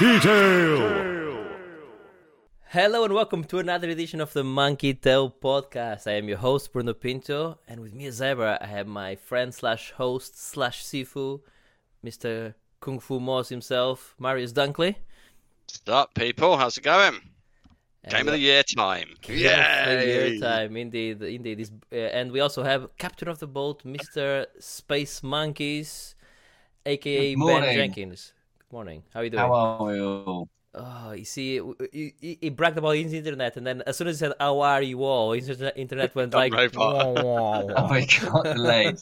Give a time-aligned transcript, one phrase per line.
[0.00, 1.44] Monkey Tail.
[2.68, 6.06] Hello and welcome to another edition of the Monkey Tail podcast.
[6.06, 9.52] I am your host Bruno Pinto, and with me as ever, I have my friend
[9.52, 11.40] slash host slash Sifu,
[12.02, 12.54] Mr.
[12.80, 14.94] Kung Fu Moss himself, Marius Dunkley.
[15.66, 16.56] Stop, people.
[16.56, 17.20] How's it going?
[18.02, 19.16] And Game of the year time.
[19.28, 19.84] Yeah!
[19.84, 21.58] Game of the year time, indeed, indeed.
[21.58, 24.46] This, uh, and we also have Captain of the Boat, Mr.
[24.60, 26.14] Space Monkeys,
[26.86, 27.74] aka Ben.
[27.74, 28.32] Jenkins.
[28.70, 29.02] Good morning.
[29.12, 29.44] How are you doing?
[29.44, 30.48] How are you?
[30.72, 34.06] Oh, you see, w- he, he- he bragged about his internet, and then as soon
[34.06, 36.96] as he said, "How are you all?" His internet, internet went Gone like, robot.
[36.96, 38.98] "Wah, wah, Oh wah." my god, delayed.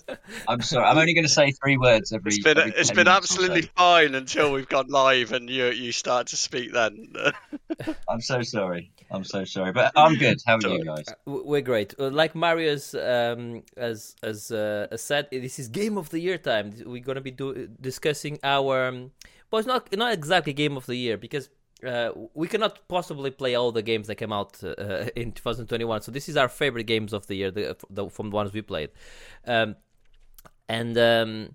[0.47, 0.85] I'm sorry.
[0.87, 2.33] I'm only going to say three words every.
[2.33, 3.69] It's been every it's 10 been absolutely so.
[3.77, 7.13] fine until we've gone live and you you start to speak then.
[8.09, 8.93] I'm so sorry.
[9.11, 10.39] I'm so sorry, but I'm good.
[10.47, 11.15] How are you guys?
[11.27, 11.95] We're great.
[11.99, 16.73] Uh, Like Marius um, as as uh, said, this is Game of the Year time.
[16.87, 19.13] We're gonna be do- discussing our, um,
[19.51, 21.51] well, it's not not exactly Game of the Year because
[21.87, 26.03] uh, we cannot possibly play all the games that came out uh, in 2021.
[26.03, 28.63] So this is our favorite games of the year, the, the, from the ones we
[28.63, 28.91] played,
[29.47, 29.77] um,
[30.69, 30.97] and.
[30.99, 31.55] Um,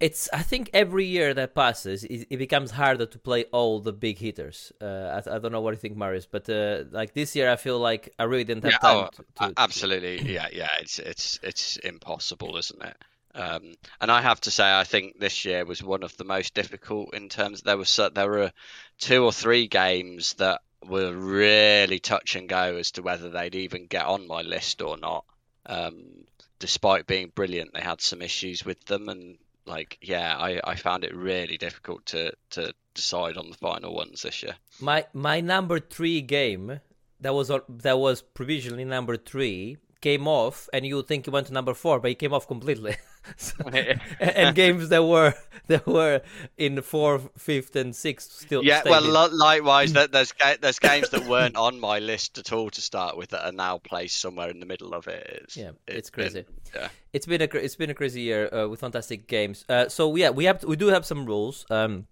[0.00, 3.92] it's I think every year that passes, it, it becomes harder to play all the
[3.92, 4.72] big hitters.
[4.80, 7.56] Uh, I, I don't know what you think, Marius, but uh, like this year, I
[7.56, 8.96] feel like I really didn't have yeah, time.
[8.96, 10.32] oh, to, to, absolutely.
[10.32, 10.68] Yeah, yeah.
[10.80, 12.96] It's it's it's impossible, isn't it?
[13.34, 16.54] Um, and I have to say, I think this year was one of the most
[16.54, 17.62] difficult in terms.
[17.62, 18.52] There was there were
[18.98, 23.86] two or three games that were really touch and go as to whether they'd even
[23.86, 25.24] get on my list or not.
[25.66, 26.24] Um,
[26.58, 31.04] despite being brilliant, they had some issues with them, and like, yeah, I, I found
[31.04, 34.56] it really difficult to to decide on the final ones this year.
[34.80, 36.80] my my number three game
[37.20, 41.48] that was that was provisionally number three came off, and you would think it went
[41.48, 42.96] to number four, but it came off completely.
[43.36, 43.54] So-
[44.20, 45.34] and games that were
[45.68, 46.22] that were
[46.56, 48.64] in fourth, fifth, and sixth still.
[48.64, 52.70] Yeah, stayed well, likewise, there- there's there's games that weren't on my list at all
[52.70, 55.40] to start with that are now placed somewhere in the middle of it.
[55.44, 56.42] It's, Yeah, it's crazy.
[56.42, 56.88] been- yeah.
[57.12, 59.64] it's been a it's been a crazy year uh, with fantastic games.
[59.68, 61.66] Uh, so yeah, we have we do have some rules.
[61.70, 62.06] Um,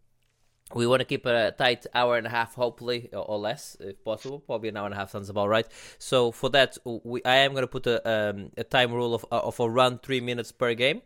[0.74, 4.40] we want to keep a tight hour and a half, hopefully, or, less, if possible.
[4.40, 5.66] Probably an hour and a half sounds about right.
[5.98, 9.24] So for that, we I am going to put a um, a time rule of
[9.30, 11.02] of around three minutes per game.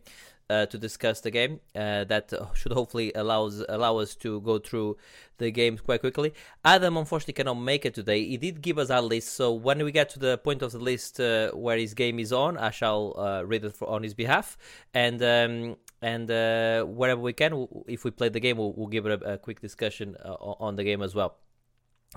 [0.49, 4.59] Uh, to discuss the game, uh, that uh, should hopefully allows allow us to go
[4.59, 4.97] through
[5.39, 6.35] the games quite quickly.
[6.65, 8.25] Adam unfortunately cannot make it today.
[8.25, 10.81] He did give us our list, so when we get to the point of the
[10.81, 14.13] list uh, where his game is on, I shall uh, read it for, on his
[14.13, 14.59] behalf.
[14.93, 19.07] And um, and uh, wherever we can, if we play the game, we'll, we'll give
[19.07, 21.37] it a, a quick discussion uh, on the game as well.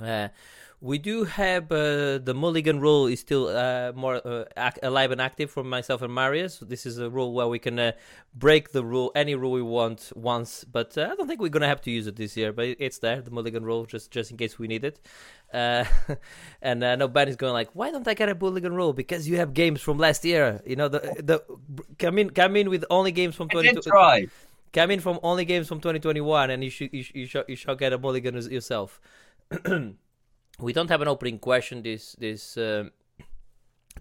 [0.02, 0.30] Uh,
[0.82, 5.22] we do have uh, the mulligan rule is still uh, more uh, ac- alive and
[5.22, 6.58] active for myself and Marius.
[6.60, 7.92] This is a rule where we can uh,
[8.36, 11.70] break the rule, any rule we want once, but uh, I don't think we're gonna
[11.70, 12.52] have to use it this year.
[12.52, 15.00] But it's there, the mulligan rule, just just in case we need it.
[15.54, 15.86] Uh,
[16.62, 18.92] and uh, no, Ben is going like, why don't I get a mulligan rule?
[18.92, 20.62] Because you have games from last year.
[20.66, 21.40] You know, the the
[21.98, 23.80] come in come in with only games from I twenty.
[23.80, 24.26] try.
[24.74, 27.56] Come in from only games from 2021, and you should you, should- you, should, you
[27.56, 29.00] shall get a mulligan yourself.
[30.60, 32.92] we don't have an opening question this this um,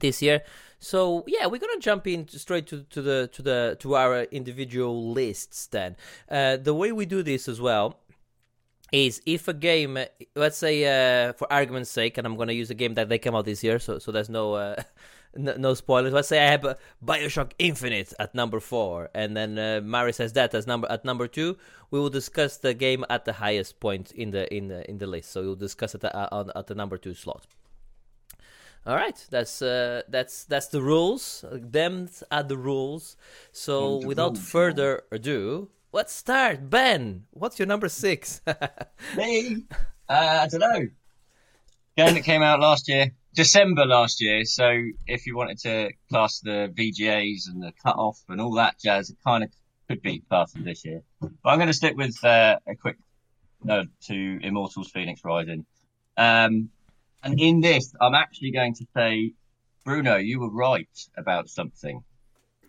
[0.01, 0.43] this year,
[0.79, 5.13] so yeah, we're gonna jump in straight to, to the to the to our individual
[5.13, 5.67] lists.
[5.67, 5.97] Then
[6.31, 8.01] uh, the way we do this as well
[8.93, 10.05] is if a game, uh,
[10.37, 13.35] let's say uh, for argument's sake, and I'm gonna use a game that they came
[13.35, 14.77] out this year, so so there's no.
[15.35, 16.13] Uh, no, no spoilers.
[16.13, 20.33] Let's say I have uh, Bioshock Infinite at number four, and then uh, Mari says
[20.35, 21.57] that as number at number two.
[21.91, 25.07] We will discuss the game at the highest point in the in the in the
[25.07, 25.31] list.
[25.31, 27.47] So we'll discuss it at, on, at the number two slot.
[28.85, 31.45] All right, that's uh, that's that's the rules.
[31.53, 33.17] Them are the rules.
[33.53, 36.69] So the without rules, further ado, let's start.
[36.69, 38.41] Ben, what's your number six?
[39.17, 39.65] Me?
[40.09, 40.89] Uh, I don't know.
[41.97, 44.45] Game that came out last year, December last year.
[44.45, 48.79] So if you wanted to class the VGAs and the cut off and all that
[48.81, 49.51] jazz, it kind of
[49.89, 51.03] could be classed as this year.
[51.21, 52.97] But I'm going to stick with uh, a quick
[53.65, 55.65] nod to Immortals Fenyx Rising.
[56.17, 56.71] Um,
[57.23, 59.33] and in this, I'm actually going to say,
[59.85, 62.03] Bruno, you were right about something.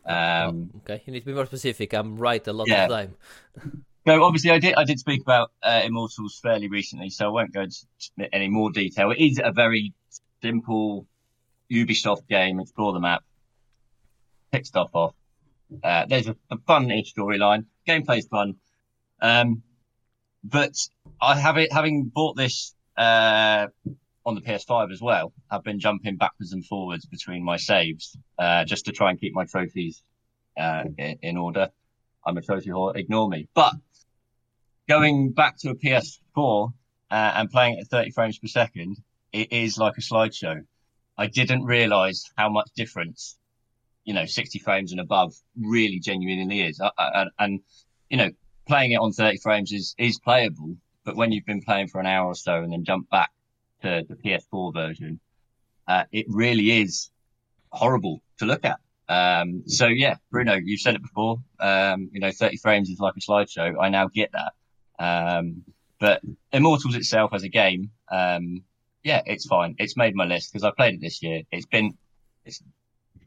[0.06, 1.94] Um, okay, you need to be more specific.
[1.94, 2.84] I'm right a lot Yeah.
[2.86, 3.16] of the time.
[4.06, 7.54] So obviously, I did I did speak about uh, Immortals fairly recently, so I won't
[7.54, 7.78] go into
[8.34, 9.12] any more detail.
[9.12, 9.94] It is a very
[10.44, 11.08] simple
[11.72, 12.60] Ubisoft game.
[12.60, 13.24] Explore the map,
[14.52, 15.16] pick stuff off.
[15.84, 17.66] Uh, there's a, a fun-ish storyline.
[17.88, 18.56] Gameplay's fun,
[19.22, 19.64] um,
[20.44, 20.76] but
[21.22, 23.68] I have it having bought this uh,
[24.26, 25.34] on the PS5 as well.
[25.50, 29.34] I've been jumping backwards and forwards between my saves uh, just to try and keep
[29.34, 30.04] my trophies
[30.58, 31.70] uh, in, in order.
[32.26, 32.96] I'm a trophy whore.
[32.96, 33.48] Ignore me.
[33.54, 33.74] But
[34.88, 36.74] going back to a PS4,
[37.14, 38.98] uh, and playing at 30 frames per second,
[39.34, 40.64] it is like a slideshow.
[41.18, 43.38] I didn't realize how much difference,
[44.04, 46.80] you know, 60 frames and above really genuinely is.
[47.40, 47.60] And,
[48.10, 48.30] you know,
[48.68, 52.06] playing it on 30 frames is, is playable, but when you've been playing for an
[52.06, 53.32] hour or so and then jump back
[53.82, 55.20] to the PS4 version,
[55.88, 57.10] uh, it really is
[57.72, 58.80] horrible to look at.
[59.10, 61.40] Um, so yeah, Bruno, you've said it before.
[61.60, 63.76] Um, you know, 30 frames is like a slideshow.
[63.82, 64.54] I now get that.
[65.04, 65.64] Um,
[66.00, 66.22] but
[66.52, 68.64] Immortals itself as a game, um,
[69.04, 69.76] yeah, it's fine.
[69.78, 71.42] It's made my list because I played it this year.
[71.52, 71.98] It's been,
[72.46, 72.62] it's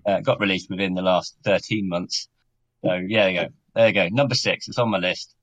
[0.07, 2.29] uh, got released within the last 13 months.
[2.85, 3.49] So yeah, there you go.
[3.75, 4.09] There you go.
[4.09, 4.69] Number six.
[4.69, 5.35] It's on my list.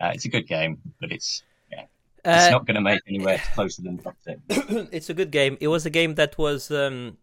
[0.00, 1.84] Uh, it's a good game, but it's yeah,
[2.24, 4.40] it's Uh, not going to make anywhere closer than top six.
[4.92, 5.56] it's a good game.
[5.60, 7.18] It was a game that was um,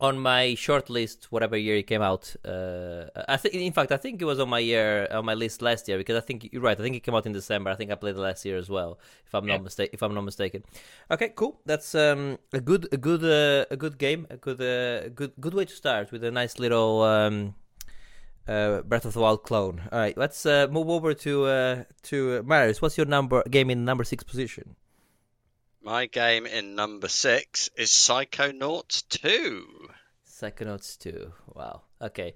[0.00, 2.34] on my short list, whatever year it came out.
[2.44, 5.60] Uh, I think, in fact, I think it was on my year on my list
[5.62, 6.78] last year because I think you're right.
[6.78, 7.70] I think it came out in December.
[7.70, 9.56] I think I played it last year as well, if I'm Yeah.
[9.56, 10.64] not mistake if I'm not mistaken.
[11.10, 11.60] Okay, cool.
[11.66, 14.26] That's um, a good a good uh, a good game.
[14.30, 17.02] A good uh, good good way to start with a nice little.
[17.02, 17.54] Um,
[18.48, 19.82] uh, Breath of the Wild clone.
[19.92, 22.82] All right, let's uh, move over to uh, to Marius.
[22.82, 24.74] What's your number game in number six position?
[25.82, 29.79] My game in number six is Psychonauts 2.
[30.40, 31.32] Psychonauts 2.
[31.54, 31.82] Wow.
[32.00, 32.34] Okay.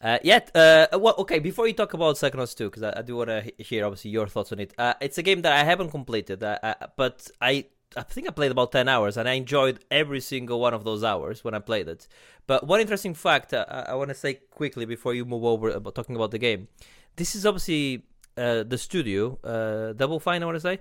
[0.00, 1.38] Uh, yet, uh, well, okay.
[1.38, 4.26] Before you talk about Psychonauts 2, because I, I do want to hear obviously your
[4.26, 4.74] thoughts on it.
[4.76, 7.66] Uh, it's a game that I haven't completed, uh, uh, but I
[7.96, 11.04] I think I played about ten hours, and I enjoyed every single one of those
[11.04, 12.06] hours when I played it.
[12.46, 15.70] But one interesting fact uh, I, I want to say quickly before you move over
[15.70, 16.68] about talking about the game.
[17.14, 18.04] This is obviously
[18.36, 20.42] uh, the studio, uh, Double Fine.
[20.42, 20.80] I want to say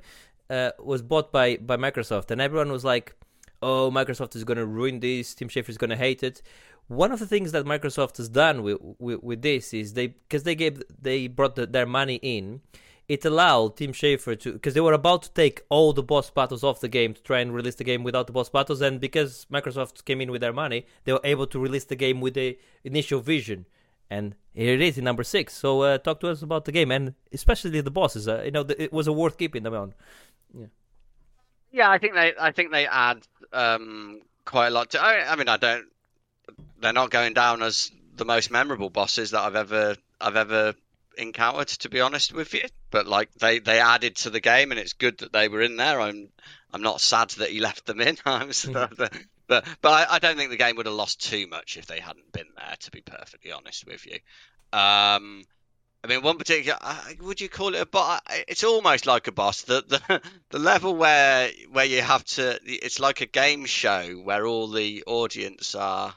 [0.50, 3.16] uh, was bought by by Microsoft, and everyone was like,
[3.65, 5.33] "Oh, Microsoft is going to ruin this.
[5.35, 6.41] Tim Schafer is going to hate it."
[6.88, 10.44] One of the things that Microsoft has done with with, with this is they because
[10.44, 12.62] they gave they brought the, their money in.
[13.07, 16.63] It allowed Tim Schafer to because they were about to take all the boss battles
[16.63, 19.45] off the game to try and release the game without the boss battles, and because
[19.51, 22.57] Microsoft came in with their money, they were able to release the game with the
[22.83, 23.65] initial vision.
[24.09, 25.53] And here it is in number six.
[25.53, 28.27] So uh, talk to us about the game and especially the bosses.
[28.27, 29.94] Uh, you know, the, it was a worth keeping them on.
[30.53, 30.68] Yeah,
[31.89, 35.01] I think they I think they add um, quite a lot to.
[35.01, 35.86] I, I mean, I don't.
[36.80, 40.74] They're not going down as the most memorable bosses that I've ever I've ever
[41.18, 42.63] encountered, to be honest with you.
[42.92, 45.75] But like they they added to the game, and it's good that they were in
[45.75, 46.00] there.
[46.00, 46.30] I'm
[46.74, 48.18] I'm not sad that he left them in.
[48.25, 48.51] I'm
[49.48, 52.00] but but I, I don't think the game would have lost too much if they
[52.00, 52.75] hadn't been there.
[52.80, 54.19] To be perfectly honest with you.
[54.78, 55.44] Um,
[56.06, 58.22] I mean, one particular, uh, would you call it a boss?
[58.48, 59.63] It's almost like a boss.
[59.63, 60.22] The, the
[60.52, 65.04] the level where where you have to, it's like a game show where all the
[65.07, 66.13] audience are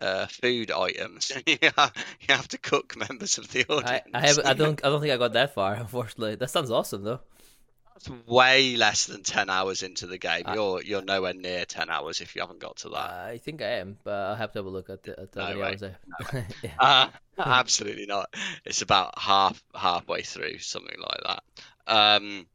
[0.00, 1.32] uh, food items.
[1.46, 1.92] you, have,
[2.22, 4.00] you have to cook members of the I, audience.
[4.14, 5.74] I have I don't I don't think I got that far.
[5.74, 7.20] Unfortunately, that sounds awesome though.
[7.96, 10.42] That's way less than ten hours into the game.
[10.44, 13.10] I- You're you're nowhere near ten hours if you haven't got to that.
[13.10, 15.40] I think I am, but I'll have to have a look at, the, at how
[15.40, 15.66] No many way.
[15.68, 15.82] hours
[16.62, 16.70] yeah.
[16.78, 18.34] Uh, absolutely not.
[18.66, 21.42] It's about half halfway through, something like that.
[21.86, 22.46] Um,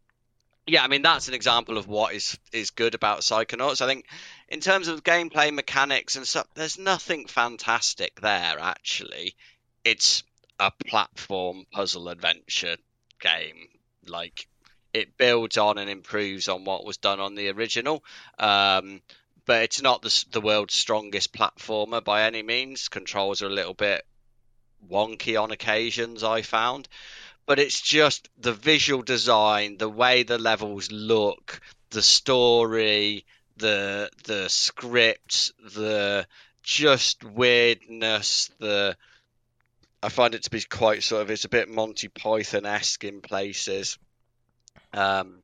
[0.67, 3.81] yeah, I mean that's an example of what is is good about Psychonauts.
[3.81, 4.05] I think
[4.47, 9.35] in terms of gameplay mechanics and stuff, there's nothing fantastic there actually.
[9.83, 10.23] It's
[10.59, 12.77] a platform puzzle adventure
[13.19, 13.67] game.
[14.05, 14.47] Like
[14.93, 18.03] it builds on and improves on what was done on the original.
[18.39, 19.01] Um,
[19.45, 22.89] but it's not the, the world's strongest platformer by any means.
[22.89, 24.05] Controls are a little bit
[24.89, 26.87] wonky on occasions, I found.
[27.45, 33.25] But it's just the visual design, the way the levels look, the story,
[33.57, 36.27] the the script, the
[36.63, 38.95] just weirdness, the
[40.03, 43.21] I find it to be quite sort of it's a bit Monty Python esque in
[43.21, 43.97] places.
[44.93, 45.43] Um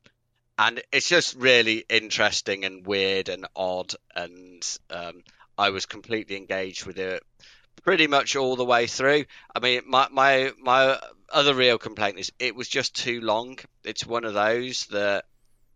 [0.58, 5.24] and it's just really interesting and weird and odd and um,
[5.58, 7.24] I was completely engaged with it
[7.84, 9.26] pretty much all the way through.
[9.56, 11.00] I mean, my my my
[11.32, 13.60] other real complaint is it was just too long.
[13.84, 15.26] It's one of those that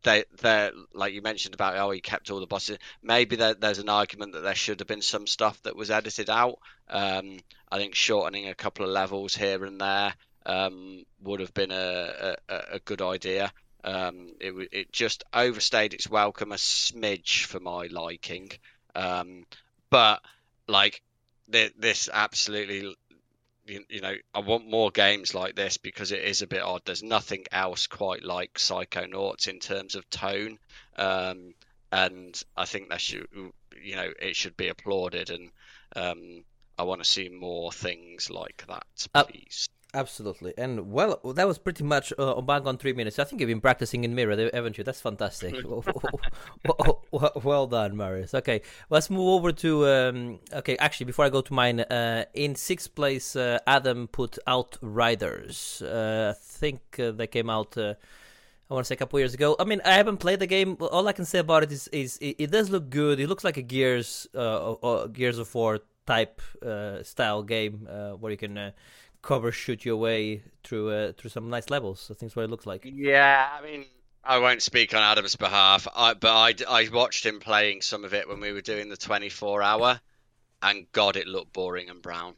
[0.04, 2.80] they they like you mentioned about oh he kept all the bosses.
[3.04, 6.30] Maybe there, there's an argument that there should have been some stuff that was edited
[6.30, 6.58] out.
[6.90, 7.38] Um,
[7.72, 10.14] I think shortening a couple of levels here and there
[10.46, 13.52] um, would have been a, a, a good idea.
[13.84, 18.52] Um, it it just overstayed its welcome a smidge for my liking.
[18.96, 19.46] Um,
[19.90, 20.22] but
[20.68, 21.02] like
[21.52, 22.96] th- this absolutely
[23.66, 26.82] you, you know I want more games like this because it is a bit odd.
[26.86, 30.58] There's nothing else quite like Psychonauts in terms of tone,
[30.98, 31.54] um,
[31.92, 33.28] and I think that should
[33.82, 35.50] you know it should be applauded, and
[35.96, 36.44] um,
[36.78, 39.70] I want to see more things like that, Uh, please.
[39.94, 43.20] Absolutely, and well, that was pretty much uh, bang on three minutes.
[43.20, 44.86] I think you've been practicing in mirror, haven't you?
[44.86, 45.54] That's fantastic.
[45.66, 48.34] well, well, well, done, Marius.
[48.34, 49.86] Okay, let's move over to.
[49.88, 54.38] Um, okay, actually, before I go to mine, uh, in sixth place, uh, Adam put
[54.48, 55.82] Outriders.
[55.82, 57.78] Uh, I think uh, they came out.
[57.78, 57.96] Uh,
[58.70, 59.58] I want to say a couple years ago.
[59.60, 60.78] I mean, I haven't played the game.
[60.80, 63.20] All I can say about it is, is it, it does look good.
[63.20, 66.42] It looks like a Gears, uh, Gears of War type
[67.04, 67.90] style game
[68.22, 68.72] where you can
[69.22, 72.08] cover shoot your way through uh, through some nice levels.
[72.10, 72.82] I think that's what it looks like.
[72.86, 73.86] Yeah, I mean,
[74.24, 78.14] I won't speak on Adam's behalf, I, but I, I watched him playing some of
[78.14, 80.00] it when we were doing the 24 hour,
[80.62, 82.36] and God, it looked boring and brown.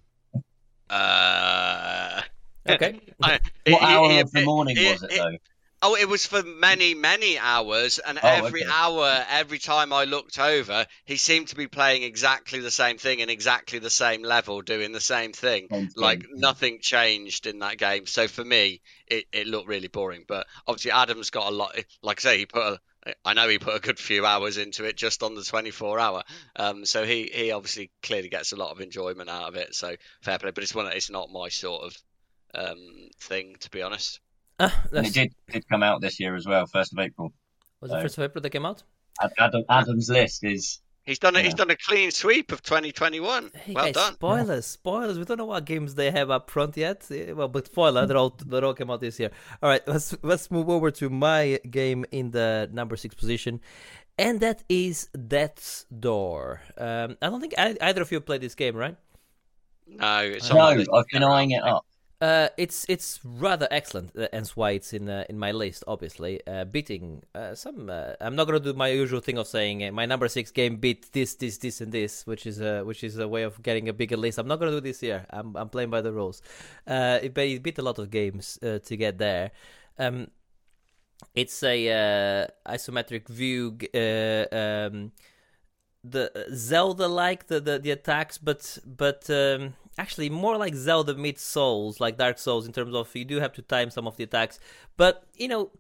[0.90, 2.22] Uh,
[2.68, 3.00] okay.
[3.22, 5.38] I, what it, hour it, of the morning it, was it though?
[5.86, 8.72] Oh, it was for many, many hours, and oh, every okay.
[8.74, 13.20] hour, every time I looked over, he seemed to be playing exactly the same thing
[13.20, 15.68] in exactly the same level, doing the same thing.
[15.70, 16.32] Same like thing.
[16.36, 18.06] nothing changed in that game.
[18.06, 20.24] So for me, it, it looked really boring.
[20.25, 21.75] But obviously, Adam's got a lot.
[22.02, 22.80] Like I say, he put a
[23.25, 26.24] I know he put a good few hours into it just on the 24 hour.
[26.56, 29.75] Um, so he, he obviously clearly gets a lot of enjoyment out of it.
[29.75, 30.88] So fair play, but it's one.
[30.88, 31.98] It's not my sort of
[32.56, 34.22] um, thing, to be honest.
[34.60, 37.33] Uh, and it did, did come out this year as well, first of April.
[37.81, 38.83] Was so, it first of April that came out?
[39.39, 40.79] Adam, Adam's list is.
[41.05, 41.45] He's done a, yeah.
[41.45, 43.51] he's done a clean sweep of 2021.
[43.53, 44.13] Hey well guys, done.
[44.13, 45.19] Spoilers, spoilers.
[45.19, 47.05] We don't know what games they have up front yet.
[47.10, 49.31] Well, but spoiler, they all they all came out this year.
[49.62, 53.60] All right, let's let's move over to my game in the number six position,
[54.17, 56.62] and that is Death's Door.
[56.77, 58.95] Um, I don't think either of you played this game, right?
[59.86, 60.60] No, it's no.
[60.62, 61.86] I've been eyeing it up.
[62.24, 65.84] Uh, it's it's rather excellent, uh, hence why it's in uh, in my list.
[65.88, 67.22] Obviously, uh, beating
[67.53, 67.89] some.
[68.22, 71.36] I'm not gonna do my usual thing of saying my number six game beat this,
[71.36, 74.15] this, this, and this, which is a which is a way of getting a bigger
[74.15, 74.38] list.
[74.38, 75.25] I'm not gonna do this here.
[75.32, 76.42] I'm I'm playing by the rules.
[76.88, 79.51] it, it beat a lot of games to get there.
[80.00, 80.27] Um,
[81.36, 83.72] it's a isometric view.
[83.94, 85.12] Um,
[86.06, 89.30] the Zelda like the, the the attacks, but but.
[89.30, 93.39] Um, actually more like Zelda meets Souls, like Dark Souls, in terms of you do
[93.39, 94.59] have to time some of the attacks,
[94.97, 95.71] but you know.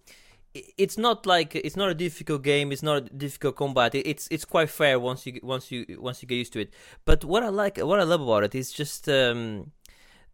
[0.77, 2.71] It's not like it's not a difficult game.
[2.71, 3.95] It's not a difficult combat.
[3.95, 6.71] It's it's quite fair once you once you once you get used to it.
[7.05, 9.71] But what I like, what I love about it is just um,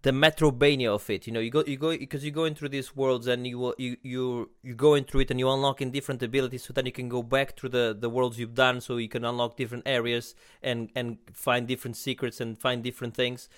[0.02, 1.28] the Metroidvania of it.
[1.28, 3.98] You know, you go you go because you're going through these worlds and you you
[4.02, 7.22] you you going through it and you unlocking different abilities, so then you can go
[7.22, 11.18] back through the the worlds you've done, so you can unlock different areas and and
[11.34, 13.50] find different secrets and find different things.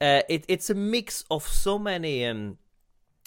[0.00, 2.56] Uh, it it's a mix of so many um,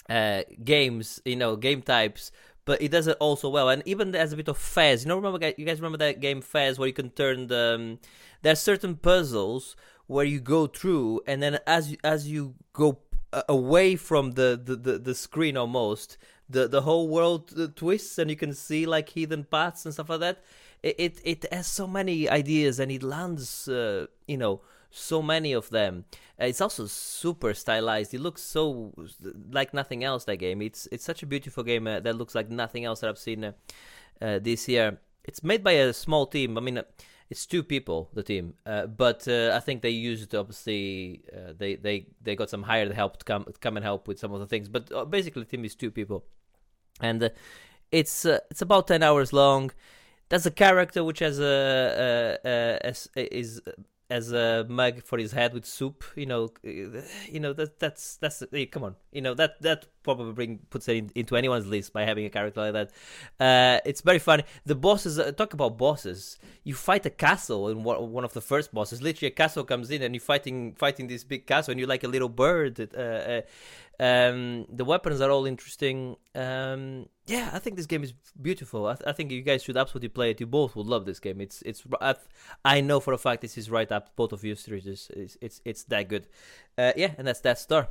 [0.08, 2.32] uh, games, you know, game types.
[2.66, 5.04] But it does it also well, and even there's a bit of Fez.
[5.04, 7.74] You know, remember you guys remember that game Fez where you can turn the.
[7.74, 7.98] Um,
[8.40, 12.98] there's certain puzzles where you go through and then as as you go
[13.48, 16.16] away from the, the, the, the screen almost
[16.48, 20.20] the the whole world twists and you can see like hidden paths and stuff like
[20.20, 20.42] that
[20.82, 24.60] it it, it has so many ideas and it lands uh, you know
[24.94, 26.04] so many of them.
[26.40, 28.14] Uh, it's also super stylized.
[28.14, 28.92] It looks so
[29.50, 30.62] like nothing else that game.
[30.62, 33.44] It's it's such a beautiful game uh, that looks like nothing else that i've seen
[33.44, 33.52] uh,
[34.22, 34.98] uh, this year.
[35.24, 36.56] It's made by a small team.
[36.56, 36.80] I mean
[37.30, 38.54] it's two people the team.
[38.66, 42.92] Uh, but uh, i think they used obviously uh, they they they got some hired
[42.92, 44.68] help to come come and help with some of the things.
[44.68, 46.24] But uh, basically the team is two people.
[47.00, 47.28] And uh,
[47.90, 49.70] it's uh, it's about 10 hours long.
[50.28, 53.60] There's a character which has a, a, a, a is
[54.14, 56.04] as a mug for his head with soup.
[56.14, 58.94] You know, you know that that's that's hey, come on.
[59.10, 62.30] You know that that probably bring puts it in, into anyone's list by having a
[62.30, 62.88] character like that.
[63.44, 64.44] Uh, it's very funny.
[64.64, 66.38] The bosses uh, talk about bosses.
[66.62, 69.02] You fight a castle in one of the first bosses.
[69.02, 72.04] Literally, a castle comes in and you're fighting fighting this big castle, and you're like
[72.04, 72.78] a little bird.
[72.80, 73.40] Uh, uh
[74.00, 76.16] um, the weapons are all interesting.
[76.34, 78.86] Um, yeah, I think this game is beautiful.
[78.86, 80.40] I, th- I, think you guys should absolutely play it.
[80.40, 81.40] You both would love this game.
[81.40, 81.82] It's it's.
[82.00, 82.16] I,
[82.64, 85.08] I know for a fact this is right up both of your streets.
[85.10, 86.26] It's it's it's that good.
[86.76, 87.88] Uh, yeah, and that's that Door.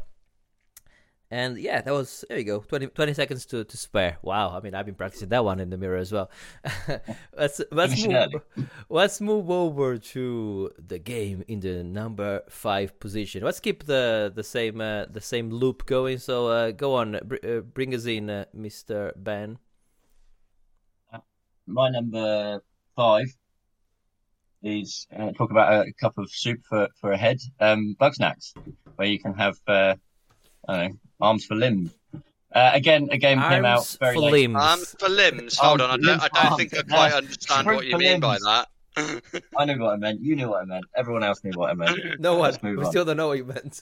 [1.34, 2.60] And yeah, that was there you go.
[2.60, 4.20] 20, 20, seconds to, to spare.
[4.22, 6.30] Wow, I mean I've been practicing that one in the mirror as well.
[7.36, 8.34] let's let's move,
[8.90, 13.44] let's move over to the game in the number five position.
[13.44, 16.20] Let's keep the the same uh, the same loop going.
[16.20, 19.58] So uh, go on, br- uh, bring us in, uh, Mister Ben.
[21.66, 22.62] My number
[22.96, 23.25] five
[24.62, 27.40] is uh, talk about a cup of soup for for a head.
[27.60, 28.54] Um, Bugsnax,
[28.98, 29.96] where you can have uh,
[30.68, 31.91] I don't know Arms for limbs.
[32.53, 34.32] Uh, again, a game Arms came out very for late.
[34.32, 34.58] limbs.
[34.60, 35.58] Arms for limbs.
[35.58, 38.67] Hold on, I don't, I don't think I quite understand what you mean by that.
[39.58, 40.22] I knew what I meant.
[40.22, 40.86] You knew what I meant.
[40.96, 42.20] Everyone else knew what I meant.
[42.20, 42.55] No one.
[42.62, 42.86] We on.
[42.86, 43.82] still don't know what you meant.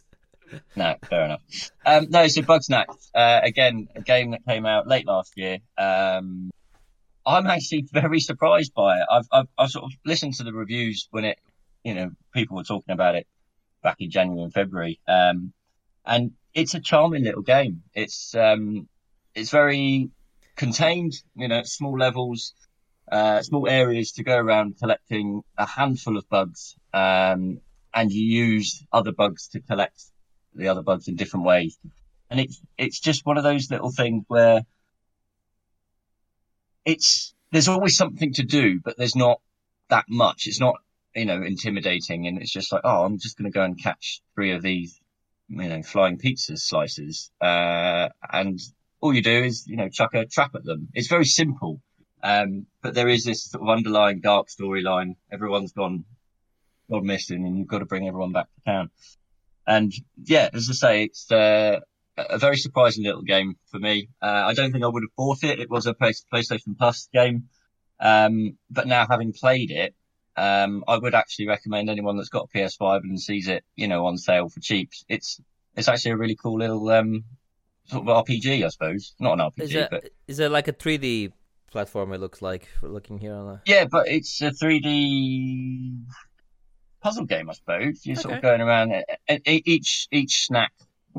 [0.76, 1.42] no, fair enough.
[1.86, 5.60] Um, no, so Bugsnax, uh, again, a game that came out late last year.
[5.78, 6.50] Um,
[7.26, 9.06] I'm actually very surprised by it.
[9.12, 11.40] I've, I've, I've sort of listened to the reviews when it,
[11.84, 13.28] you know, people were talking about it
[13.84, 15.00] back in January and February.
[15.08, 15.54] Um,
[16.06, 17.84] and it's a charming little game.
[17.94, 18.88] It's, um,
[19.34, 20.10] it's very
[20.56, 22.54] contained, you know, small levels,
[23.12, 26.76] uh, small areas to go around collecting a handful of bugs.
[26.94, 27.62] Um,
[27.94, 30.02] and you use other bugs to collect
[30.54, 31.78] the other bugs in different ways.
[32.30, 34.62] And it's, it's just one of those little things where
[36.86, 39.42] it's, there's always something to do, but there's not
[39.90, 40.48] that much.
[40.48, 40.76] It's not,
[41.14, 42.28] you know, intimidating.
[42.28, 45.01] And it's just like, oh, I'm just going to go and catch three of these,
[45.52, 47.32] you know, flying pizza slices.
[47.42, 48.60] Uh, and
[49.02, 50.88] all you do is, you know, chuck a trap at them.
[50.94, 51.82] It's very simple.
[52.24, 55.16] Um, but there is this sort of underlying dark storyline.
[55.32, 56.06] Everyone's gone,
[56.90, 58.90] gone missing and you've got to bring everyone back to town.
[59.68, 59.92] And
[60.24, 61.80] yeah, as I say, it's, uh,
[62.18, 64.10] a very surprising little game for me.
[64.22, 65.60] Uh, I don't think I would have bought it.
[65.60, 67.46] It was a PlayStation Plus game.
[68.00, 69.96] Um, but now having played it,
[70.42, 74.08] um, I would actually recommend anyone that's got a PS5 and sees it, you know,
[74.08, 74.90] on sale for cheap.
[75.08, 75.40] It's,
[75.76, 77.26] it's actually a really cool little, um,
[77.86, 79.14] sort of RPG, I suppose.
[79.20, 81.32] Not an RPG, Is it but is it like a 3D
[81.72, 82.12] platform?
[82.12, 83.62] It looks like looking here on the.
[83.68, 86.06] yeah, but it's a 3D
[87.04, 88.04] puzzle game, I suppose.
[88.04, 88.94] You're sort of going around,
[89.30, 90.72] e- each, each snack,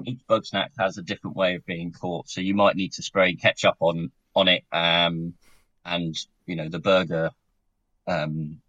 [0.04, 2.28] each bug snack has a different way of being caught.
[2.28, 4.64] So you might need to spray ketchup on, on it.
[4.72, 5.34] Um,
[5.84, 7.30] and, you know, the burger,
[8.08, 8.60] um,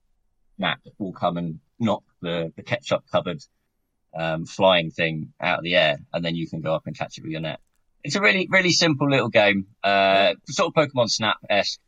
[0.57, 3.41] snack will come and knock the, the ketchup covered,
[4.15, 5.97] um, flying thing out of the air.
[6.13, 7.59] And then you can go up and catch it with your net.
[8.03, 9.67] It's a really, really simple little game.
[9.83, 11.79] Uh, sort of Pokemon Snap-esque.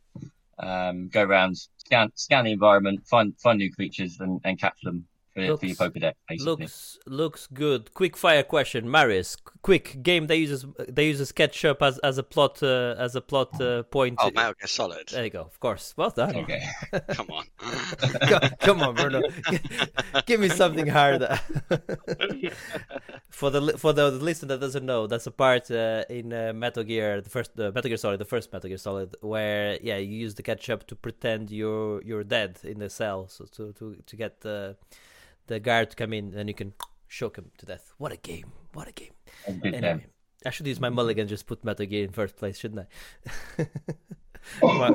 [0.58, 5.06] Um, go around, scan, scan the environment, find, find new creatures and, and catch them
[5.34, 6.52] for, for your Looks- Pokedex, basically.
[6.64, 7.92] Looks looks good.
[7.92, 9.36] Quick fire question, Marius.
[9.66, 13.20] Qu- Quick game that uses that uses ketchup as as a plot uh, as a
[13.20, 14.16] plot uh, point.
[14.20, 15.08] Oh, Metal Gear Solid.
[15.08, 15.42] There you go.
[15.42, 15.94] Of course.
[15.96, 16.36] Well done.
[16.36, 16.62] Okay.
[17.16, 17.44] Come on.
[18.28, 19.22] Go- Come on, Bruno.
[20.26, 21.38] Give me something harder.
[23.30, 26.84] for the for the listener that doesn't know, that's a part uh, in uh, Metal
[26.84, 30.16] Gear, the first uh, Metal Gear Solid, the first Metal Gear Solid, where yeah, you
[30.16, 34.16] use the ketchup to pretend you're you're dead in the cell, so to to to
[34.16, 34.76] get the
[35.48, 36.72] the guard to come in, and you can
[37.08, 37.92] shock him to death.
[37.98, 38.52] What a game!
[38.76, 39.14] What a game!
[39.46, 40.02] That's a Anyway, game.
[40.44, 42.86] I should use my mulligan, just put Metal Gear in first place, shouldn't
[43.58, 43.66] I?
[44.60, 44.90] why,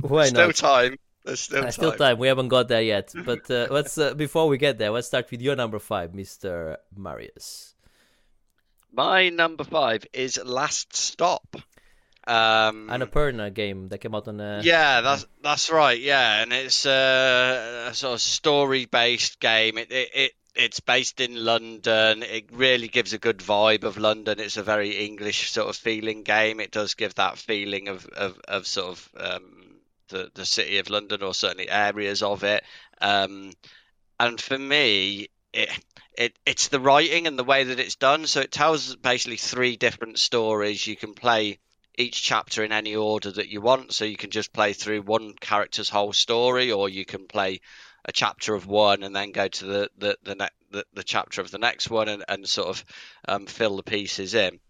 [0.00, 0.56] why Still not?
[0.56, 0.96] time.
[1.24, 1.98] There's still Uh, time.
[1.98, 2.18] time.
[2.18, 3.12] We haven't got there yet.
[3.14, 6.78] But uh, let's uh, before we get there, let's start with your number five, Mister
[6.96, 7.74] Marius.
[8.92, 11.56] My number five is Last Stop.
[12.28, 14.40] Um, An Annapurna game that came out on.
[14.40, 15.98] Uh, Yeah, that's that's right.
[15.98, 19.78] Yeah, and it's uh, a sort of story-based game.
[19.78, 22.22] It, it it it's based in London.
[22.22, 24.40] It really gives a good vibe of London.
[24.40, 26.60] It's a very English sort of feeling game.
[26.60, 29.76] It does give that feeling of of, of sort of um,
[30.08, 32.62] the the city of London or certainly areas of it.
[33.00, 33.52] Um,
[34.20, 35.70] and for me, it
[36.18, 38.26] it it's the writing and the way that it's done.
[38.26, 40.86] So it tells basically three different stories.
[40.86, 41.58] You can play
[41.98, 43.92] each chapter in any order that you want.
[43.92, 47.60] So you can just play through one character's whole story, or you can play
[48.04, 51.42] a chapter of one and then go to the the the, ne- the, the chapter
[51.42, 52.84] of the next one and, and sort of
[53.26, 54.60] um, fill the pieces in.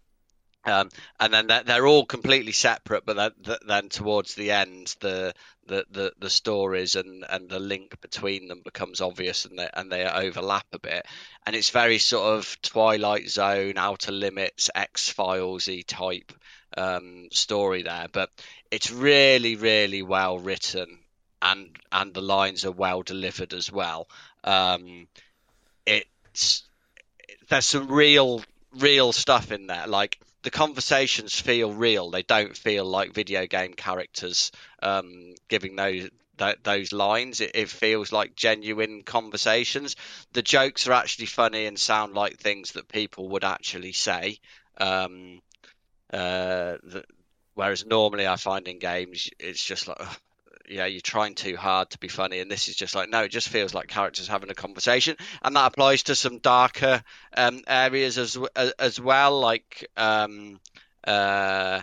[0.65, 0.89] Um,
[1.19, 5.33] and then they're, they're all completely separate, but then, th- then towards the end, the
[5.67, 9.91] the, the, the stories and, and the link between them becomes obvious and they, and
[9.91, 11.05] they overlap a bit.
[11.45, 16.33] And it's very sort of Twilight Zone, Outer Limits, X Files y type
[16.79, 18.29] um, story there, but
[18.71, 20.99] it's really, really well written,
[21.41, 24.07] and and the lines are well delivered as well.
[24.43, 25.07] Um,
[25.85, 26.63] it's
[27.49, 28.41] there's some real,
[28.77, 29.87] real stuff in there.
[29.87, 36.09] Like the conversations feel real; they don't feel like video game characters um, giving those.
[36.63, 39.97] Those lines, it, feels like genuine conversations.
[40.31, 44.39] The jokes are actually funny and sound like things that people would actually say.
[44.77, 45.41] Um,
[46.13, 47.03] uh, the,
[47.53, 50.17] whereas normally I find in games it's just like, ugh,
[50.69, 53.29] yeah, you're trying too hard to be funny, and this is just like no, it
[53.31, 57.03] just feels like characters having a conversation, and that applies to some darker
[57.35, 58.37] um, areas as
[58.77, 60.59] as, well, like um,
[61.05, 61.81] uh,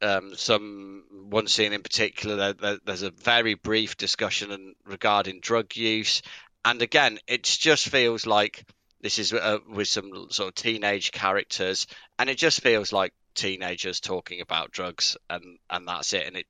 [0.00, 2.54] um, some one scene in particular.
[2.54, 6.22] There, there's a very brief discussion regarding drug use,
[6.64, 8.64] and again, it just feels like
[9.02, 11.86] this is uh, with some sort of teenage characters,
[12.18, 16.26] and it just feels like teenagers talking about drugs, and and that's it.
[16.26, 16.46] And it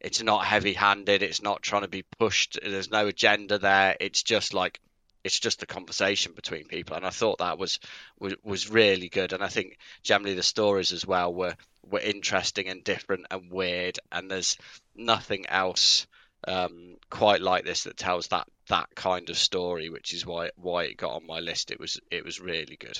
[0.00, 1.22] it's not heavy handed.
[1.22, 2.58] It's not trying to be pushed.
[2.62, 3.96] There's no agenda there.
[4.00, 4.80] It's just like
[5.24, 7.78] it's just a conversation between people, and I thought that was
[8.18, 9.32] was, was really good.
[9.32, 11.54] And I think generally the stories as well were
[11.88, 14.56] were interesting and different and weird, and there's
[14.96, 16.06] nothing else
[16.48, 20.84] um, quite like this that tells that that kind of story, which is why why
[20.84, 21.70] it got on my list.
[21.70, 22.98] It was it was really good.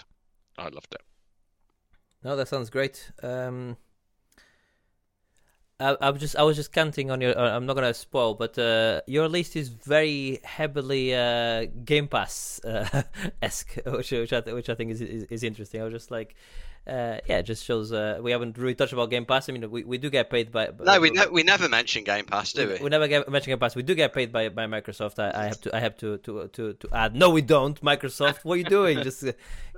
[0.57, 1.03] I loved it.
[2.25, 3.11] No, that sounds great.
[3.23, 3.77] Um,
[5.83, 7.37] I, I was just I was just counting on your.
[7.37, 12.61] Uh, I'm not gonna spoil, but uh, your list is very heavily uh, Game Pass
[12.65, 13.03] uh,
[13.43, 15.81] esque, which which I, which I think is, is, is interesting.
[15.81, 16.37] I was just like,
[16.87, 19.49] uh, yeah, it just shows uh, we haven't really touched about Game Pass.
[19.49, 20.69] I mean, we, we do get paid by.
[20.79, 22.79] No, we ne- we never mention Game Pass, do we?
[22.85, 23.75] We, never get mention Game Pass.
[23.75, 25.19] We do get paid by, by Microsoft.
[25.19, 27.17] I, I have to I have to, to to to add.
[27.17, 27.81] No, we don't.
[27.83, 29.03] Microsoft, what are you doing?
[29.03, 29.25] just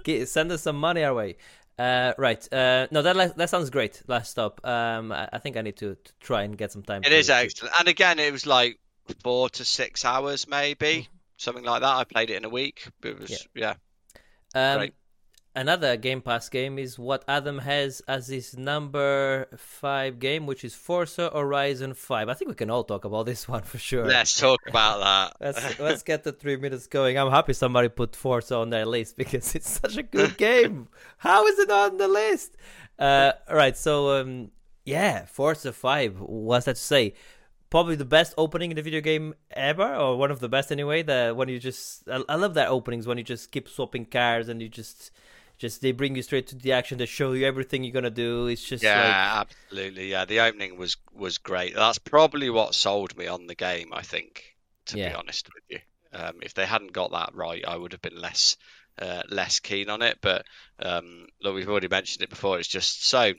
[0.03, 1.37] get, send us some money our way.
[1.79, 2.53] Uh, right.
[2.53, 4.03] Uh, no, that that sounds great.
[4.07, 4.61] Last stop.
[4.65, 7.03] Um, I, I think I need to, to, try and get some time.
[7.05, 8.79] It to, is excellent, and again, it was like
[9.23, 11.07] four to six hours, maybe Mm.
[11.37, 11.95] something like that.
[11.97, 12.87] I played it in a week.
[13.03, 13.75] It was yeah,
[14.55, 14.95] Um, great.
[15.55, 20.75] Another Game Pass game is what Adam has as his number five game, which is
[20.75, 22.29] Forza Horizon Five.
[22.29, 24.07] I think we can all talk about this one for sure.
[24.07, 25.37] Let's talk about that.
[25.41, 27.19] Let's let's get the three minutes going.
[27.19, 30.89] I'm happy somebody put Forza on their list because it's such a good game.
[31.19, 32.57] How is it on the list?
[32.99, 33.77] Uh, right.
[33.77, 34.51] So um,
[34.85, 36.21] yeah, Forza Five.
[36.21, 37.15] What's that to say?
[37.71, 41.03] Probably the best opening in the video game ever, or one of the best anyway.
[41.03, 44.49] The when you just, I, I love that openings when you just keep swapping cars
[44.49, 45.11] and you just,
[45.59, 46.99] just they bring you straight to the action.
[46.99, 48.47] They show you everything you're gonna do.
[48.47, 50.11] It's just like Yeah, absolutely.
[50.11, 51.75] Yeah, the opening was was great.
[51.75, 53.93] That's probably what sold me on the game.
[53.93, 54.45] I think,
[54.87, 54.99] to Yeah.
[54.99, 55.81] be honest with you,
[56.13, 58.57] um, if they hadn't got that right, I would have been less
[58.99, 60.19] uh, less keen on it.
[60.21, 60.47] But
[60.79, 62.59] um, look, we've already mentioned it before.
[62.59, 63.33] It's just so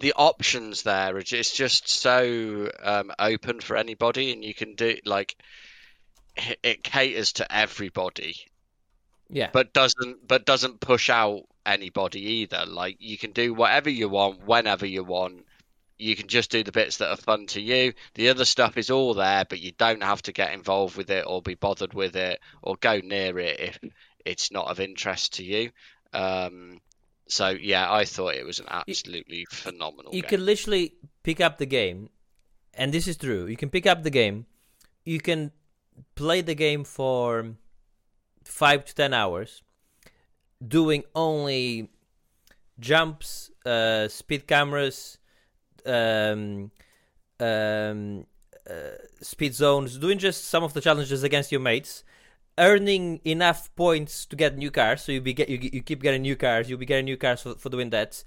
[0.00, 1.16] the options there.
[1.18, 5.36] It's just so um, open for anybody, and you can do like
[6.62, 8.34] it caters to everybody
[9.30, 12.64] yeah, but doesn't but doesn't push out anybody either.
[12.66, 15.44] Like you can do whatever you want whenever you want.
[15.98, 17.92] You can just do the bits that are fun to you.
[18.14, 21.24] The other stuff is all there, but you don't have to get involved with it
[21.26, 23.78] or be bothered with it or go near it if
[24.24, 25.70] it's not of interest to you.
[26.12, 26.80] Um,
[27.28, 30.30] so yeah, I thought it was an absolutely phenomenal you game.
[30.30, 32.08] can literally pick up the game,
[32.74, 33.46] and this is true.
[33.46, 34.46] You can pick up the game,
[35.04, 35.52] you can
[36.14, 37.56] play the game for
[38.50, 39.62] five to ten hours,
[40.66, 41.88] doing only
[42.78, 45.18] jumps, uh, speed cameras,
[45.86, 46.70] um,
[47.38, 48.26] um,
[48.68, 52.04] uh, speed zones, doing just some of the challenges against your mates,
[52.58, 55.02] earning enough points to get new cars.
[55.02, 56.68] So you be get you, you keep getting new cars.
[56.68, 58.22] You'll be getting new cars for, for doing that,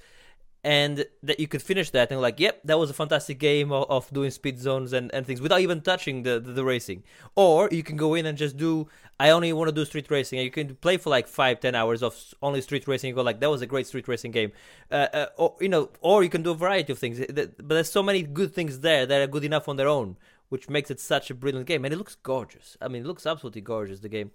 [0.64, 3.90] and that you could finish that and like, yep, that was a fantastic game of,
[3.90, 7.04] of doing speed zones and, and things without even touching the, the the racing.
[7.36, 8.88] Or you can go in and just do.
[9.20, 11.76] I only want to do street racing, and you can play for like five, ten
[11.76, 13.10] hours of only street racing.
[13.10, 14.52] You go like, that was a great street racing game,
[14.92, 17.20] uh, uh, or you know, or you can do a variety of things.
[17.20, 20.18] But there's so many good things there that are good enough on their own,
[20.50, 21.84] which makes it such a brilliant game.
[21.86, 22.78] And it looks gorgeous.
[22.82, 24.00] I mean, it looks absolutely gorgeous.
[24.00, 24.32] The game,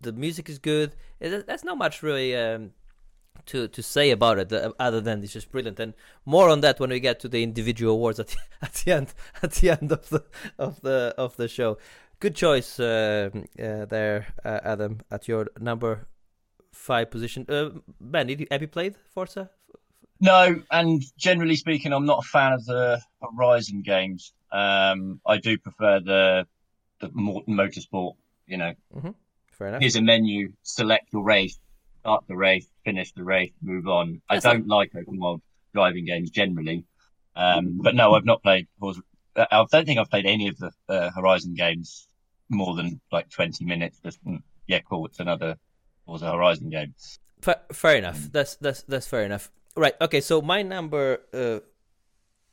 [0.00, 0.96] the music is good.
[1.20, 2.34] That's not much really.
[2.34, 2.72] Um,
[3.46, 5.78] to to say about it uh, other than it's just brilliant.
[5.80, 5.94] And
[6.24, 9.14] more on that when we get to the individual awards at the, at the end
[9.42, 10.24] at the end of the
[10.58, 11.78] of the of the show.
[12.18, 16.06] Good choice uh, uh, there uh, adam at your number
[16.72, 17.44] five position.
[17.48, 17.70] Uh,
[18.00, 19.50] ben did you, have you played forza?
[20.18, 24.32] No, and generally speaking, I'm not a fan of the Horizon games.
[24.50, 26.46] Um, I do prefer the
[27.00, 28.14] the motorsport.
[28.46, 28.74] You know,
[29.50, 29.80] fair enough.
[29.80, 31.58] Here's a menu, select your race,
[32.00, 34.22] start the race, finish the race, move on.
[34.30, 35.42] I don't like open world
[35.74, 36.84] driving games generally.
[37.34, 38.68] Um, but no, I've not played.
[38.80, 38.92] Uh,
[39.36, 42.08] I don't think I've played any of the uh, Horizon games
[42.48, 44.00] more than like 20 minutes.
[44.02, 45.04] Just mm, yeah, cool.
[45.06, 45.56] It's another
[46.06, 46.94] Forza Horizon game.
[47.42, 48.20] Fa- fair enough.
[48.32, 49.50] That's that's that's fair enough.
[49.76, 49.94] Right.
[50.00, 50.20] Okay.
[50.20, 51.60] So my number uh,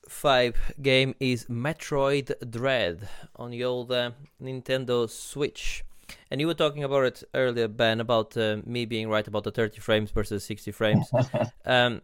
[0.09, 5.85] five game is Metroid Dread on the old uh, Nintendo Switch,
[6.33, 9.51] and you were talking about it earlier, Ben, about uh, me being right about the
[9.51, 11.07] 30 frames versus 60 frames.
[11.65, 12.01] um,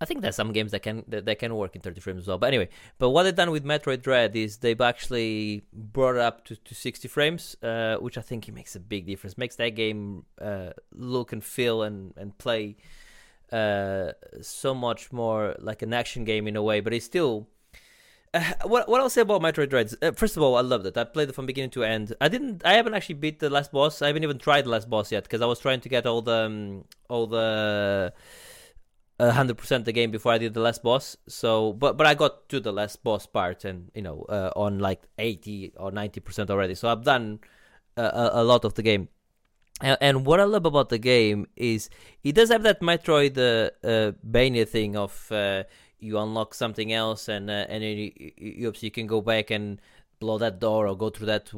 [0.00, 2.26] I think there's some games that can that, that can work in 30 frames as
[2.26, 2.38] well.
[2.38, 6.46] But anyway, but what they've done with Metroid Dread is they've actually brought it up
[6.46, 9.36] to, to 60 frames, uh, which I think it makes a big difference.
[9.36, 12.76] Makes that game uh, look and feel and and play
[13.52, 16.80] uh, so much more like an action game in a way.
[16.80, 17.46] But it's still.
[18.34, 19.92] Uh, what what I'll say about Metroid Dread?
[20.02, 20.96] Uh, first of all, I loved it.
[20.96, 22.14] I played it from beginning to end.
[22.20, 22.64] I didn't.
[22.64, 24.02] I haven't actually beat the last boss.
[24.02, 26.22] I haven't even tried the last boss yet because I was trying to get all
[26.22, 28.12] the um, all the
[29.20, 31.16] hundred percent of the game before I did the last boss.
[31.28, 34.78] So, but but I got to the last boss part, and you know, uh, on
[34.78, 36.74] like eighty or ninety percent already.
[36.74, 37.40] So I've done
[37.96, 39.08] a, a, lot of the game.
[39.80, 41.88] And, what I love about the game is
[42.24, 45.62] it does have that Metroid uh, uh, thing of uh,
[46.00, 49.80] you unlock something else and uh, and you, you, you can go back and
[50.20, 51.50] blow that door or go through that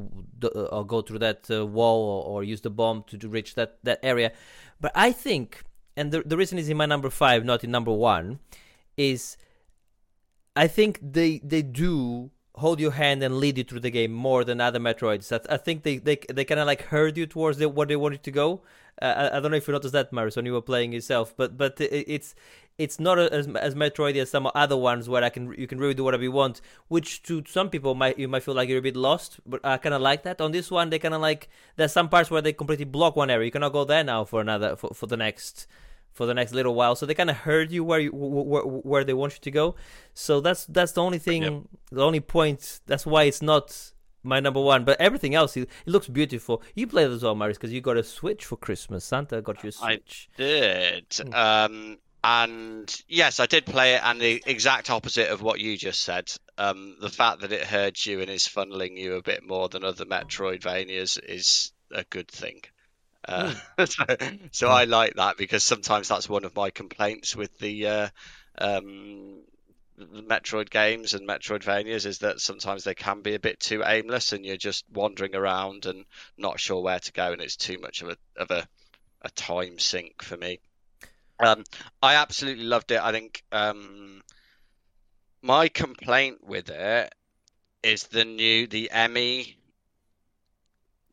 [0.43, 3.55] uh, or go through that uh, wall or, or, use the bomb to, to reach
[3.55, 4.31] that, that area.
[4.79, 5.63] But I think,
[5.95, 8.39] and the the reason is in my number five, not in number one,
[8.97, 9.37] is
[10.55, 14.43] I think they they do hold your hand and lead you through the game more
[14.43, 15.31] than other Metroids.
[15.31, 17.95] I, I think they they, they kind of like herd you towards the, where they
[17.95, 18.61] wanted to go.
[19.01, 21.33] Uh, I, I, don't know if you noticed that, Marius, when you were playing yourself,
[21.35, 22.35] but but it's
[22.81, 25.93] it's not as as Metroid as some other ones where I can you can really
[25.93, 26.61] do whatever you want.
[26.87, 29.77] Which to some people might you might feel like you're a bit lost, but I
[29.77, 30.41] kind of like that.
[30.41, 33.29] On this one, they kind of like there's some parts where they completely block one
[33.29, 33.45] area.
[33.45, 35.67] You cannot go there now for another for, for the next
[36.11, 36.95] for the next little while.
[36.95, 39.75] So they kind of herd you where you where, where they want you to go.
[40.13, 41.63] So that's that's the only thing, yep.
[41.91, 42.81] the only point.
[42.87, 44.83] That's why it's not my number one.
[44.83, 46.61] But everything else, it, it looks beautiful.
[46.75, 49.05] You played as well, Marius, because you got a Switch for Christmas.
[49.05, 50.29] Santa got you a Switch.
[50.37, 51.05] I did.
[51.13, 51.33] Hmm.
[51.33, 56.01] Um, and yes, I did play it, and the exact opposite of what you just
[56.01, 56.31] said.
[56.57, 59.83] Um, the fact that it hurts you and is funneling you a bit more than
[59.83, 62.61] other Metroidvanias is a good thing.
[63.27, 63.85] Uh, hmm.
[63.85, 64.05] so,
[64.51, 68.07] so I like that because sometimes that's one of my complaints with the uh,
[68.57, 69.41] um,
[69.99, 74.45] Metroid games and Metroidvanias is that sometimes they can be a bit too aimless and
[74.45, 76.05] you're just wandering around and
[76.37, 78.67] not sure where to go and it's too much of a of a,
[79.21, 80.59] a time sink for me.
[81.41, 81.63] Um,
[82.01, 83.01] I absolutely loved it.
[83.01, 84.21] I think um,
[85.41, 87.13] my complaint with it
[87.83, 89.55] is the new the EMMI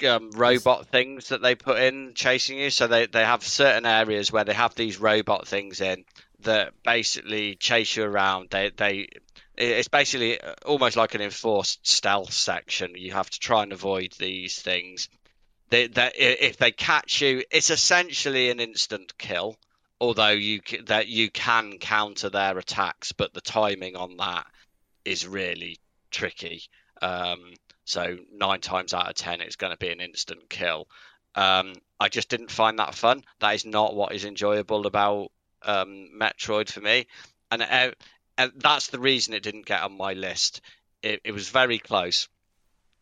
[0.07, 2.71] um, robot things that they put in chasing you.
[2.71, 6.05] So they, they have certain areas where they have these robot things in
[6.41, 8.51] that basically chase you around.
[8.51, 9.09] They they
[9.57, 12.93] it's basically almost like an enforced stealth section.
[12.95, 15.09] You have to try and avoid these things.
[15.71, 19.59] They, they, if they catch you, it's essentially an instant kill.
[20.01, 24.47] Although you that you can counter their attacks, but the timing on that
[25.05, 25.79] is really
[26.11, 26.63] tricky.
[27.03, 30.87] Um, so nine times out of ten, it's going to be an instant kill.
[31.35, 33.25] Um, I just didn't find that fun.
[33.41, 35.33] That is not what is enjoyable about
[35.63, 37.07] um, Metroid for me,
[37.51, 37.91] and, uh,
[38.37, 40.61] and that's the reason it didn't get on my list.
[41.03, 42.29] It, it was very close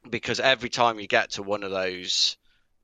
[0.09, 2.37] because every time you get to one of those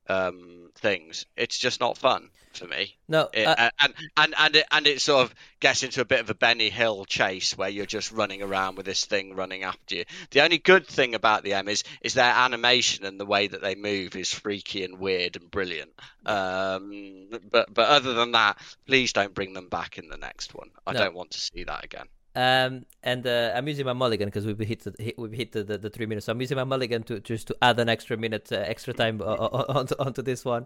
[0.07, 2.95] um, things, it's just not fun for me.
[3.07, 6.19] No, it, uh, and and and it, and it sort of gets into a bit
[6.19, 9.95] of a Benny Hill chase where you're just running around with this thing running after
[9.95, 10.05] you.
[10.31, 13.61] The only good thing about the M is is their animation and the way that
[13.61, 15.91] they move is freaky and weird and brilliant.
[16.25, 20.69] Um, but but other than that, please don't bring them back in the next one.
[20.85, 20.99] I no.
[20.99, 22.07] don't want to see that again.
[22.35, 25.63] Um, and uh, I'm using my mulligan because we've hit the, hit, we've hit the,
[25.63, 26.25] the, the, three minutes.
[26.25, 29.21] So I'm using my mulligan to just to add an extra minute, uh, extra time
[29.25, 30.65] onto, onto this one.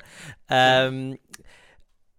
[0.49, 1.17] Um,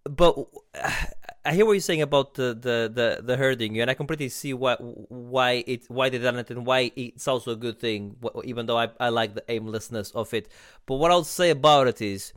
[0.08, 0.36] but
[1.44, 4.52] I hear what you're saying about the, the, the, the herding, and I completely see
[4.52, 8.16] why why it why they done it and why it's also a good thing.
[8.44, 10.48] Even though I I like the aimlessness of it,
[10.86, 12.32] but what I'll say about it is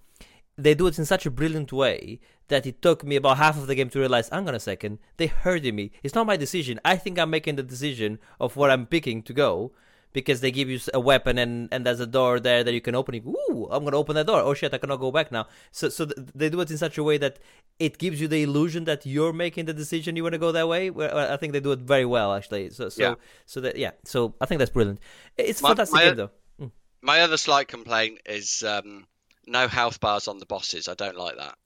[0.57, 3.67] they do it in such a brilliant way that it took me about half of
[3.67, 5.91] the game to realize, hang on a second, they herded me.
[6.03, 6.79] It's not my decision.
[6.83, 9.71] I think I'm making the decision of where I'm picking to go
[10.13, 12.95] because they give you a weapon and, and there's a door there that you can
[12.95, 13.15] open.
[13.15, 14.41] Ooh, I'm gonna open that door.
[14.41, 15.47] Oh shit, I cannot go back now.
[15.71, 17.39] So so th- they do it in such a way that
[17.79, 20.67] it gives you the illusion that you're making the decision you want to go that
[20.67, 20.91] way.
[20.91, 22.69] I think they do it very well actually.
[22.71, 23.15] So so yeah.
[23.45, 23.91] so that yeah.
[24.03, 24.99] So I think that's brilliant.
[25.37, 26.31] It's my, fantastic my, game though.
[26.59, 26.71] Mm.
[27.01, 29.07] My other slight complaint is um,
[29.47, 30.87] no health bars on the bosses.
[30.87, 31.57] I don't like that.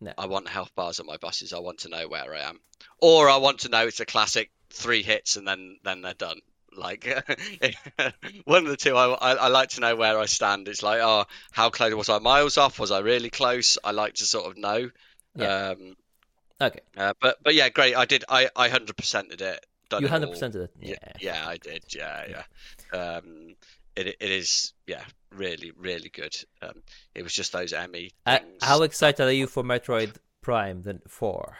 [0.00, 0.12] No.
[0.18, 1.52] I want health bars on my bosses.
[1.52, 2.60] I want to know where I am,
[3.00, 6.40] or I want to know it's a classic three hits and then then they're done.
[6.76, 7.04] Like
[8.44, 10.68] one of the two, I, I, I, like to know where I stand.
[10.68, 12.18] It's like, oh, how close was I?
[12.18, 12.78] Miles off?
[12.78, 13.78] Was I really close?
[13.82, 14.90] I like to sort of know.
[15.36, 15.68] Yeah.
[15.68, 15.96] Um,
[16.60, 16.80] okay.
[16.96, 17.96] Uh, but but yeah, great.
[17.96, 18.24] I did.
[18.28, 19.64] I I hundred percented it.
[19.98, 20.70] You hundred percented it.
[20.80, 20.96] Yeah.
[21.02, 21.12] yeah.
[21.20, 21.84] Yeah, I did.
[21.94, 22.98] Yeah, yeah.
[22.98, 23.56] Um,
[23.96, 26.34] it it is yeah really really good.
[26.62, 26.82] Um,
[27.14, 28.10] it was just those EMMI.
[28.26, 31.56] Uh, how excited are you for Metroid Prime than four?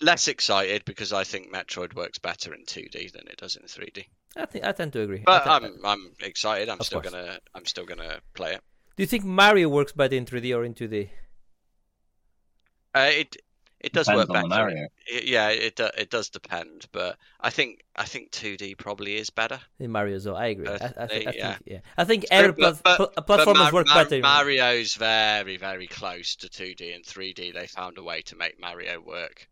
[0.00, 4.06] Less excited because I think Metroid works better in 2D than it does in 3D.
[4.36, 5.22] I think I tend to agree.
[5.24, 6.68] But I'm I'm excited.
[6.68, 7.12] I'm still course.
[7.12, 8.62] gonna I'm still gonna play it.
[8.96, 11.08] Do you think Mario works better in 3D or in 2D?
[12.94, 13.36] Uh, it
[13.80, 14.88] it does Depends work better.
[15.06, 19.60] It, yeah, it it does depend, but I think I think 2D probably is better
[19.78, 20.18] in Mario.
[20.18, 20.68] So I agree.
[20.68, 21.54] I, I, th- I yeah.
[21.54, 21.78] think yeah.
[21.96, 24.20] I think every but, but, platformers Mar- work Mar- better.
[24.20, 27.54] Mario's very very close to 2D and 3D.
[27.54, 29.48] They found a way to make Mario work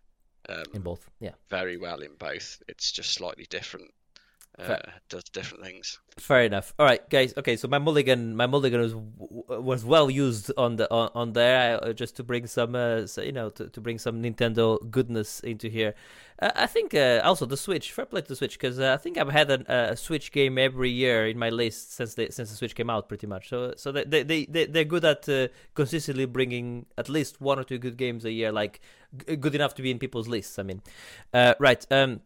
[0.49, 1.09] um, in both.
[1.21, 2.63] Yeah, very well in both.
[2.69, 3.91] It's just slightly different.
[4.59, 5.99] Uh, does different things.
[6.19, 6.73] Fair enough.
[6.79, 7.35] All right, guys.
[7.37, 8.95] Okay, so my mulligan, my mulligan was
[9.49, 13.21] was well used on the on, on there, uh, just to bring some, uh, so,
[13.23, 15.95] you know, to, to bring some Nintendo goodness into here.
[16.41, 17.93] Uh, I think uh, also the Switch.
[17.93, 20.57] Fair play to the Switch because uh, I think I've had a, a Switch game
[20.57, 23.51] every year in my list since the since the Switch came out, pretty much.
[23.51, 27.65] So so they they they they're good at uh, consistently bringing at least one or
[27.65, 28.81] two good games a year, like
[29.27, 30.59] g- good enough to be in people's lists.
[30.59, 30.83] I mean,
[31.35, 31.87] uh, right.
[31.91, 32.21] Um,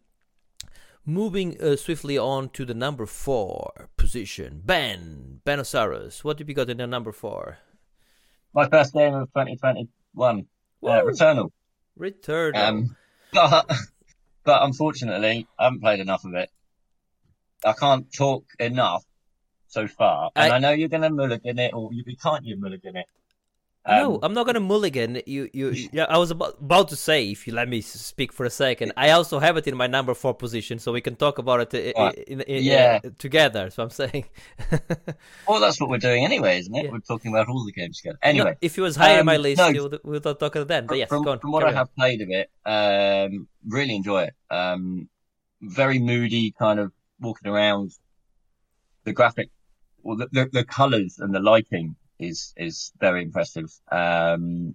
[1.11, 6.23] Moving uh, swiftly on to the number four position, Ben Benosaurus.
[6.23, 7.59] What have you got in the number four?
[8.55, 10.46] My first game of 2021,
[10.85, 10.87] uh!
[10.87, 11.51] Returnal.
[11.96, 12.55] Return.
[12.55, 12.96] Um,
[13.33, 13.68] but,
[14.44, 16.49] but unfortunately, I haven't played enough of it.
[17.64, 19.05] I can't talk enough
[19.66, 20.31] so far.
[20.37, 23.07] And I- I, know you're going to mulligan it, or you can't you mulligan it.
[23.88, 25.21] No, Um, I'm not gonna mulligan.
[25.27, 25.71] You, you.
[25.93, 28.93] Yeah, I was about, about to say, if you let me speak for a second,
[28.97, 31.95] I also have it in my number four position, so we can talk about it
[31.97, 33.01] i- i- in, in, Yeah.
[33.05, 33.71] uh, together.
[33.71, 34.25] So I'm saying,
[35.49, 36.85] Well, that's what we're doing anyway, isn't it?
[36.85, 36.90] Yeah.
[36.90, 38.19] We're talking about all the games together.
[38.23, 39.69] Anyway, No, if it was higher in my um, list, no.
[39.69, 40.87] you would, we would talk about it then.
[40.87, 41.38] But yes, from, go on.
[41.40, 41.75] from what I on.
[41.75, 44.35] have played of it, um, really enjoy it.
[44.51, 45.09] Um,
[45.62, 47.93] very moody, kind of walking around.
[49.05, 49.49] The graphic,
[50.03, 53.70] well, the, the, the colors and the lighting is is very impressive.
[53.90, 54.74] Um,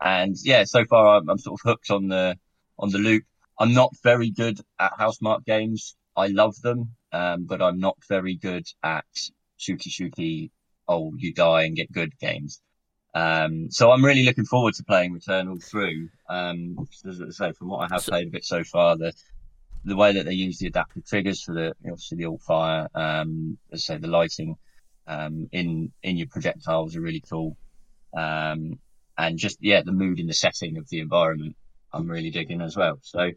[0.00, 2.38] and yeah, so far I'm, I'm sort of hooked on the
[2.78, 3.24] on the loop.
[3.58, 5.96] I'm not very good at Housemark games.
[6.16, 9.04] I love them, um, but I'm not very good at
[9.58, 10.50] shooty shooty.
[10.88, 12.60] Oh, you die and get good games.
[13.14, 16.08] Um, so I'm really looking forward to playing Returnal through.
[16.28, 19.12] Um, as I say, from what I have played of it so far, the
[19.84, 23.58] the way that they use the adaptive triggers for the obviously the alt fire, um,
[23.72, 24.56] as I say, the lighting
[25.06, 27.56] um, in in your projectiles are really cool.
[28.16, 28.78] Um,
[29.16, 31.56] and just yeah, the mood and the setting of the environment,
[31.92, 32.98] I'm really digging as well.
[33.02, 33.30] So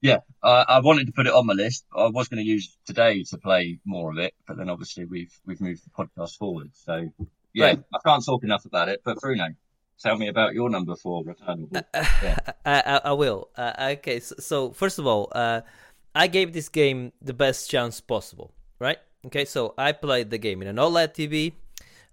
[0.00, 1.84] yeah, I, I wanted to put it on my list.
[1.94, 5.32] I was going to use today to play more of it, but then obviously we've
[5.46, 6.70] we've moved the podcast forward.
[6.74, 7.10] So
[7.52, 7.82] yeah, Right.
[7.94, 9.02] I can't talk enough about it.
[9.04, 9.48] But Bruno,
[10.00, 11.84] tell me about your number four, Returnal.
[11.94, 12.36] Yeah.
[12.64, 13.48] I, I, I will.
[13.56, 15.60] Uh, okay, so, so first of all, uh,
[16.14, 18.98] I gave this game the best chance possible, right?
[19.26, 21.52] Okay, so I played the game in an OLED TV.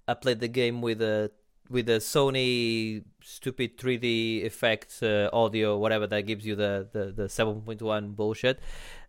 [0.07, 1.31] I played the game with a
[1.69, 7.23] with a Sony stupid 3D effect uh, audio, whatever that gives you the the, the
[7.23, 8.59] 7.1 bullshit.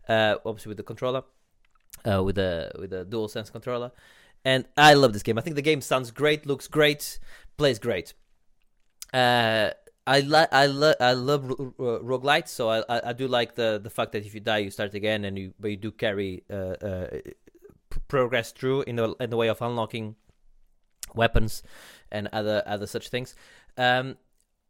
[0.07, 1.23] Uh, obviously with the controller,
[2.05, 3.91] uh, with the with the DualSense controller,
[4.45, 5.37] and I love this game.
[5.37, 7.19] I think the game sounds great, looks great,
[7.57, 8.13] plays great.
[9.13, 9.71] Uh,
[10.07, 13.55] I like I love I love ro- ro- roguelites, so I, I I do like
[13.55, 15.91] the the fact that if you die you start again and you but you do
[15.91, 17.07] carry uh, uh
[18.09, 20.15] progress through in the in the way of unlocking
[21.15, 21.63] weapons
[22.11, 23.35] and other other such things.
[23.77, 24.17] Um,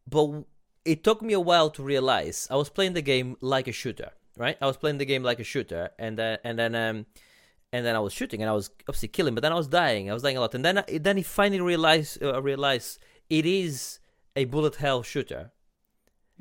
[0.08, 0.44] but
[0.86, 4.12] it took me a while to realize I was playing the game like a shooter,
[4.38, 4.58] right?
[4.62, 7.06] I was playing the game like a shooter, and then and then um
[7.72, 10.10] and then I was shooting and I was obviously killing, but then I was dying.
[10.10, 13.00] I was dying a lot, and then I, then he finally realized uh, realized
[13.30, 14.00] it is
[14.36, 15.52] a bullet hell shooter.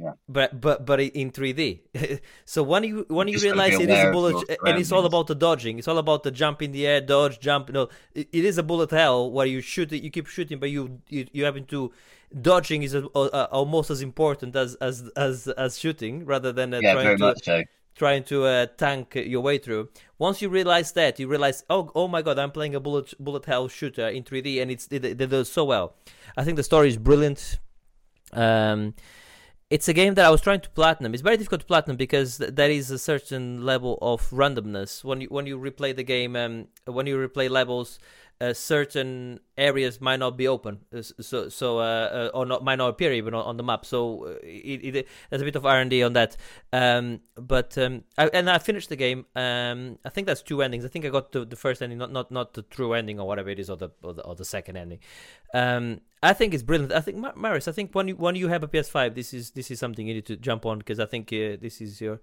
[0.01, 0.13] Yeah.
[0.29, 2.21] But but but in 3D.
[2.45, 5.27] so when you when you gotta realize it is a bullet, and it's all about
[5.27, 5.79] the dodging.
[5.79, 7.71] It's all about the jump in the air, dodge, jump.
[7.71, 10.71] No, it, it is a bullet hell where you shoot it, you keep shooting, but
[10.71, 11.93] you you you having to
[12.41, 16.81] dodging is uh, uh, almost as important as as as as shooting, rather than uh,
[16.81, 17.63] yeah, trying to so.
[17.97, 19.89] trying to uh, tank your way through.
[20.19, 23.47] Once you realize that, you realize, oh, oh my god, I'm playing a bullet bullet
[23.47, 25.97] hell shooter in 3D, and it's they, they do it so well.
[26.37, 27.59] I think the story is brilliant.
[28.33, 28.95] Um,
[29.71, 31.13] it's a game that I was trying to platinum.
[31.13, 35.21] It's very difficult to platinum because th- there is a certain level of randomness when
[35.21, 36.37] you when you replay the game.
[36.37, 37.99] Um, when you replay levels,
[38.53, 43.13] certain areas might not be open, so so uh, uh, or not might not appear
[43.13, 43.85] even on, on the map.
[43.85, 46.37] So uh, it, it, there's a bit of R and D on that.
[46.73, 49.27] Um, but um, I, and I finished the game.
[49.35, 50.85] Um, I think that's two endings.
[50.85, 53.27] I think I got the, the first ending, not not not the true ending or
[53.27, 55.01] whatever it is, or the or the, or the second ending.
[55.53, 56.93] Um, I think it's brilliant.
[56.93, 57.67] I think Mar- Maris.
[57.67, 60.15] I think when you when you have a PS5, this is this is something you
[60.15, 62.21] need to jump on because I think uh, this is your.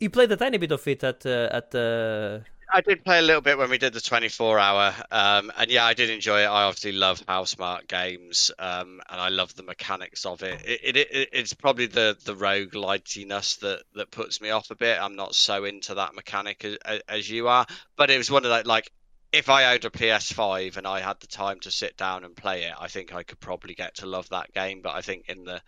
[0.00, 1.74] You played a tiny bit of it at uh, at.
[1.74, 2.40] Uh...
[2.72, 5.84] I did play a little bit when we did the 24 hour, um, and yeah,
[5.84, 6.46] I did enjoy it.
[6.46, 10.60] I obviously love Housemark games, um, and I love the mechanics of it.
[10.64, 11.28] It, it, it.
[11.32, 15.00] It's probably the the rogue lightiness that that puts me off a bit.
[15.00, 18.50] I'm not so into that mechanic as, as you are, but it was one of
[18.50, 18.90] that like.
[19.32, 22.62] If I owned a PS5 and I had the time to sit down and play
[22.62, 24.80] it, I think I could probably get to love that game.
[24.82, 25.60] But I think in the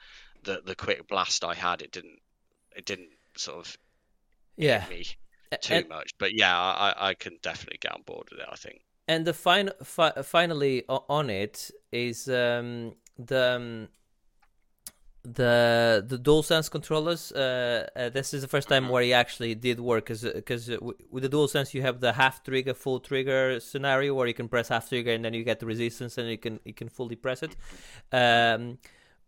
[0.44, 2.20] the, the quick blast I had, it didn't
[2.76, 3.76] it didn't sort of
[4.56, 5.04] Yeah, me
[5.56, 6.10] too and, much.
[6.18, 8.46] But yeah, I, I can definitely get on board with it.
[8.50, 8.80] I think.
[9.08, 13.88] and the final, fi- finally on it is um, the um,
[15.24, 17.32] the the DualSense controllers.
[17.32, 20.76] Uh, uh, this is the first time where it actually did work, because because uh,
[21.10, 24.68] with the DualSense you have the half trigger, full trigger scenario where you can press
[24.68, 27.42] half trigger and then you get the resistance and you can you can fully press
[27.42, 27.56] it.
[28.12, 28.78] Um,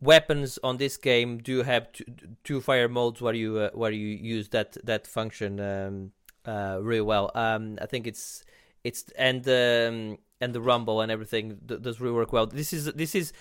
[0.01, 2.05] weapons on this game do have two,
[2.44, 6.12] two fire modes where you uh, where you use that that function um,
[6.46, 7.30] uh, really well.
[7.34, 8.44] Um, I think it's
[8.84, 12.46] it's and um, and the rumble and everything does really work well.
[12.46, 13.32] This is this is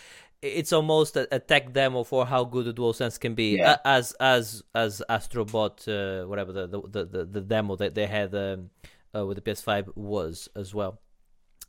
[0.42, 3.78] it's almost a, a, tech demo for how good the DualSense can be, yeah.
[3.84, 8.70] as as as Astrobot, uh, whatever the, the the, the demo that they had um,
[9.14, 11.00] uh, with the PS5 was as well.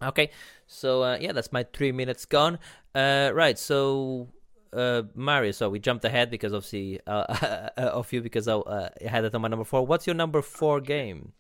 [0.03, 0.30] Okay,
[0.66, 2.59] so uh, yeah, that's my three minutes gone.
[2.95, 4.28] Uh, right, so
[4.73, 9.35] uh, Mario, so we jumped ahead because obviously uh, of you because I had it
[9.35, 9.87] on my number four.
[9.87, 11.33] What's your number four game?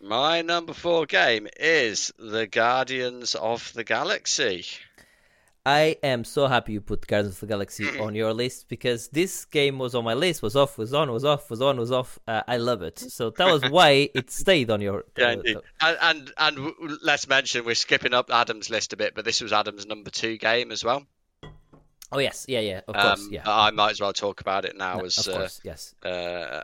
[0.00, 4.66] My number four game is The Guardians of the Galaxy.
[5.66, 8.02] I am so happy you put Guardians of the Galaxy mm.
[8.02, 11.24] on your list because this game was on my list, was off, was on, was
[11.24, 12.18] off, was on, was off.
[12.28, 12.98] Uh, I love it.
[12.98, 15.04] So that was why it stayed on your.
[15.18, 19.24] Uh, yeah, and, and and let's mention we're skipping up Adam's list a bit, but
[19.24, 21.06] this was Adam's number two game as well.
[22.14, 23.42] Oh yes, yeah, yeah, of course, um, yeah.
[23.44, 25.94] I might as well talk about it now no, as of course, uh, yes.
[26.02, 26.62] Uh,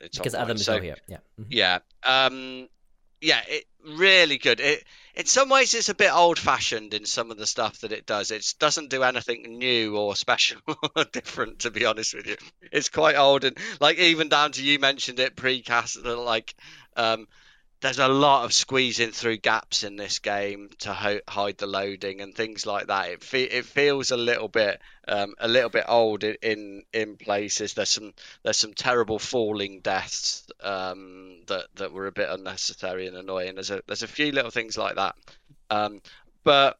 [0.00, 0.96] because Adam is so, here.
[1.06, 1.18] Yeah.
[1.38, 1.50] Mm-hmm.
[1.50, 1.78] Yeah.
[2.04, 2.68] Um,
[3.20, 3.64] yeah, it
[3.96, 4.58] really good.
[4.60, 7.92] It in some ways it's a bit old fashioned in some of the stuff that
[7.92, 8.30] it does.
[8.30, 10.60] It doesn't do anything new or special
[10.96, 12.36] or different to be honest with you.
[12.72, 16.54] It's quite old and like even down to you mentioned it precast like
[16.96, 17.28] um
[17.82, 22.20] there's a lot of squeezing through gaps in this game to ho- hide the loading
[22.20, 23.10] and things like that.
[23.10, 27.74] It fe- it feels a little bit um, a little bit old in, in, places.
[27.74, 28.14] There's some
[28.44, 33.56] there's some terrible falling deaths um, that that were a bit unnecessary and annoying.
[33.56, 35.16] There's a there's a few little things like that,
[35.68, 36.00] um,
[36.44, 36.78] but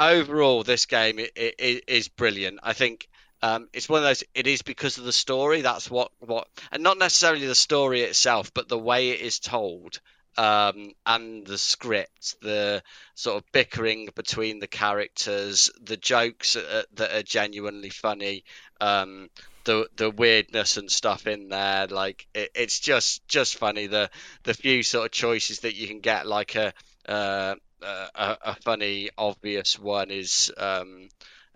[0.00, 2.58] overall this game it, it is brilliant.
[2.64, 3.08] I think
[3.42, 4.24] um, it's one of those.
[4.34, 5.60] It is because of the story.
[5.60, 10.00] That's what what, and not necessarily the story itself, but the way it is told
[10.38, 12.82] um, and the script, the
[13.14, 18.44] sort of bickering between the characters, the jokes that, are genuinely funny,
[18.80, 19.28] um,
[19.64, 21.86] the the weirdness and stuff in there.
[21.86, 23.86] Like it, it's just just funny.
[23.88, 24.10] The
[24.44, 26.72] the few sort of choices that you can get, like a
[27.06, 30.52] uh, a, a, funny obvious one is.
[30.56, 31.08] Um,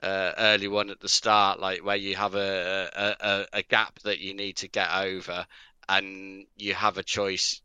[0.02, 4.18] uh, early one at the start, like where you have a, a, a gap that
[4.18, 5.46] you need to get over,
[5.88, 7.62] and you have a choice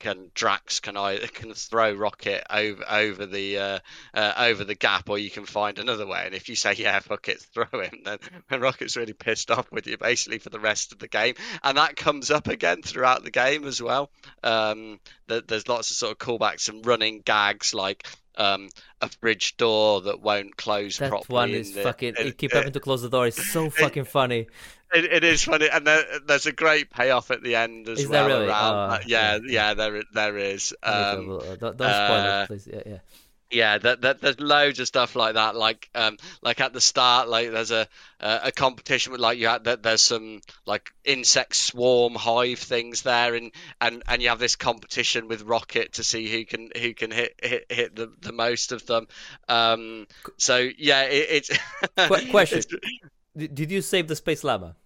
[0.00, 3.78] can Drax can I can throw Rocket over over the uh,
[4.12, 6.22] uh, over the gap, or you can find another way.
[6.26, 9.70] And if you say yeah, fuck it, throw him, then, then Rocket's really pissed off
[9.70, 13.22] with you basically for the rest of the game, and that comes up again throughout
[13.22, 14.10] the game as well.
[14.42, 14.98] Um,
[15.28, 18.06] there's lots of sort of callbacks and running gags like
[18.40, 18.68] um,
[19.00, 21.34] a fridge door that won't close that properly.
[21.34, 22.14] one is the, fucking.
[22.18, 23.26] you keep having to close the door.
[23.26, 24.46] It's so fucking funny.
[24.92, 28.08] It, it is funny, and there, there's a great payoff at the end as is
[28.08, 28.28] well.
[28.28, 28.48] There really?
[28.50, 30.74] Around, oh, yeah, yeah, yeah, there there is.
[30.82, 31.26] Um,
[31.60, 32.68] don't, don't spoil uh, it, please.
[32.72, 32.98] Yeah, yeah
[33.50, 37.28] yeah that, that, there's loads of stuff like that like um like at the start
[37.28, 37.86] like there's a
[38.20, 43.34] a competition with like you had that there's some like insect swarm hive things there
[43.34, 47.10] and and and you have this competition with rocket to see who can who can
[47.10, 49.06] hit hit, hit the, the most of them.
[49.48, 51.58] Um so yeah it, it's
[52.30, 52.58] question.
[52.58, 53.54] It's...
[53.54, 54.76] did you save the space llama?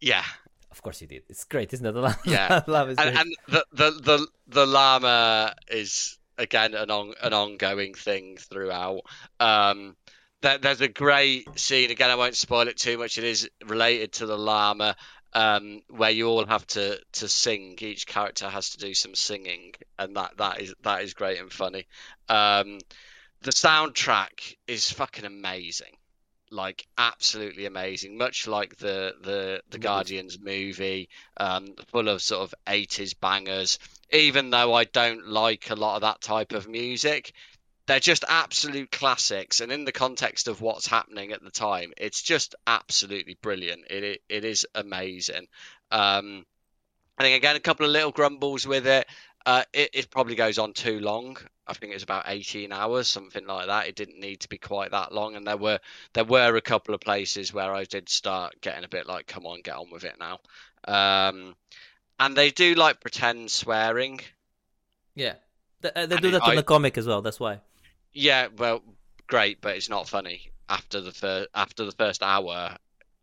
[0.00, 0.24] Yeah.
[0.70, 1.24] Of course you did.
[1.28, 1.92] It's great, isn't it?
[1.92, 7.14] The llama, yeah, llama and, and the, the the the llama is again an on,
[7.22, 9.02] an ongoing thing throughout.
[9.40, 9.96] Um,
[10.42, 12.10] there, there's a great scene again.
[12.10, 13.18] I won't spoil it too much.
[13.18, 14.96] It is related to the llama,
[15.32, 17.78] um, where you all have to to sing.
[17.80, 21.52] Each character has to do some singing, and that that is that is great and
[21.52, 21.86] funny.
[22.28, 22.78] Um,
[23.42, 25.96] the soundtrack is fucking amazing
[26.52, 32.54] like absolutely amazing, much like the the the Guardians movie, um, full of sort of
[32.68, 33.78] eighties bangers.
[34.12, 37.32] Even though I don't like a lot of that type of music,
[37.86, 39.60] they're just absolute classics.
[39.60, 43.82] And in the context of what's happening at the time, it's just absolutely brilliant.
[43.90, 45.46] It it, it is amazing.
[45.90, 46.44] Um,
[47.18, 49.06] I think again a couple of little grumbles with it.
[49.44, 51.36] Uh, it, it probably goes on too long.
[51.66, 53.88] I think it was about 18 hours, something like that.
[53.88, 55.80] It didn't need to be quite that long, and there were
[56.12, 59.46] there were a couple of places where I did start getting a bit like, "Come
[59.46, 60.38] on, get on with it now."
[60.86, 61.54] Um,
[62.22, 64.20] and they do like pretend swearing.
[65.14, 65.34] Yeah,
[65.80, 67.20] they, uh, they do that in the comic as well.
[67.20, 67.58] That's why.
[68.12, 68.82] Yeah, well,
[69.26, 72.76] great, but it's not funny after the first after the first hour.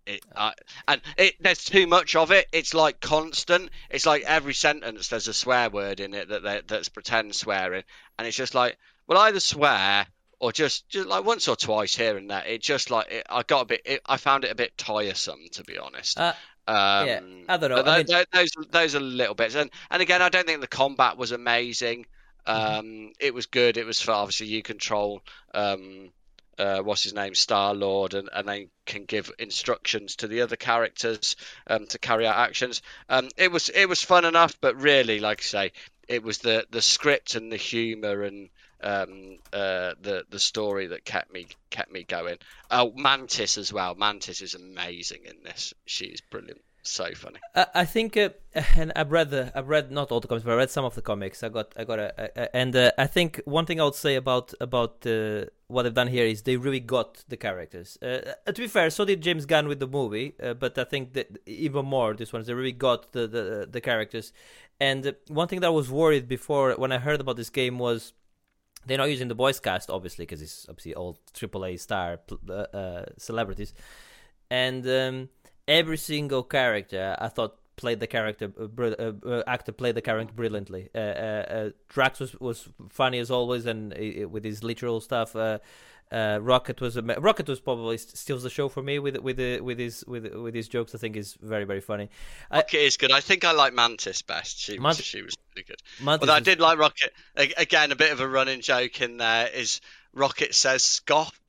[0.05, 0.51] It, uh,
[0.87, 2.47] and it, there's too much of it.
[2.51, 3.69] It's like constant.
[3.89, 7.83] It's like every sentence there's a swear word in it that that's pretend swearing,
[8.17, 8.77] and it's just like,
[9.07, 10.07] well, either swear
[10.39, 12.43] or just just like once or twice here and there.
[12.45, 13.81] It just like it, I got a bit.
[13.85, 16.19] It, I found it a bit tiresome to be honest.
[16.19, 16.33] Uh,
[16.69, 20.21] Um, Yeah, I don't know, I mean- those those are little bits, and and again,
[20.21, 22.05] I don't think the combat was amazing.
[22.47, 22.79] Mm-hmm.
[22.79, 23.77] Um, it was good.
[23.77, 25.21] It was for obviously you control
[25.53, 26.11] um,
[26.59, 30.57] uh, what's his name, Star Lord, and and they can give instructions to the other
[30.57, 31.35] characters
[31.67, 32.81] um, to carry out actions.
[33.07, 35.71] Um, it was it was fun enough, but really, like I say,
[36.07, 38.49] it was the the script and the humor and
[38.81, 42.37] um, uh, the the story that kept me kept me going.
[42.71, 43.95] Oh, Mantis as well.
[43.95, 45.73] Mantis is amazing in this.
[45.85, 46.61] She's brilliant.
[46.81, 47.39] So funny.
[47.55, 48.29] I I think, uh,
[48.77, 50.95] and I've read the, I've read not all the comics, but I read some of
[50.95, 51.43] the comics.
[51.43, 54.15] I got, I got a, a, and uh, I think one thing I would say
[54.15, 57.97] about about uh, what they've done here is they really got the characters.
[58.01, 61.13] Uh, uh, to be fair, so did James Gunn with the movie, but I think
[61.13, 64.31] that even more this one, they really got the the, the characters.
[64.79, 68.13] And one thing that I was worried before when I heard about this game was
[68.85, 72.19] they're not using the voice cast, obviously, because it's obviously all AAA star
[72.49, 73.73] uh, uh, celebrities,
[74.49, 75.29] and um,
[75.67, 80.33] every single character I thought played the character uh, uh, uh, actor played the character
[80.33, 80.89] brilliantly.
[80.93, 83.93] Uh, uh, uh, Drax was was funny as always, and
[84.31, 85.35] with his literal stuff.
[86.11, 89.17] Uh, uh, Rocket was a Rocket was probably st- steals the show for me with
[89.17, 90.93] with the, with his with with his jokes.
[90.95, 92.09] I think is very very funny.
[92.51, 93.11] I, Rocket is good.
[93.11, 94.59] I think I like Mantis best.
[94.59, 95.81] She was, she was really good.
[96.01, 97.13] Mantis Although I did like Rocket.
[97.35, 99.81] Again, a bit of a running joke in there is
[100.13, 101.39] Rocket says scoff,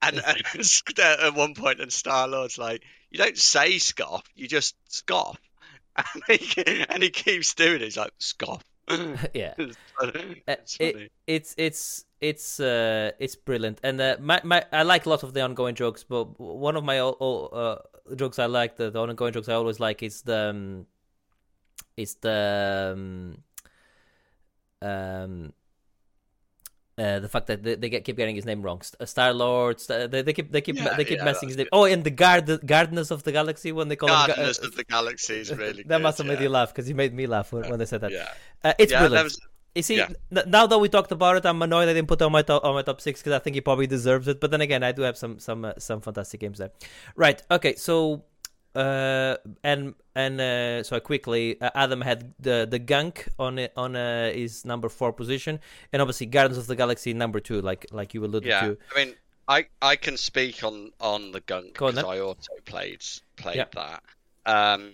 [0.00, 4.74] and, and at one point, and Star Lord's like, "You don't say scoff, you just
[4.88, 5.38] scoff,"
[5.96, 7.82] and he, and he keeps doing it.
[7.82, 8.62] He's like scoff.
[9.34, 9.54] yeah.
[9.56, 10.44] It's funny.
[10.48, 11.10] Uh, It's it- funny.
[11.26, 15.34] it's it's it's uh it's brilliant and uh, my, my I like a lot of
[15.34, 19.00] the ongoing jokes but one of my o- o- uh, jokes I like the, the
[19.00, 20.86] ongoing jokes I always like is the um,
[21.96, 23.42] it's the um,
[24.82, 25.52] um
[26.98, 29.80] uh, the fact that they, they get, keep getting his name wrong, Star Lord.
[29.80, 31.68] Star, they, they keep they keep Yeah, they keep yeah, messing his name.
[31.72, 34.26] Oh, and the guard, Gardeners of the Galaxy when they call him.
[34.26, 36.02] Ga- Guardians uh, of the Galaxy is really that good.
[36.02, 38.12] must have made you laugh because you made me laugh when, when they said that.
[38.12, 38.28] Yeah,
[38.62, 39.14] Uh, it's yeah, brilliant.
[39.14, 39.40] that was,
[39.74, 40.08] You see, Yeah.
[40.36, 42.42] n- now that we talked about it, I'm annoyed I didn't put it on my
[42.42, 44.38] top on my top six because I think he probably deserves it.
[44.40, 46.72] But then again, I do have some some uh, some fantastic games there.
[47.16, 47.42] Right.
[47.50, 47.74] Okay.
[47.76, 48.24] So,
[48.74, 53.96] uh, and and uh, so quickly, uh, Adam had the the gunk on it on
[53.96, 55.60] uh, his number four position,
[55.92, 58.60] and obviously Guardians of the Galaxy number two, like like you alluded yeah.
[58.60, 58.78] to.
[58.94, 59.14] I mean,
[59.48, 61.98] I I can speak on on the gunk because.
[61.98, 63.04] I also played
[63.36, 63.66] played Yeah.
[63.74, 64.02] that.
[64.44, 64.92] Um,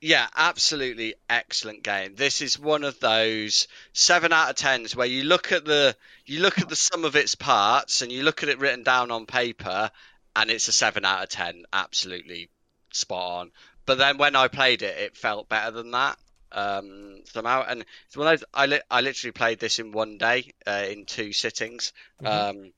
[0.00, 2.14] yeah, absolutely excellent game.
[2.14, 6.40] This is one of those seven out of tens where you look at the you
[6.40, 9.26] look at the sum of its parts and you look at it written down on
[9.26, 9.90] paper,
[10.36, 11.64] and it's a seven out of ten.
[11.72, 12.48] Absolutely
[12.92, 13.50] spot on.
[13.86, 16.18] But then when I played it, it felt better than that
[16.52, 17.64] um, somehow.
[17.66, 20.86] And it's one of those, I li- I literally played this in one day uh,
[20.88, 21.92] in two sittings.
[22.22, 22.26] Mhm.
[22.26, 22.72] Um,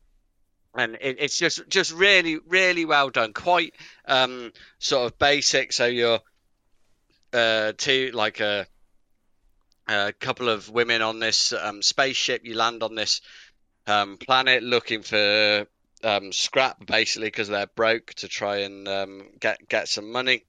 [0.75, 3.75] and it, it's just just really really well done quite
[4.07, 6.21] um sort of basic so you're
[7.33, 8.67] uh two like a
[9.89, 13.21] a couple of women on this um spaceship you land on this
[13.87, 15.67] um planet looking for
[16.05, 20.45] um scrap basically because they're broke to try and um get get some money.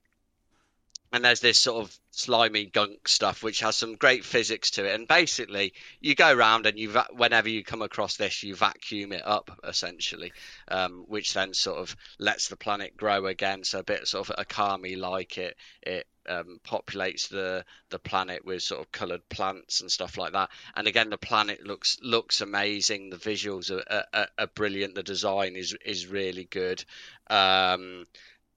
[1.14, 4.96] And there's this sort of slimy gunk stuff which has some great physics to it.
[4.96, 9.12] And basically you go around and you va- whenever you come across this you vacuum
[9.12, 10.32] it up essentially
[10.70, 13.66] um, which then sort of lets the planet grow again.
[13.66, 18.64] So a bit sort of Okami like it it um, populates the the planet with
[18.64, 20.50] sort of colored plants and stuff like that.
[20.76, 23.10] And again the planet looks looks amazing.
[23.10, 24.96] The visuals are, are, are brilliant.
[24.96, 26.84] The design is is really good.
[27.30, 28.06] Um,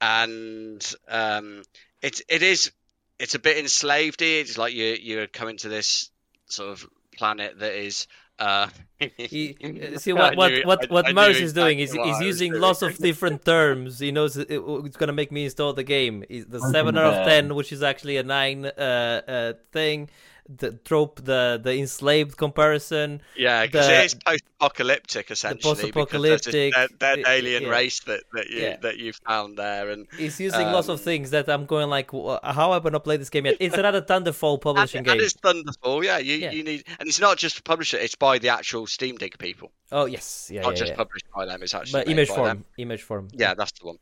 [0.01, 1.63] and um,
[2.03, 2.73] it it is
[3.19, 6.11] it's a bit enslaved it's like you you're coming to this
[6.47, 6.87] sort of
[7.17, 8.07] planet that is
[8.39, 8.69] uh
[8.99, 9.57] He,
[9.95, 12.53] uh, see I what what what, what I knew Morris is doing is he's using
[12.53, 13.99] lots of different terms.
[13.99, 16.25] He knows it, it's gonna make me install the game.
[16.29, 18.71] The seven out of ten, which is actually a nine uh,
[19.27, 20.09] uh thing.
[20.47, 23.23] The trope, the the enslaved comparison.
[23.35, 25.57] Yeah, because the- it is post-apocalyptic essentially.
[25.59, 27.69] because there's this post-apocalyptic, dead, dead alien yeah.
[27.71, 28.77] race that, that you Yeah.
[28.83, 32.13] that you found there, and He's using lots of Um, things that I'm going like,
[32.13, 33.57] "Wha- how am I gonna play this game yet?
[33.59, 35.13] It's another Thunderful publishing and, game.
[35.13, 36.05] and it's Thunderful.
[36.05, 36.51] Yeah, you Yeah.
[36.53, 40.05] you need, and it's not just publisher; it's by the actual Steam Dig people, Oh
[40.05, 41.63] yes, yeah, not yeah, just published by them.
[41.63, 42.65] It's actually But image form, them.
[42.77, 43.29] image form.
[43.33, 43.97] Yeah, that's the one.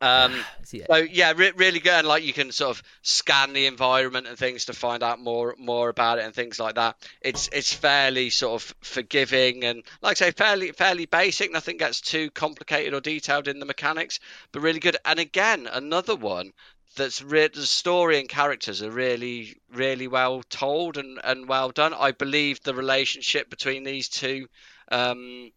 [0.00, 0.34] Um,
[0.88, 1.92] So yeah, re- really good.
[1.92, 5.54] And like you can sort of scan the environment and things to find out more
[5.58, 6.96] more about it and things like that.
[7.20, 11.52] It's it's fairly sort of forgiving and like I say, fairly fairly basic.
[11.52, 14.18] Nothing gets too complicated or detailed in the mechanics,
[14.52, 14.96] but really good.
[15.04, 16.52] And again, another one
[16.96, 21.94] that's re- the story and characters are really really well told and and well done.
[21.94, 24.48] I believe the relationship between these two.
[24.90, 25.52] Um,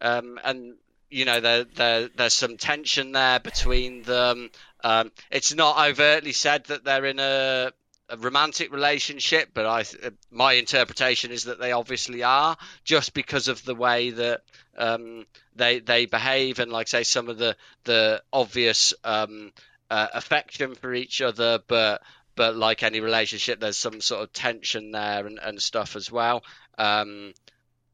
[0.00, 0.76] um, and
[1.10, 4.50] you know there, there there's some tension there between them.
[4.82, 7.72] Um, it's not overtly said that they're in a,
[8.08, 9.84] a romantic relationship, but I
[10.30, 14.42] my interpretation is that they obviously are, just because of the way that
[14.76, 19.52] um, they they behave and like say some of the the obvious um,
[19.90, 22.02] uh, affection for each other, but
[22.36, 26.44] but like any relationship, there's some sort of tension there and, and stuff as well.
[26.78, 27.34] Um,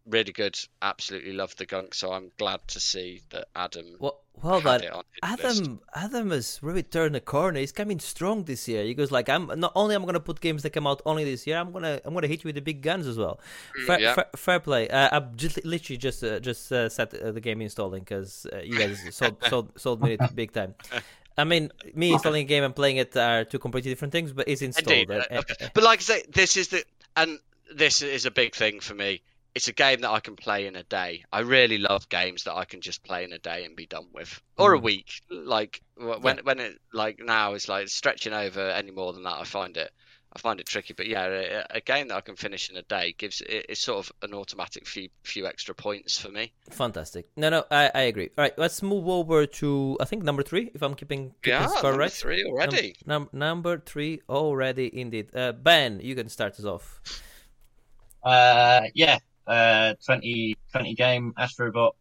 [0.06, 0.58] really good.
[0.82, 1.94] Absolutely love the gunk.
[1.94, 3.96] So I'm glad to see that Adam.
[3.98, 5.42] Well, well had on list.
[5.62, 7.60] Adam Adam has really turned the corner.
[7.60, 8.84] He's coming strong this year.
[8.84, 11.46] He goes like, I'm not only I'm gonna put games that come out only this
[11.46, 11.56] year.
[11.58, 13.40] I'm gonna I'm gonna hit you with the big guns as well.
[13.86, 14.14] Fair, Mm, yeah.
[14.14, 14.88] fair, fair play.
[14.88, 18.58] Uh, I've just, literally just uh, just uh, set uh, the game installing because uh,
[18.58, 20.74] you guys sold, sold sold me it big time.
[21.36, 24.46] I mean, me installing a game and playing it are two completely different things, but
[24.48, 25.10] it's installed.
[25.10, 25.26] Indeed.
[25.30, 25.42] Uh,
[25.74, 26.84] But like I say, this is the
[27.16, 27.38] and
[27.74, 29.22] this is a big thing for me.
[29.54, 31.24] It's a game that I can play in a day.
[31.32, 34.08] I really love games that I can just play in a day and be done
[34.12, 34.82] with, or a Mm.
[34.82, 35.22] week.
[35.30, 39.38] Like wh- when when it like now it's like stretching over any more than that.
[39.40, 39.92] I find it
[40.36, 40.92] I find it tricky.
[40.94, 43.80] But yeah, a, a game that I can finish in a day gives it, it's
[43.80, 46.52] sort of an automatic few few extra points for me.
[46.70, 47.28] Fantastic.
[47.36, 48.30] No, no, I, I agree.
[48.36, 51.66] All right, let's move over to I think number three, if I'm keeping, keeping Yeah,
[51.68, 52.12] score number right.
[52.12, 52.96] three already.
[53.06, 55.30] Num- number three already, indeed.
[55.36, 57.00] Uh, ben, you can start us off.
[58.24, 61.92] Uh, yeah, uh, 20, 20 game Astrobot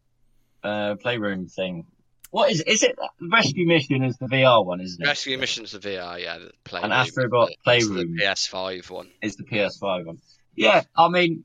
[0.62, 1.86] uh, playroom thing.
[2.30, 2.98] What is is it?
[3.20, 5.06] Rescue Mission is the VR one, isn't it?
[5.06, 8.16] Rescue Missions the VR, yeah, the play And Astrobot Playroom.
[8.16, 9.08] the PS5 one.
[9.22, 10.18] Is the PS5 one?
[10.56, 11.44] Yeah, I mean,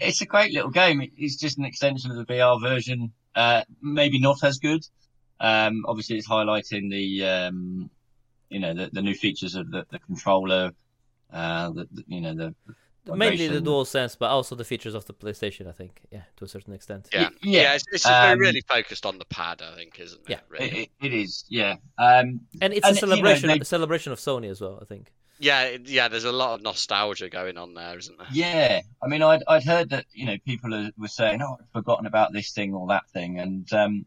[0.00, 1.08] it's a great little game.
[1.16, 3.12] It's just an extension of the VR version.
[3.34, 4.84] Uh, maybe not as good.
[5.38, 7.90] Um, obviously, it's highlighting the um,
[8.48, 10.72] you know the, the new features of the, the controller.
[11.32, 12.54] Uh, the, the you know the
[13.06, 16.00] Mainly the dual sense, but also the features of the PlayStation, I think.
[16.10, 17.08] Yeah, to a certain extent.
[17.12, 20.30] Yeah, yeah, yeah, it's, it's um, really focused on the pad, I think, isn't it?
[20.30, 20.40] Yeah.
[20.48, 20.66] really.
[20.68, 21.76] It, it, it is, yeah.
[21.98, 24.78] Um, And it's And, a you know, celebration, they- a celebration of Sony as well,
[24.80, 25.12] I think.
[25.40, 26.06] Yeah, yeah.
[26.08, 28.28] There's a lot of nostalgia going on there, isn't there?
[28.32, 31.68] Yeah, I mean, I'd I'd heard that you know people are, were saying, "Oh, I've
[31.72, 34.06] forgotten about this thing or that thing," and um,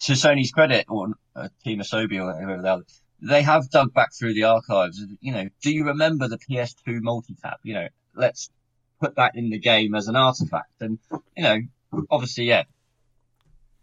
[0.00, 2.82] to Sony's credit, or uh, Team Asobi or whoever they are,
[3.20, 5.04] they have dug back through the archives.
[5.20, 7.60] You know, do you remember the PS2 multi-tap?
[7.62, 8.50] You know, let's
[9.00, 10.98] put that in the game as an artifact, and
[11.36, 11.58] you know,
[12.10, 12.64] obviously, yeah,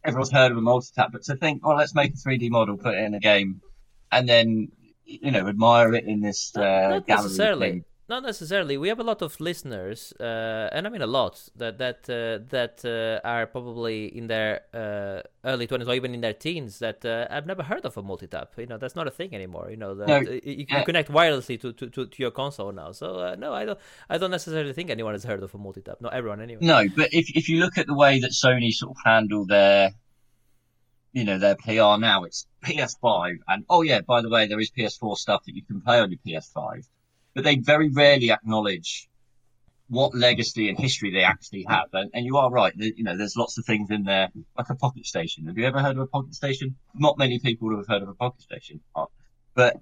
[0.03, 2.95] everyone's heard of a multi-tap, but to think, oh, let's make a 3D model, put
[2.95, 3.61] it in a game,
[4.11, 4.71] and then
[5.05, 7.69] you know, admire it in this uh, Not- gallery necessarily.
[7.71, 7.85] thing.
[8.13, 8.77] Not necessarily.
[8.77, 12.45] We have a lot of listeners, uh, and I mean a lot that that uh,
[12.55, 17.03] that uh, are probably in their uh, early twenties or even in their teens that
[17.03, 18.53] uh, I've never heard of a multi-tap.
[18.55, 19.71] You know, that's not a thing anymore.
[19.71, 20.83] You know, that No, uh, you, you yeah.
[20.83, 22.91] connect wirelessly to, to, to, to your console now.
[22.91, 23.79] So uh, no, I don't.
[24.07, 25.99] I don't necessarily think anyone has heard of a multi-tap.
[25.99, 26.59] Not everyone, anyway.
[26.61, 29.89] No, but if if you look at the way that Sony sort of handle their,
[31.13, 34.69] you know, their PR now, it's PS5, and oh yeah, by the way, there is
[34.69, 36.85] PS4 stuff that you can play on your PS5,
[37.33, 39.07] but they very rarely acknowledge
[39.89, 41.87] what legacy and history they actually have.
[41.93, 44.75] And, and you are right, you know, there's lots of things in there, like a
[44.75, 45.45] Pocket Station.
[45.45, 46.75] Have you ever heard of a Pocket Station?
[46.95, 48.81] Not many people would have heard of a Pocket Station,
[49.53, 49.77] but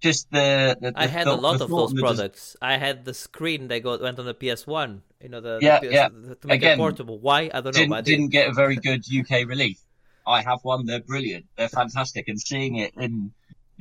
[0.00, 2.56] just the, the, I the had a lot of those the products.
[2.60, 5.00] I had the screen that got went on the PS1.
[5.20, 6.08] You know the, the Yeah, PS, yeah.
[6.08, 7.18] to make Again, it portable.
[7.20, 7.86] Why I don't know.
[7.86, 9.82] but I didn't, didn't get a very good UK release.
[10.26, 10.86] I have one.
[10.86, 11.46] They're brilliant.
[11.56, 12.28] They're fantastic.
[12.28, 13.32] And seeing it in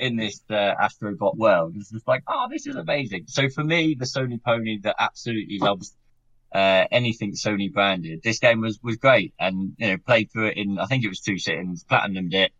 [0.01, 3.25] in this uh, Astrobot world It's just like, oh, this is amazing.
[3.27, 5.95] So for me, the Sony pony that absolutely loves
[6.53, 9.33] uh, anything Sony branded, this game was was great.
[9.39, 12.51] And you know, played through it in I think it was two sittings, platinumed it.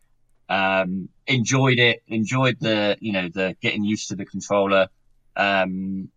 [0.48, 2.04] Um, enjoyed it.
[2.08, 4.88] Enjoyed the you know the getting used to the controller.
[5.36, 6.10] Um,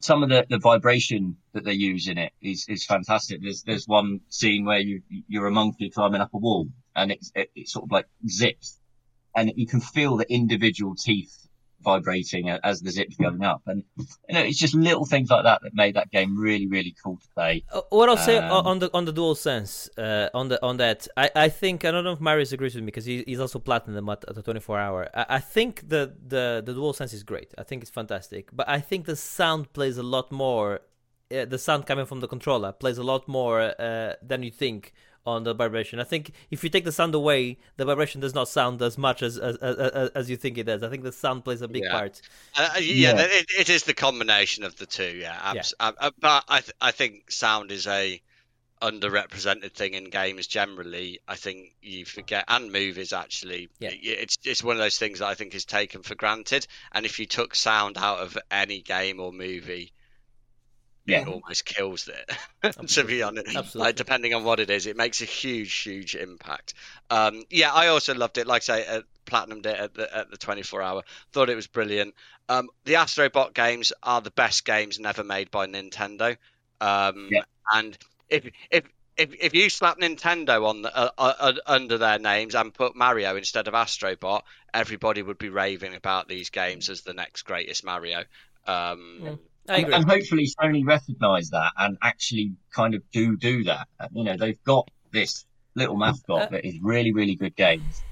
[0.00, 3.40] some of the, the vibration that they use in it is, is fantastic.
[3.42, 7.30] There's there's one scene where you you're a monkey climbing up a wall and it's
[7.34, 8.79] it, it sort of like zips,
[9.36, 11.36] and you can feel the individual teeth
[11.82, 15.60] vibrating as the zips going up, and you know it's just little things like that
[15.62, 17.64] that made that game really really cool to play.
[17.72, 20.76] Uh, what I'll say Um, on the on the dual sense, uh, on the on
[20.76, 23.40] that, I, I think I don't know if Marius agrees with me because he, he's
[23.40, 25.08] also platinum at, at the 24 hour.
[25.14, 27.54] I, I think the, the the dual sense is great.
[27.56, 30.80] I think it's fantastic, but I think the sound plays a lot more.
[31.32, 34.92] Uh, the sound coming from the controller plays a lot more uh, than you think
[35.26, 36.00] on the vibration.
[36.00, 39.22] I think if you take the sound away, the vibration does not sound as much
[39.22, 40.82] as as, as, as you think it does.
[40.82, 41.92] I think the sound plays a big Yeah.
[41.92, 42.22] part.
[42.56, 43.26] Uh, yeah, Yeah.
[43.28, 45.16] It, it is the combination of the two.
[45.16, 48.20] Yeah, abs- uh, uh, but I th- I think sound is a
[48.82, 51.20] underrepresented thing in games generally.
[51.28, 53.68] I think you forget and movies actually.
[53.78, 53.90] Yeah.
[53.90, 56.66] Y- It's it's one of those things that I think is taken for granted.
[56.92, 59.99] And if you took sound out of any game or movie, Yeah.
[61.10, 62.30] It almost kills it.
[62.88, 63.80] to be honest, Absolutely.
[63.80, 66.74] like depending on what it is, it makes a huge, huge impact.
[67.10, 68.46] Um, yeah, I also loved it.
[68.46, 71.02] Like I say, uh, platinumed it at the at the 24 hour.
[71.32, 72.14] Thought it was brilliant.
[72.48, 76.36] Um, the Astrobot games are the best games never made by Nintendo.
[76.80, 77.42] Um, Yeah.
[77.72, 77.96] And
[78.28, 78.84] if if
[79.16, 83.36] if if you slap Nintendo on the, uh, uh, under their names and put Mario
[83.36, 84.42] instead of Astrobot,
[84.72, 88.24] everybody would be raving about these games as the next greatest Mario.
[88.66, 89.38] Um, Mm.
[89.68, 93.88] I And, and hopefully Sony recognise that and actually kind of do do that.
[94.12, 95.44] You know, they've got this
[95.74, 98.02] little mascot Uh, that is really, really good games.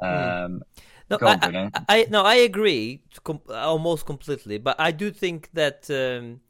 [0.00, 0.62] Um,
[1.10, 5.50] No, on, I, I, I no, I agree com- almost completely, but I do think
[5.52, 6.40] that um,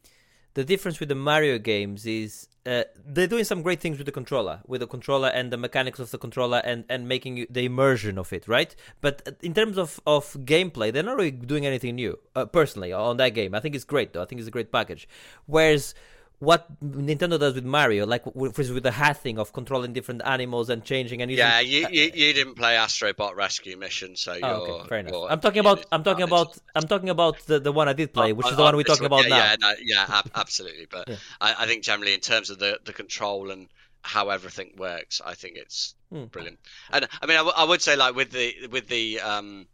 [0.54, 4.12] the difference with the Mario games is uh, they're doing some great things with the
[4.12, 8.18] controller, with the controller and the mechanics of the controller, and and making the immersion
[8.18, 8.74] of it, right?
[9.00, 12.18] But uh, in terms of of gameplay, they're not really doing anything new.
[12.34, 14.22] Uh, personally, on that game, I think it's great though.
[14.22, 15.08] I think it's a great package.
[15.46, 15.94] Whereas
[16.40, 19.92] what Nintendo does with Mario, like w- for instance with the hat thing of controlling
[19.92, 24.16] different animals and changing and using, yeah, you, you you didn't play Astrobot Rescue Mission,
[24.16, 24.44] so you're.
[24.46, 25.26] Oh, okay, fair enough.
[25.30, 28.32] I'm talking about I'm talking about I'm talking about the, the one I did play,
[28.32, 29.36] which On- is the one on we're this talking about yeah, now.
[29.44, 30.86] Yeah, no, yeah, ab- absolutely.
[30.90, 31.16] But Yeah.
[31.40, 33.68] I, I think generally in terms of the, the control and
[34.02, 36.24] how everything works, I think it's Hmm.
[36.24, 36.58] brilliant.
[36.92, 39.66] And I mean, I, w- I would say like with the with the um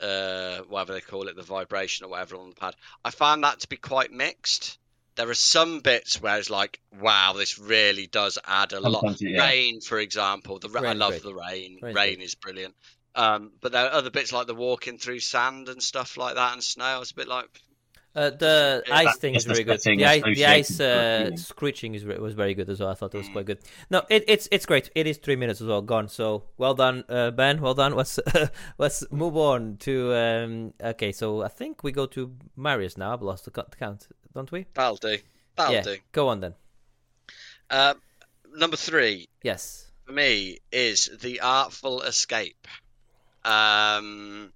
[0.00, 3.60] uh whatever they call it, the vibration or whatever on the pad, I found that
[3.60, 4.78] to be quite mixed.
[5.18, 9.20] There are some bits where it's like, wow, this really does add a lot.
[9.20, 9.46] Yeah.
[9.46, 11.22] Rain, for example, the ra- I love great.
[11.24, 11.78] the rain.
[11.82, 12.74] Rain's rain is brilliant.
[13.16, 16.52] Um, but there are other bits like the walking through sand and stuff like that
[16.52, 16.84] and snow.
[16.84, 17.48] I was a bit like,
[18.18, 19.80] Uh, the Yeah, ice that's thing is very good.
[19.80, 22.88] The ice, the ice uh, screeching is ve- was very good as well.
[22.90, 23.32] I thought it was Mm.
[23.36, 23.60] quite good.
[23.90, 24.90] No, it, it's it's great.
[24.94, 26.08] It is three minutes as well gone.
[26.08, 27.60] So well done, uh, Ben.
[27.60, 27.94] Well done.
[27.94, 28.18] Let's
[28.78, 30.74] let's move on to um.
[30.82, 33.12] Okay, so I think we go to Marius now.
[33.12, 34.66] I've lost the co- count, don't we?
[34.74, 35.18] that'll do.
[35.56, 35.82] That'll yeah.
[35.82, 35.96] do.
[36.12, 36.54] Go on then.
[37.70, 37.94] Uh,
[38.56, 39.90] number three Yes.
[40.06, 42.66] for me is the Artful Escape.
[43.44, 44.52] Um,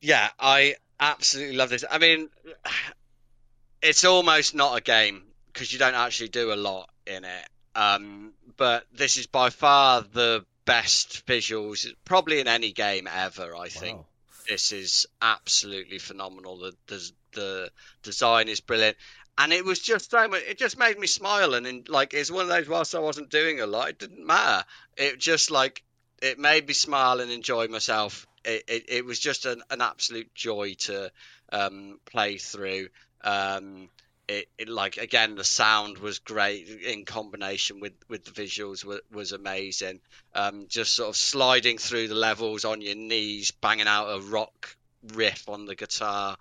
[0.00, 1.84] yeah, I absolutely love this.
[1.90, 2.28] I mean,
[3.82, 5.22] it's almost not a game
[5.52, 7.48] because you don't actually do a lot in it.
[7.74, 13.54] Um, but this is by far the best visuals, probably in any game ever.
[13.56, 14.06] I think Wow.
[14.48, 16.58] this is absolutely phenomenal.
[16.58, 17.70] The, the the
[18.04, 18.96] design is brilliant,
[19.36, 20.42] and it was just so much.
[20.42, 22.68] It just made me smile, and in, like it's one of those.
[22.68, 24.64] Whilst I wasn't doing a lot, it didn't matter.
[24.96, 25.82] It just like
[26.22, 28.26] it made me smile and enjoy myself.
[28.44, 31.10] It it, was just an, an absolute joy to
[31.52, 32.88] um, play through.
[33.22, 33.88] Um,
[34.26, 39.00] it, it like again the sound was great in combination with with the visuals was,
[39.12, 40.00] was amazing
[40.34, 44.76] um just sort of sliding through the levels on your knees banging out a rock
[45.14, 46.36] riff on the guitar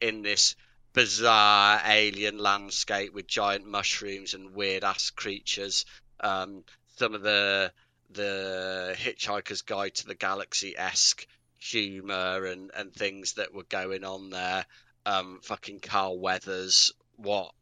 [0.00, 0.56] in this
[0.94, 5.84] bizarre alien landscape with giant mushrooms and weird ass creatures
[6.20, 6.64] um
[6.96, 7.70] some of the
[8.12, 11.26] the hitchhiker's guide to the galaxy esque
[11.70, 14.66] humor and and things that were going on there.
[15.04, 16.92] Um fucking carl weathers.
[17.16, 17.52] What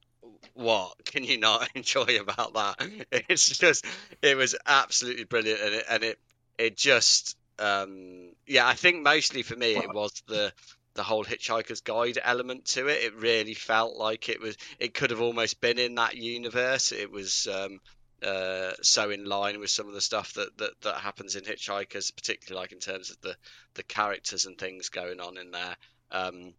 [0.54, 0.94] what?
[1.04, 3.06] Can you not enjoy about that?
[3.28, 3.84] It's just
[4.22, 6.18] it was absolutely brilliant and it and it
[6.58, 10.52] it just um yeah i think mostly for me it was the
[10.94, 13.02] the whole hitchhiker's guide element to it.
[13.02, 16.92] It really felt like it was it could have almost been in that universe.
[16.92, 17.80] It was um
[18.24, 22.14] uh so in line with some of the stuff that that, that happens in hitchhikers
[22.14, 23.36] particularly like in terms of the
[23.74, 25.76] the characters and things going on in there
[26.10, 26.54] um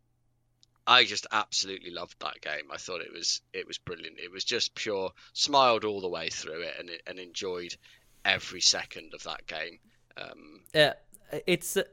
[0.88, 2.70] I just absolutely loved that game.
[2.72, 4.20] I thought it was it was brilliant.
[4.20, 7.76] It was just pure smiled all the way through it and and enjoyed
[8.24, 9.80] every second of that game.
[10.18, 10.94] Um, Yeah,
[11.48, 11.84] it's uh,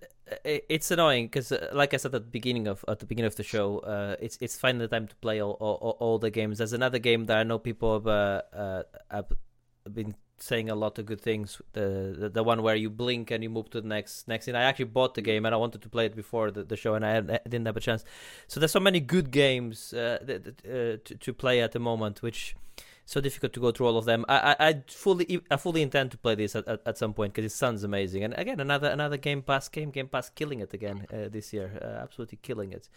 [0.44, 3.36] it's annoying because, uh, like I said at the beginning of at the beginning of
[3.36, 6.58] the show, uh, it's it's the time to play all, all, all the games.
[6.58, 9.32] There's another game that I know people have, uh, uh, have
[9.90, 11.60] been saying a lot of good things.
[11.72, 14.56] The, the the one where you blink and you move to the next next scene.
[14.56, 16.94] I actually bought the game and I wanted to play it before the, the show
[16.94, 18.04] and I, didn't have a chance.
[18.48, 22.56] So there's so many good games uh, uh, to to play at the moment, which
[23.04, 24.24] so difficult to go through all of them.
[24.28, 27.34] I I, I fully I fully intend to play this at, at, at some point
[27.34, 28.24] because it sounds amazing.
[28.24, 31.78] And again, another another Game Pass game, Game Pass killing it again uh, this year,
[31.80, 32.88] uh, absolutely killing it.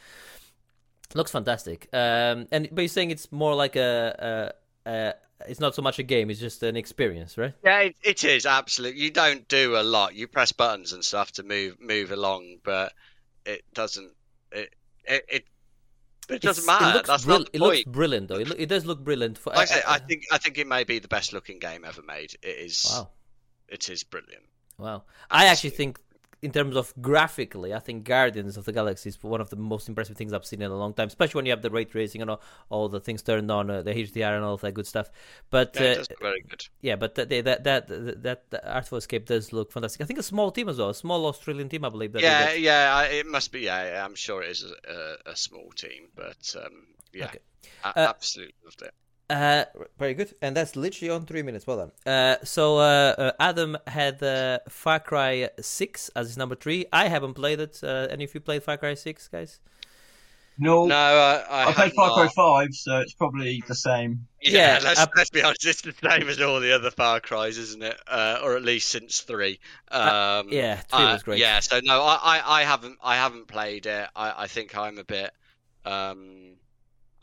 [1.13, 1.87] Looks fantastic.
[1.93, 4.53] Um, and but you're saying it's more like a,
[4.85, 5.13] a, a
[5.47, 7.53] it's not so much a game; it's just an experience, right?
[7.63, 9.01] yeah, it, it is absolutely.
[9.01, 10.15] You don't do a lot.
[10.15, 12.93] You press buttons and stuff to move move along, but
[13.45, 14.11] it doesn't.
[14.51, 14.73] It
[15.05, 15.45] it it,
[16.29, 16.89] it doesn't It's- matter.
[16.91, 18.37] It looks, That's brill- not the it looks brilliant, though.
[18.39, 19.37] It, loo- it does look brilliant.
[19.37, 21.85] For like I, say, I think I think it may be the best looking game
[21.85, 22.33] ever made.
[22.41, 22.85] It is.
[22.89, 23.09] Wow,
[23.67, 24.43] It is brilliant.
[24.77, 25.03] wow.
[25.29, 25.99] I actually think
[26.41, 29.87] in terms of graphically, I think Guardians of the Galaxy is one of the most
[29.89, 31.07] impressive things I've seen in a long time.
[31.07, 33.81] Especially when you have the ray tracing and all, all the things turned on, uh,
[33.81, 35.09] the HDR and all of that good stuff.
[35.49, 36.63] But Yeah, uh, very good.
[36.81, 40.01] yeah, but that that that that, that Artful Escape does look fantastic.
[40.01, 42.11] I think a small team as well, a small Australian team, I believe.
[42.13, 43.61] That Yeah, yeah, I- it must be.
[43.61, 44.91] Yeah, yeah, I'm sure it is a,
[45.27, 47.39] a, a small team, but um, yeah, Okay.
[47.83, 48.93] I Uh, absolutely loved it.
[49.29, 49.65] Uh,
[49.97, 51.65] very good, and that's literally on three minutes.
[51.65, 51.91] Well done.
[52.05, 56.85] Uh, so uh, uh, Adam had uh, Far Cry Six as his number three.
[56.93, 57.79] I haven't played it.
[57.83, 59.59] Uh, any of you played Far Cry Six, guys?
[60.57, 64.27] No, No, I, I, I played have Far Cry 5, so it's probably the same.
[64.41, 67.19] Yeah, Yeah, let's, uh, let's be honest, it's the same as all the other Far
[67.19, 67.99] Cries, isn't it?
[68.07, 69.59] Uh, or at least since three.
[69.91, 71.39] Um, yeah, three uh, was great.
[71.39, 74.07] Yeah, so no, I, I, I haven't, I haven't played it.
[74.15, 75.31] I, I think I'm a bit,
[75.83, 76.54] um,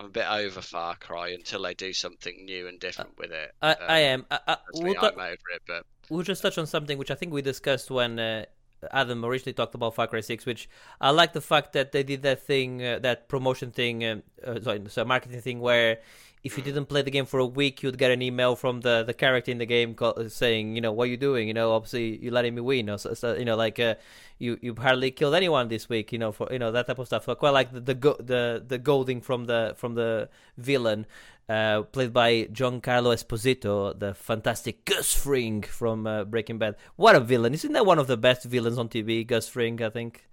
[0.03, 3.55] I'm a bit over Far Cry until they do something new and different with it.
[3.63, 4.27] I, I Um, am.
[4.31, 7.15] I, I, we'll, ta- I'm over it, but we'll just touch on something which I
[7.15, 8.47] think we discussed when uh,
[8.91, 10.69] Adam originally talked about Far Cry 6, which
[11.01, 14.61] I like the fact that they did that thing, uh, that promotion thing, um, uh,
[14.61, 16.01] sorry, so marketing thing where
[16.45, 19.05] if you didn't play the game for a week, you'd get an email from the,
[19.05, 19.97] the character in the game
[20.29, 21.47] saying, you know, what are you doing?
[21.47, 22.91] You know, obviously you're letting me win.
[22.91, 23.95] Or so, so, you know, like uh,
[24.39, 26.13] you you hardly killed anyone this week.
[26.13, 27.27] You know, for you know that type of stuff.
[27.27, 30.29] Quite like the the go- the, the golding from the from the
[30.59, 31.07] villain.
[31.49, 36.77] Uh, played by Giancarlo Esposito, the fantastic Gus Fring from uh, Breaking Bad.
[36.97, 37.53] What a villain!
[37.53, 39.27] Isn't that one of the best villains on TV?
[39.27, 40.29] Gus Fring, I think.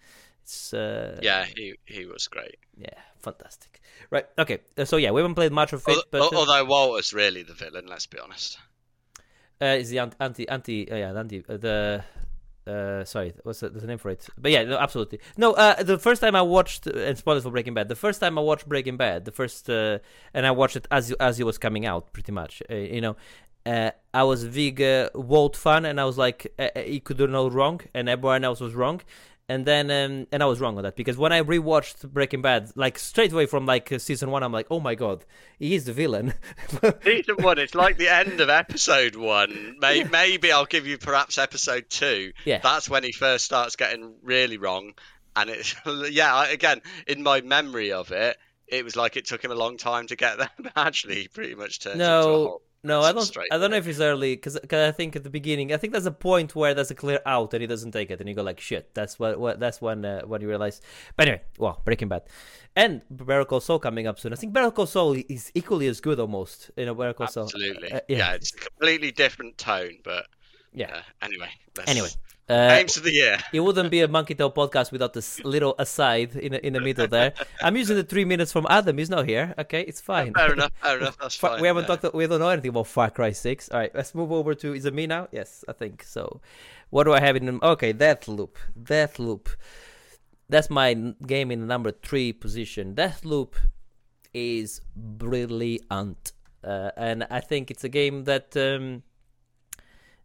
[0.50, 2.58] It's uh, yeah, he, he was great.
[2.76, 3.82] yeah, fantastic.
[4.10, 4.60] Right, okay.
[4.80, 7.54] uh, So yeah, we haven't played much of it, but uh, Although Walter's really the
[7.54, 8.58] villain, let's be honest.
[9.62, 12.04] uh, is the anti anti uh, yeah the anti uh, the
[12.66, 15.98] uh sorry what's the, a name for it but yeah no, absolutely no uh the
[15.98, 18.98] first time i watched and spoilers for breaking bad the first time i watched breaking
[18.98, 19.98] bad the first uh
[20.34, 23.16] and i watched it as as it was coming out pretty much uh, you know
[23.66, 26.48] uh, I was a big uh, Walt fan, and I was like,
[26.78, 29.02] he could do no wrong, and everyone else was wrong.
[29.50, 32.72] And then, um, and I was wrong on that because when I rewatched Breaking Bad,
[32.76, 35.26] like straight away from like season one, I'm like, oh my god,
[35.58, 36.36] he is the villain.
[37.04, 39.78] Season one, it's like the end of episode one.
[39.82, 42.32] May, Maybe I'll give you perhaps episode two.
[42.46, 42.60] Yeah.
[42.60, 44.94] That's when he first starts getting really wrong.
[45.36, 45.76] And it's,
[46.12, 48.38] yeah, I- again, in my memory of it,
[48.68, 50.52] it was like it took him a long time to get there.
[50.60, 52.62] But actually, he pretty much turns into a No.
[52.84, 53.38] No, I don't.
[53.52, 56.06] I don't know if it's early because I think at the beginning, I think there's
[56.06, 58.44] a point where there's a clear out and he doesn't take it, and you go
[58.44, 59.40] like, "Shit!" That's what.
[59.40, 60.82] what that's when uh, when you realize.
[61.16, 62.24] But anyway, well, Breaking Bad,
[62.76, 64.32] and Better Call Saul coming up soon.
[64.32, 66.72] I think Better Call Saul is equally as good, almost.
[66.78, 67.44] You know, Better Call Saul.
[67.44, 67.92] Absolutely.
[67.92, 68.18] Uh, yeah.
[68.18, 68.34] yeah.
[68.34, 70.28] it's a completely different tone, but
[70.74, 70.96] Yeah.
[70.96, 71.50] uh, anyway.
[71.78, 72.10] let's- Anyway,
[72.50, 73.38] uh, Games of the year.
[73.54, 76.82] it wouldn't be a Monkey Tail podcast without this little aside in the, in the
[76.82, 77.34] middle there.
[77.62, 78.98] I'm using the three minutes from Adam.
[78.98, 79.54] He's not here.
[79.58, 80.34] Okay, it's fine.
[80.34, 80.72] Fair enough.
[80.82, 81.18] Fair enough.
[81.20, 81.62] That's fine.
[81.62, 81.96] we haven't yeah.
[81.96, 82.16] talked.
[82.16, 83.70] We don't know anything about Far Cry Six.
[83.70, 84.74] All right, let's move over to.
[84.74, 85.28] Is it me now?
[85.32, 86.42] Yes, I think so.
[86.90, 87.60] What do I have in?
[87.62, 88.56] Okay, Deathloop.
[88.82, 89.48] Deathloop.
[90.50, 90.96] That's my
[91.28, 92.96] game in the number three position.
[92.96, 93.56] Death Loop
[94.34, 96.32] is brilliant,
[96.64, 98.58] uh, and I think it's a game that.
[98.58, 99.04] Um,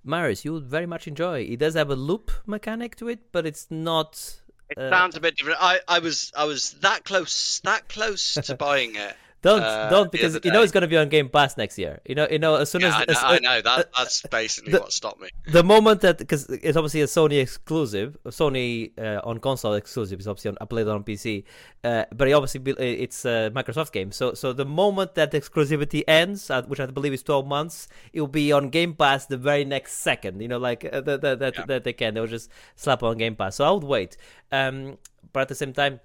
[0.05, 1.41] Marius, you would very much enjoy.
[1.41, 4.41] It does have a loop mechanic to it, but it's not.
[4.69, 5.59] It uh, sounds a bit different.
[5.61, 9.17] I, I was I was that close that close to buying it.
[9.45, 12.01] Don't uh, don't because you know it's gonna be on Game Pass next year.
[12.09, 13.57] You know you know as soon Yeah, as, I know, as- I know.
[13.61, 15.29] That uh, that's basically the- what stopped me.
[15.47, 20.19] the moment that because it's obviously a Sony exclusive, Sony uh, on console exclusive.
[20.19, 21.45] It's obviously on, I played it on PC,
[21.85, 22.73] uh, but it obviously be-
[23.05, 24.11] it's a Microsoft game.
[24.13, 28.21] So so the moment that exclusivity ends, uh, which I believe is twelve months, it
[28.23, 30.41] will be on Game Pass the very next second.
[30.41, 31.67] You know, like uh, that that that, Yeah.
[31.67, 32.15] that they can.
[32.15, 33.57] They'll just slap on Game Pass.
[33.57, 34.17] So I would wait.
[34.51, 34.97] Um,
[35.35, 36.01] but at the same time.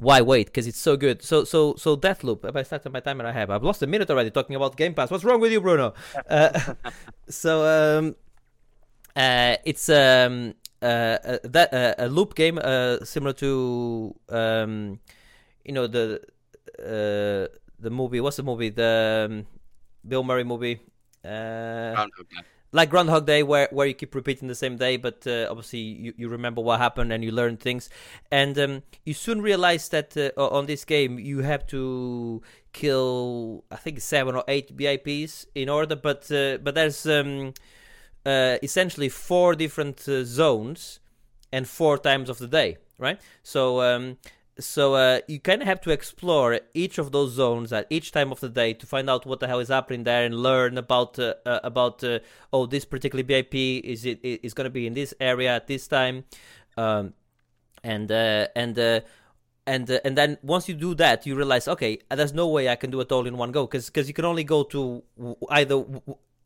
[0.00, 0.46] Why wait?
[0.46, 1.20] Because it's so good.
[1.20, 2.48] So so so Deathloop.
[2.48, 3.50] If I started my timer, I have.
[3.50, 5.10] I've lost a minute already talking about Game Pass.
[5.10, 5.92] What's wrong with you, Bruno?
[6.30, 6.74] Uh,
[7.28, 8.16] so um,
[9.14, 14.98] uh, it's um uh, uh that uh, a loop game uh similar to um
[15.64, 16.22] you know the
[16.80, 17.44] uh
[17.78, 19.46] the movie what's the movie the um,
[20.06, 20.80] Bill Murray movie
[21.24, 22.42] uh Groundhog Day.
[22.72, 26.14] Like Groundhog Day, where where you keep repeating the same day, but uh, obviously you,
[26.16, 27.90] you remember what happened and you learn things,
[28.30, 32.42] and um, you soon realize that uh, on this game you have to
[32.72, 37.54] kill I think seven or eight VIPs in order, but uh, but there's um,
[38.24, 41.00] uh, essentially four different uh, zones
[41.52, 43.20] and four times of the day, right?
[43.42, 44.18] So um,
[44.60, 48.30] so uh, you kind of have to explore each of those zones at each time
[48.30, 51.18] of the day to find out what the hell is happening there and learn about
[51.18, 52.18] uh, uh, about uh,
[52.52, 55.88] oh this particular VIP is it is going to be in this area at this
[55.88, 56.24] time,
[56.76, 57.14] um,
[57.82, 58.78] and uh, and.
[58.78, 59.00] Uh,
[59.66, 62.76] and uh, and then once you do that, you realize, okay, there's no way I
[62.76, 65.04] can do it all in one go because you can only go to
[65.50, 65.84] either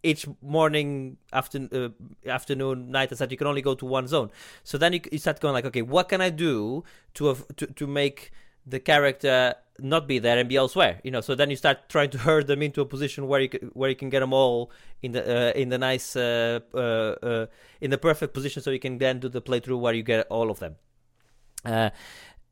[0.05, 3.30] each morning, after, uh, afternoon, night, etc.
[3.32, 4.30] You can only go to one zone.
[4.62, 6.84] So then you, you start going like, okay, what can I do
[7.14, 8.30] to have, to to make
[8.66, 11.00] the character not be there and be elsewhere?
[11.02, 11.20] You know.
[11.20, 13.90] So then you start trying to herd them into a position where you can, where
[13.90, 14.70] you can get them all
[15.02, 17.46] in the uh, in the nice uh, uh, uh,
[17.80, 20.50] in the perfect position, so you can then do the playthrough where you get all
[20.50, 20.76] of them.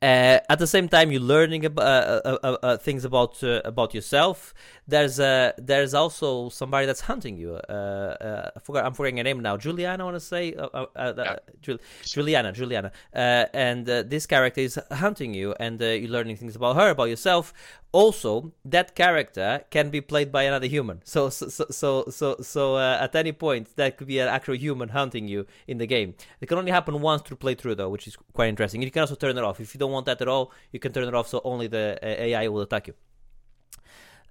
[0.03, 3.93] Uh, at the same time, you're learning ab- uh, uh, uh, things about uh, about
[3.97, 4.53] yourself.
[4.93, 7.51] There's uh, there's also somebody that's hunting you.
[7.55, 9.55] Uh, uh, I forgot, I'm forgetting her name now.
[9.55, 10.53] Julianna, I want to say.
[10.55, 11.35] Uh, uh, uh, Yeah.
[11.61, 12.91] Jul- Julianna, Julianna.
[13.15, 16.89] Uh, and uh, this character is hunting you, and uh, you're learning things about her,
[16.89, 17.53] about yourself.
[17.93, 20.99] Also, that character can be played by another human.
[21.05, 24.89] So, so, so, so, so, uh, at any point, that could be an actual human
[24.89, 26.15] hunting you in the game.
[26.41, 28.81] It can only happen once through playthrough, though, which is quite interesting.
[28.81, 29.59] You can also turn it off.
[29.59, 31.99] If you don't want that at all, you can turn it off so only the
[32.01, 32.95] uh, AI will attack you.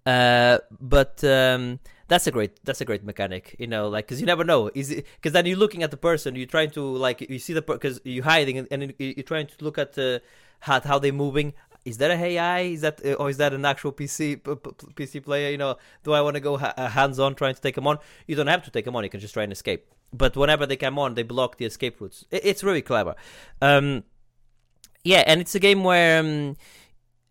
[0.05, 4.27] Uh, but um, that's a great that's a great mechanic, you know, like because you
[4.27, 7.21] never know, is it because then you're looking at the person, you're trying to like
[7.21, 10.19] you see the because you're hiding and, and you- you're trying to look at uh,
[10.61, 11.55] how how they're moving.
[11.85, 12.61] Is that a AI?
[12.61, 15.51] Is that uh, or is that an actual PC PC player?
[15.51, 17.87] You know, do I want to go ha- uh, hands on trying to take them
[17.87, 17.99] on?
[18.27, 19.05] You don't have to take them on.
[19.05, 19.87] You can just try and escape.
[20.13, 22.25] But whenever they come on, they block the escape routes.
[22.31, 23.15] It, it's really clever.
[23.61, 24.05] Um,
[25.05, 26.21] yeah, and it's a game where.
[26.21, 26.57] Um,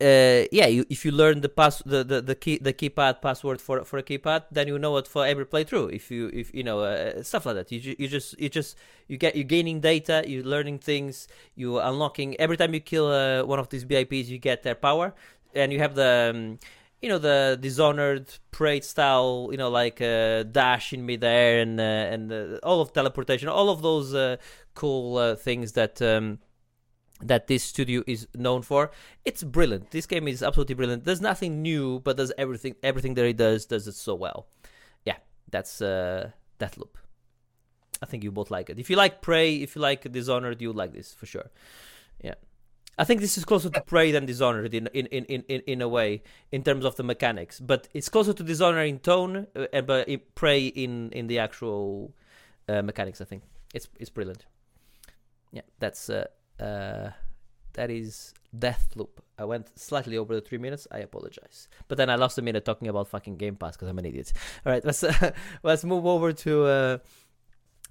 [0.02, 3.62] uh, yeah, you, if you learn the pass the, the, the key the keypad password
[3.62, 5.93] for for a keypad, then you know it for every playthrough.
[5.93, 8.78] If you if you know uh, stuff like that, you you just you just
[9.08, 13.43] you get you're gaining data, you're learning things, you're unlocking every time you kill uh,
[13.43, 15.14] one of these VIPs, you get their power,
[15.54, 16.34] and you have the.
[16.34, 16.60] Um,
[17.02, 21.84] you know the dishonored parade style, you know, like uh, dash in midair and uh,
[21.84, 24.38] and uh, all of teleportation, all of those uh,
[24.76, 26.38] cool uh, things that um,
[27.24, 28.91] that this studio is known for.
[29.26, 29.91] It's brilliant.
[29.91, 31.05] This game is absolutely brilliant.
[31.05, 34.47] There's nothing new, but does everything everything that it does does it so well.
[35.05, 35.17] Yeah,
[35.49, 36.95] that's uh, Deathloop.
[38.01, 38.80] I think you both like it.
[38.80, 41.51] If you like Prey, if you like Dishonored, you like this for sure.
[42.24, 42.36] Yeah.
[42.97, 45.88] I think this is closer to Prey than Dishonored in in, in, in, in a
[45.88, 50.09] way in terms of the mechanics, but it's closer to Dishonored in tone, uh, but
[50.36, 52.13] Prey in in the actual
[52.67, 53.22] uh, mechanics.
[53.22, 53.43] I think
[53.74, 54.45] it's it's brilliant.
[55.51, 56.28] Yeah, that's uh,
[56.62, 57.12] uh,
[57.74, 59.20] that is Deathloop.
[59.38, 60.88] I went slightly over the three minutes.
[60.91, 63.97] I apologize, but then I lost a minute talking about fucking Game Pass because I'm
[63.97, 64.34] an idiot.
[64.66, 65.32] All right, let's uh,
[65.64, 66.97] let's move over to uh,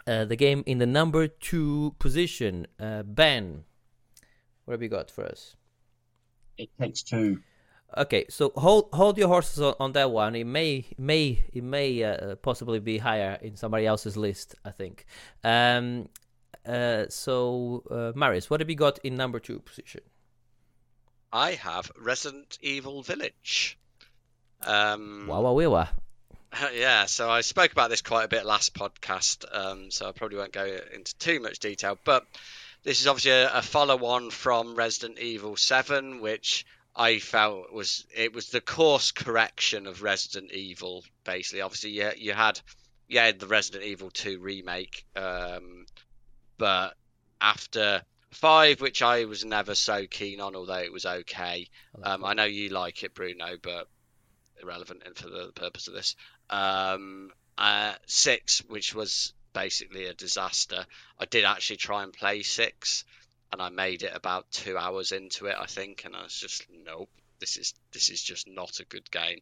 [0.06, 2.66] uh, the game in the number two position.
[2.78, 3.64] Uh, ben,
[4.64, 5.56] what have you got for us?
[6.58, 7.40] It takes two.
[7.96, 10.36] Okay, so hold hold your horses on, on that one.
[10.36, 14.54] It may may it may uh, possibly be higher in somebody else's list.
[14.64, 15.06] I think.
[15.42, 16.08] Um,
[16.66, 20.02] uh, so uh, Marius, what have you got in number two position?
[21.32, 23.78] I have Resident Evil Village.
[24.62, 25.88] Um, Wow, wow, wow, wow.
[26.74, 30.38] Yeah, so I spoke about this quite a bit last podcast, um, so I probably
[30.38, 31.96] won't go into too much detail.
[32.04, 32.26] But
[32.82, 38.32] this is obviously a, a follow-on from Resident Evil Seven, which I felt was it
[38.32, 41.04] was the course correction of Resident Evil.
[41.24, 42.60] Basically, obviously, you you had
[43.10, 45.86] had the Resident Evil Two remake, um,
[46.60, 46.94] but
[47.40, 48.02] after
[48.32, 51.68] five, which I was never so keen on, although it was okay.
[52.02, 53.88] Um, I know you like it, Bruno, but
[54.62, 56.16] irrelevant for the purpose of this.
[56.50, 60.84] Um, uh, six, which was basically a disaster.
[61.18, 63.06] I did actually try and play six,
[63.50, 66.66] and I made it about two hours into it, I think, and I was just
[66.84, 67.08] nope.
[67.38, 69.38] This is this is just not a good game.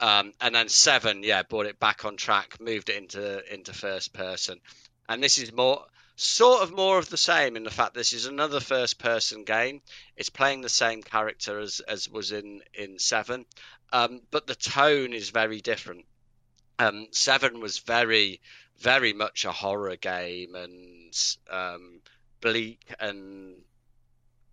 [0.00, 4.12] Um, and then seven, yeah, brought it back on track, moved it into into first
[4.12, 4.60] person,
[5.08, 5.86] and this is more
[6.20, 9.80] sort of more of the same in the fact this is another first person game.
[10.16, 13.46] It's playing the same character as as was in in seven,
[13.92, 16.04] um, but the tone is very different.
[16.78, 18.40] Um, Seven was very,
[18.78, 21.12] very much a horror game and
[21.50, 22.00] um,
[22.40, 23.56] bleak and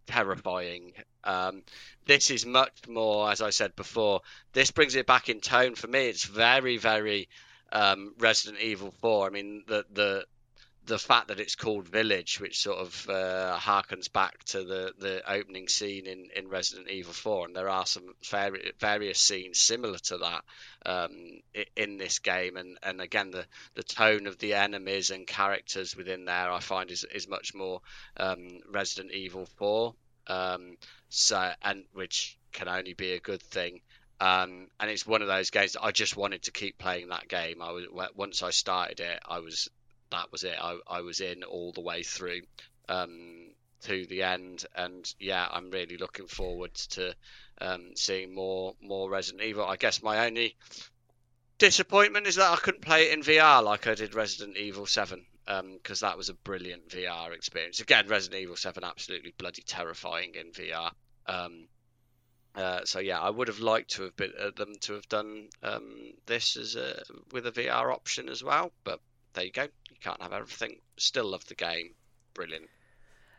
[0.07, 0.93] terrifying.
[1.23, 1.61] Um,
[2.05, 4.21] this is much more, as I said before,
[4.53, 6.07] this brings it back in tone for me.
[6.07, 7.29] It's very, very
[7.71, 9.27] um, Resident Evil Four.
[9.27, 10.25] I mean, the the
[10.85, 15.31] the fact that it's called Village, which sort of uh, harkens back to the, the
[15.31, 19.97] opening scene in, in Resident Evil 4, and there are some vari- various scenes similar
[19.97, 20.43] to that
[20.85, 21.41] um,
[21.75, 26.25] in this game, and, and again the, the tone of the enemies and characters within
[26.25, 27.81] there I find is, is much more
[28.17, 29.93] um, Resident Evil 4,
[30.27, 30.77] um,
[31.09, 33.81] so and which can only be a good thing.
[34.19, 37.27] Um, and it's one of those games that I just wanted to keep playing that
[37.27, 37.61] game.
[37.61, 39.67] I was once I started it, I was
[40.11, 40.55] that was it.
[40.59, 42.41] I, I was in all the way through
[42.89, 43.51] um,
[43.81, 47.15] to the end, and yeah, I'm really looking forward to
[47.59, 49.65] um, seeing more more Resident Evil.
[49.65, 50.55] I guess my only
[51.57, 55.25] disappointment is that I couldn't play it in VR like I did Resident Evil 7
[55.45, 57.79] because um, that was a brilliant VR experience.
[57.79, 60.91] Again, Resident Evil 7 absolutely bloody terrifying in VR.
[61.27, 61.67] Um,
[62.55, 65.49] uh, so yeah, I would have liked to have been uh, them to have done
[65.61, 68.99] um, this as a with a VR option as well, but
[69.35, 69.63] there you go.
[69.63, 70.79] You can't have everything.
[70.97, 71.91] Still love the game.
[72.33, 72.69] Brilliant.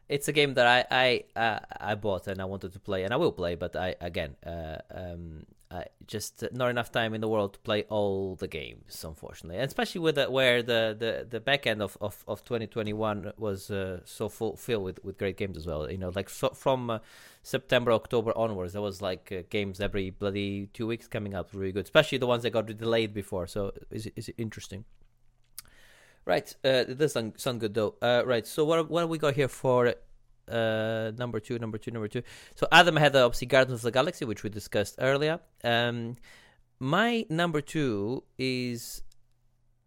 [0.09, 3.13] It's a game that I I uh, I bought and I wanted to play and
[3.13, 7.29] I will play, but I again uh, um, uh, just not enough time in the
[7.29, 11.41] world to play all the games, unfortunately, and especially with the, where the, the, the
[11.41, 15.57] back end of, of, of 2021 was uh, so full filled with, with great games
[15.57, 15.91] as well.
[15.91, 16.99] You know, like so, from uh,
[17.43, 21.73] September, October onwards, there was like uh, games every bloody two weeks coming out really
[21.73, 23.49] good, especially the ones that got delayed before.
[23.49, 24.85] So is is interesting.
[26.27, 27.95] Right, uh, it does sound, sound good though.
[28.03, 29.95] Uh, right, so what what have we got here for
[30.49, 32.23] uh, number two, number two, number two.
[32.57, 35.39] So Adam had uh, obviously Guardians of the Galaxy, which we discussed earlier.
[35.63, 36.17] Um,
[36.81, 39.03] my number two is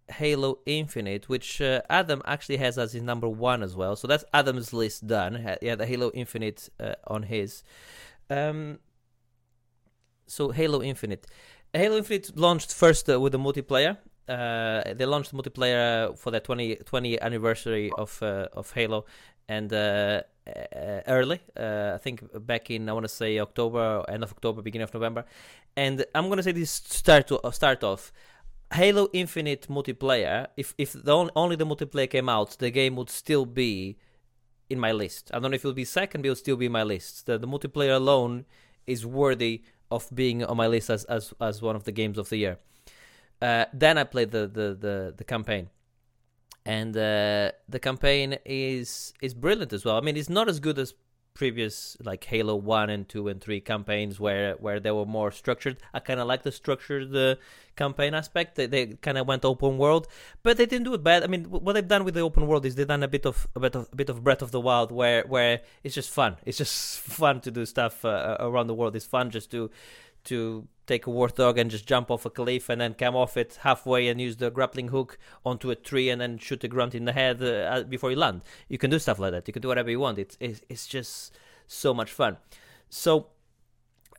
[0.10, 3.96] Halo Infinite, which uh, Adam actually has as his number one as well.
[3.96, 5.58] So that's Adam's list done.
[5.62, 7.64] Yeah, the Halo Infinite uh, on his.
[8.30, 8.80] Um,
[10.26, 11.28] so Halo Infinite,
[11.74, 13.98] Halo Infinite launched first uh, with the multiplayer.
[14.30, 19.06] Uh, they launched multiplayer for the 20, 20 anniversary of uh, of Halo,
[19.48, 21.42] and uh, uh, early.
[21.58, 24.94] Uh, I think back in I want to say October, end of October, beginning of
[24.94, 25.26] November.
[25.76, 28.12] And I'm gonna say this start to uh, start off.
[28.72, 30.48] Halo Infinite multiplayer.
[30.56, 33.98] If if the only, the multiplayer came out, the game would still be
[34.70, 35.32] in my list.
[35.34, 37.26] I don't know if it'll be second, but it'll still be in my list.
[37.26, 38.46] The, the multiplayer alone
[38.86, 42.30] is worthy of being on my list as as, as one of the games of
[42.30, 42.58] the year.
[43.42, 45.70] Uh, then I played the, the, the, the campaign
[46.66, 49.98] and uh, the campaign is is brilliant as well.
[49.98, 50.94] I mean, it's not as good as
[51.34, 55.78] previous like Halo One and Two and Three campaigns where where they were more structured.
[55.94, 57.38] I kind of like the structured
[57.76, 58.56] campaign aspect.
[58.56, 60.08] They, they kind of went open world,
[60.44, 61.24] but they didn't do it bad.
[61.24, 63.48] I mean, what they've done with the open world is they've done a bit of
[63.56, 66.38] a bit of a bit of Breath of the Wild, where where it's just fun.
[66.46, 68.96] It's just fun to do stuff uh, around the world.
[68.96, 69.72] It's fun just to
[70.26, 73.60] to take a warthog and just jump off a cliff and then come off it
[73.62, 77.06] halfway and use the grappling hook onto a tree and then shoot a grunt in
[77.06, 78.42] the head uh, before you land.
[78.68, 79.48] You can do stuff like that.
[79.48, 80.18] You can do whatever you want.
[80.18, 81.38] It's it's, it's just
[81.68, 82.38] so much fun.
[82.90, 83.28] So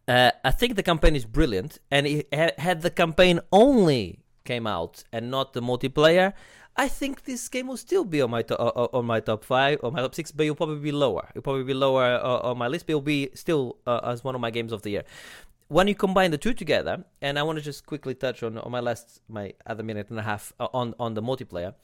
[0.08, 5.04] uh, I think the campaign is brilliant, and it, had the campaign only came out
[5.12, 6.32] and not the multiplayer.
[6.76, 9.80] I think this game will still be on my to- uh, on my top five
[9.82, 11.26] or my top six, but it'll probably be lower.
[11.30, 14.34] It'll probably be lower uh, on my list, but it'll be still uh, as one
[14.34, 15.04] of my games of the year
[15.70, 18.72] when you combine the two together, and I want to just quickly touch on, on
[18.72, 21.74] my last my other minute and a half uh, on on the multiplayer.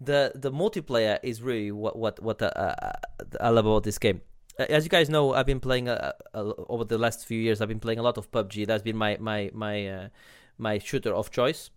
[0.00, 2.92] The the multiplayer is really what what what uh, uh,
[3.40, 4.20] I love about this game.
[4.60, 7.60] Uh, as you guys know, I've been playing uh, uh, over the last few years.
[7.60, 8.64] I've been playing a lot of PUBG.
[8.64, 10.10] That's been my my my
[10.56, 11.70] my shooter of choice.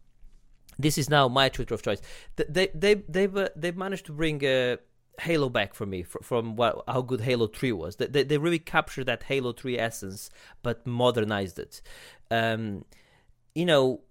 [0.78, 2.02] This is now my shooter of choice.
[2.36, 4.40] They they they've they've managed to bring
[5.22, 7.96] Halo back for me from what how good Halo 3 was.
[7.98, 10.30] They, they really captured that Halo 3 essence
[10.62, 11.82] but modernized it.
[12.32, 12.86] Um,
[13.54, 14.02] you know,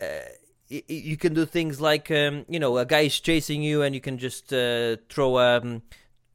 [0.00, 0.20] uh,
[0.68, 4.00] you can do things like um, you know a guy is chasing you and you
[4.00, 5.82] can just uh, throw um,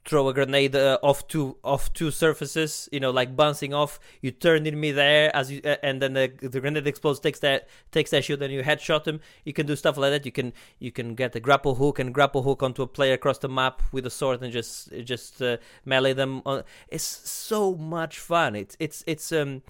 [0.07, 3.99] throw a grenade uh, off two off two surfaces, you know, like bouncing off.
[4.21, 7.67] You turn in midair as you, uh, and then the, the grenade explodes, takes that
[7.91, 9.19] takes that shield, and you headshot him.
[9.43, 10.25] You can do stuff like that.
[10.25, 13.37] You can you can get a grapple hook and grapple hook onto a player across
[13.39, 16.41] the map with a sword and just just uh, melee them.
[16.45, 16.63] On.
[16.87, 18.55] It's so much fun.
[18.55, 19.61] It's it's it's um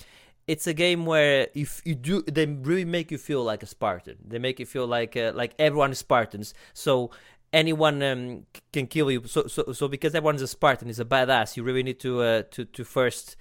[0.47, 4.15] it's a game where if you do they really make you feel like a spartan
[4.25, 7.11] they make you feel like uh, like everyone is spartans so
[7.53, 9.23] anyone um, can kill you.
[9.25, 11.57] So, so, so because everyone's a Spartan, is a badass.
[11.57, 13.35] You really need to uh, to to first,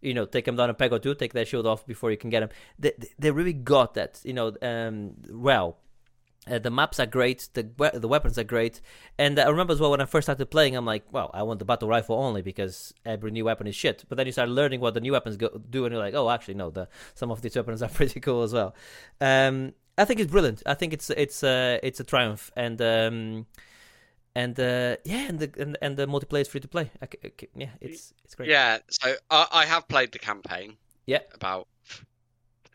[0.00, 2.16] you know, take him down a peg or two, take that shield off before you
[2.16, 2.50] can get him.
[2.78, 5.78] They they really got that, you know, um, well.
[6.50, 7.62] Uh, the maps are great, the
[7.92, 8.80] the weapons are great,
[9.18, 11.58] and I remember as well when I first started playing, I'm like, well, I want
[11.58, 14.06] the battle rifle only because every new weapon is shit.
[14.08, 16.30] But then you start learning what the new weapons go, do, and you're like, oh,
[16.30, 18.74] actually, no, the some of these weapons are pretty cool as well.
[19.20, 20.62] Um, I think it's brilliant.
[20.64, 23.46] I think it's it's uh, it's a triumph, and um,
[24.34, 26.90] and uh, yeah, and the and, and the multiplayer is free to play.
[27.02, 28.48] I, I, yeah, it's it's great.
[28.48, 30.78] Yeah, so I, I have played the campaign.
[31.06, 31.68] Yeah, about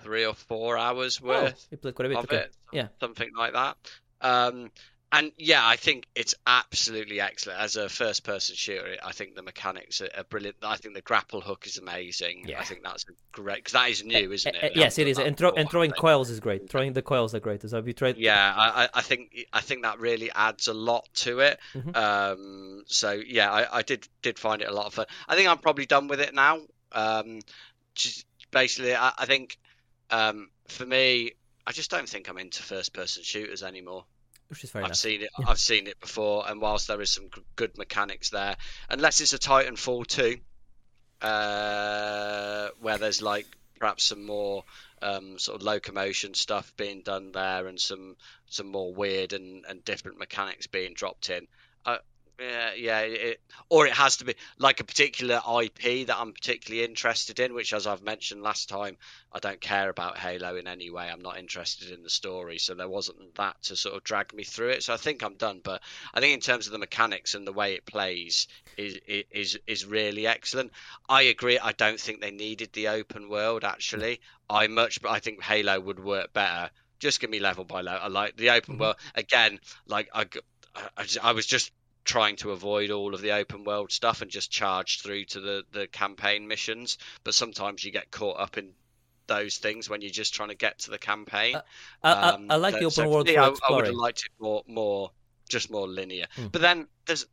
[0.02, 1.66] three or four hours oh, worth.
[1.66, 2.18] Oh, you played quite a bit.
[2.20, 2.38] Of okay.
[2.38, 3.78] it, yeah, something like that.
[4.22, 4.70] Um,
[5.12, 8.98] and yeah, I think it's absolutely excellent as a first-person shooter.
[9.04, 10.58] I think the mechanics are, brilliant.
[10.62, 12.46] I think the grapple hook is amazing.
[12.48, 12.60] Yeah.
[12.60, 14.74] I think that's great because that is new, isn't it?
[14.76, 15.18] yes, it is.
[15.20, 16.70] And, throw, and throwing coils is great.
[16.70, 17.64] Throwing the coils are great.
[17.64, 18.18] As have you tried?
[18.18, 21.60] Yeah, I, I think I think that really adds a lot to it.
[21.74, 21.96] Mm-hmm.
[21.96, 25.06] Um, so yeah, I, I, did did find it a lot of fun.
[25.28, 26.60] I think I'm probably done with it now.
[26.92, 27.40] Um,
[27.94, 29.58] just basically, I, I think
[30.10, 31.34] um, for me,
[31.66, 34.06] I just don't think I'm into first-person shooters anymore.
[34.56, 34.98] Which is fair I've enough.
[34.98, 35.30] seen it.
[35.38, 35.46] Yeah.
[35.50, 38.56] I've seen it before, and whilst there is some good mechanics there,
[38.90, 40.38] unless it's a Titanfall two,
[41.22, 43.48] uh, where there's like
[43.80, 44.64] perhaps some more
[45.02, 48.16] um, sort of locomotion stuff being done there, and some
[48.48, 51.48] some more weird and, and different mechanics being dropped in.
[52.38, 56.84] Yeah, yeah, it, or it has to be like a particular IP that I'm particularly
[56.84, 58.98] interested in, which, as I've mentioned last time,
[59.32, 61.10] I don't care about Halo in any way.
[61.10, 64.44] I'm not interested in the story, so there wasn't that to sort of drag me
[64.44, 64.84] through it.
[64.84, 65.62] So I think I'm done.
[65.64, 65.82] But
[66.14, 69.86] I think in terms of the mechanics and the way it plays is is is
[69.86, 70.74] really excellent.
[71.08, 71.58] I agree.
[71.58, 73.64] I don't think they needed the open world.
[73.64, 76.70] Actually, I much, but I think Halo would work better.
[77.00, 78.02] Just give me level by level.
[78.04, 78.80] I like the open Mhm.
[78.80, 79.60] world again.
[79.88, 80.26] Like I,
[80.98, 81.72] I- I was just
[82.06, 85.64] trying to avoid all of the open world stuff and just charge through to the
[85.72, 86.98] the campaign missions.
[87.24, 88.72] But sometimes you get caught up in
[89.28, 91.56] those things when you're just trying to get to the campaign.
[91.56, 91.62] Uh,
[92.04, 93.96] I, I, Um, I like the so open for world me, I, I would have
[93.96, 95.12] liked it more, more,
[95.50, 96.28] just more linear.
[96.36, 96.48] Hmm.
[96.48, 97.26] But then there's,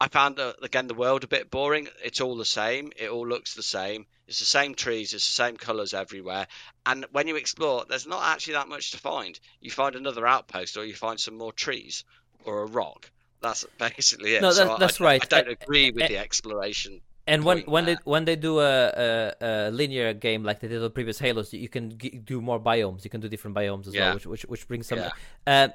[0.00, 1.88] I found uh, again the world a bit boring.
[2.04, 2.92] It's all the same.
[2.96, 4.06] It all looks the same.
[4.28, 5.14] It's the same trees.
[5.14, 6.46] It's the same colours everywhere.
[6.84, 9.38] And when you explore, there's not actually that much to find.
[9.60, 12.04] You find another outpost, or you find some more trees,
[12.44, 13.10] or a rock.
[13.46, 14.42] That's basically it.
[14.42, 15.22] No, that- I- that's I, right.
[15.24, 17.00] I don't Uh, agree with uh, the exploration.
[17.28, 18.74] And when when they when they do a,
[19.06, 19.10] a,
[19.40, 23.02] a linear game like they did on previous Halos, you can g- do more biomes.
[23.02, 24.04] You can do different biomes as Yeah.
[24.06, 24.98] well, which which, which brings some.
[25.00, 25.10] Yeah.
[25.46, 25.68] Uh,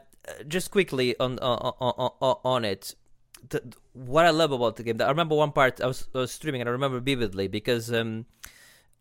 [0.48, 2.96] just quickly on on on, on, it,
[3.50, 3.60] the,
[3.92, 5.02] what I love about the game.
[5.02, 8.26] I remember one part I was, I was streaming and I remember vividly because um,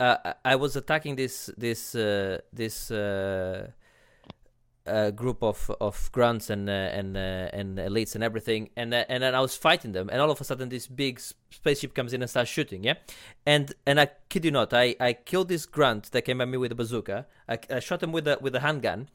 [0.01, 2.90] uh, I I was attacking this this uh, this.
[2.90, 3.70] Uh,
[4.91, 9.05] uh, group of of grunts and uh, and uh, and elites and everything, and uh,
[9.09, 12.12] and then I was fighting them, and all of a sudden this big spaceship comes
[12.12, 12.95] in and starts shooting, yeah,
[13.47, 16.59] and and I kid you not, I I killed this grunt that came at me
[16.59, 17.27] with a bazooka.
[17.49, 19.09] I, I shot him with a with a handgun,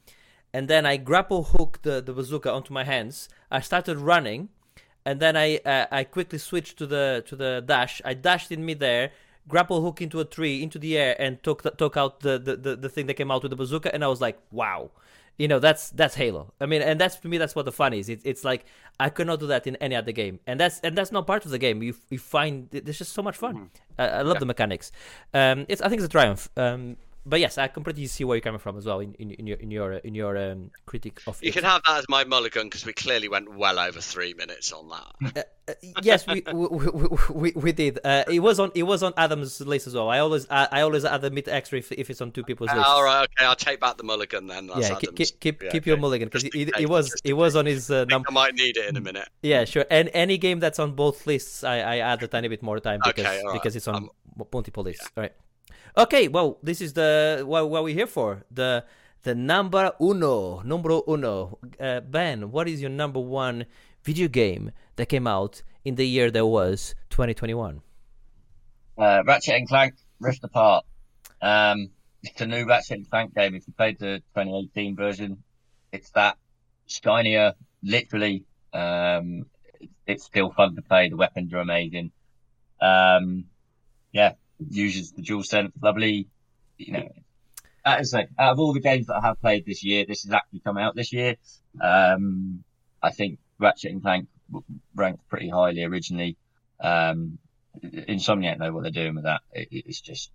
[0.52, 3.28] and then I grapple hooked the, the bazooka onto my hands.
[3.50, 4.48] I started running,
[5.04, 8.02] and then I uh, I quickly switched to the to the dash.
[8.04, 9.12] I dashed in midair,
[9.48, 12.76] grapple hook into a tree into the air, and took the, took out the, the,
[12.76, 13.94] the thing that came out with the bazooka.
[13.94, 14.90] And I was like, wow,
[15.38, 16.52] you know that's that's Halo.
[16.60, 18.08] I mean, and that's to me that's what the fun is.
[18.08, 18.64] It, it's like
[18.98, 21.44] I could not do that in any other game, and that's and that's not part
[21.44, 21.82] of the game.
[21.82, 23.70] You you find there's just so much fun.
[23.98, 24.92] I, I love the mechanics.
[25.34, 26.48] Um, it's I think it's a triumph.
[26.56, 26.96] Um,
[27.26, 29.56] but yes, I completely see where you're coming from as well in, in, in your
[29.58, 31.52] in your in your um, critique of You it.
[31.54, 34.88] can have that as my mulligan because we clearly went well over three minutes on
[34.90, 35.48] that.
[35.68, 35.72] Uh,
[36.02, 37.98] yes, we we, we, we, we did.
[38.04, 40.08] Uh, it was on it was on Adam's list as well.
[40.08, 42.70] I always I, I always add a bit extra if, if it's on two people's
[42.72, 42.86] list.
[42.86, 44.68] All right, okay, I'll take back the mulligan then.
[44.68, 45.30] That's yeah, keep Adam's.
[45.32, 46.00] keep keep, Yeah, keep your okay.
[46.00, 48.28] mulligan because it, it, was it was on his uh, I number.
[48.30, 49.28] I might need it in a minute.
[49.42, 49.84] Yeah, sure.
[49.90, 53.00] And any game that's on both lists, I, I add a tiny bit more time
[53.04, 53.52] because Okay, right.
[53.54, 55.10] because it's on Um, m- multiple lists.
[55.16, 55.32] All right.
[55.98, 56.28] Okay.
[56.28, 58.44] Well, this is the what, what we're here for.
[58.50, 58.84] The
[59.22, 61.58] the number uno, numero uno.
[61.80, 63.66] Uh, ben, what is your number one
[64.04, 67.82] video game that came out in the year that was 2021?
[68.98, 70.84] Uh, Ratchet and Clank Rift Apart.
[71.42, 71.90] Um,
[72.22, 73.54] it's a new Ratchet and Clank game.
[73.54, 75.42] If you played the 2018 version,
[75.92, 76.36] it's that
[76.86, 78.44] shinier, literally.
[78.72, 79.46] Um,
[80.06, 81.08] it's still fun to play.
[81.08, 82.12] The weapons are amazing.
[82.80, 83.46] Um,
[84.12, 84.32] yeah,
[84.70, 86.28] uses the dual sense, lovely.
[86.78, 87.08] You know,
[87.84, 90.24] as I say, out of all the games that I have played this year, this
[90.24, 91.36] has actually come out this year.
[91.80, 92.64] Um,
[93.02, 94.28] I think Ratchet and Clank
[94.94, 96.36] ranked pretty highly originally.
[96.80, 97.38] Um,
[97.82, 99.42] Insomniac know what they're doing with that.
[99.52, 100.30] It, it's just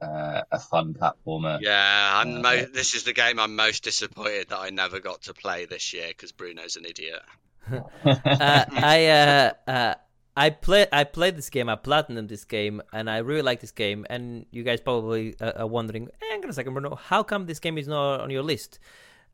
[0.00, 1.58] uh, a fun platformer.
[1.60, 2.66] Yeah, I'm Uh, mo- yeah.
[2.72, 6.08] this is the game I'm most disappointed that I never got to play this year
[6.08, 7.22] because Bruno's an idiot.
[7.72, 9.94] uh, I uh, uh,
[10.36, 11.68] I play I played this game.
[11.68, 14.04] I platinumed this game, and I really like this game.
[14.10, 17.60] And you guys probably uh, are wondering, hang on a second, Bruno, how come this
[17.60, 18.78] game is not on your list?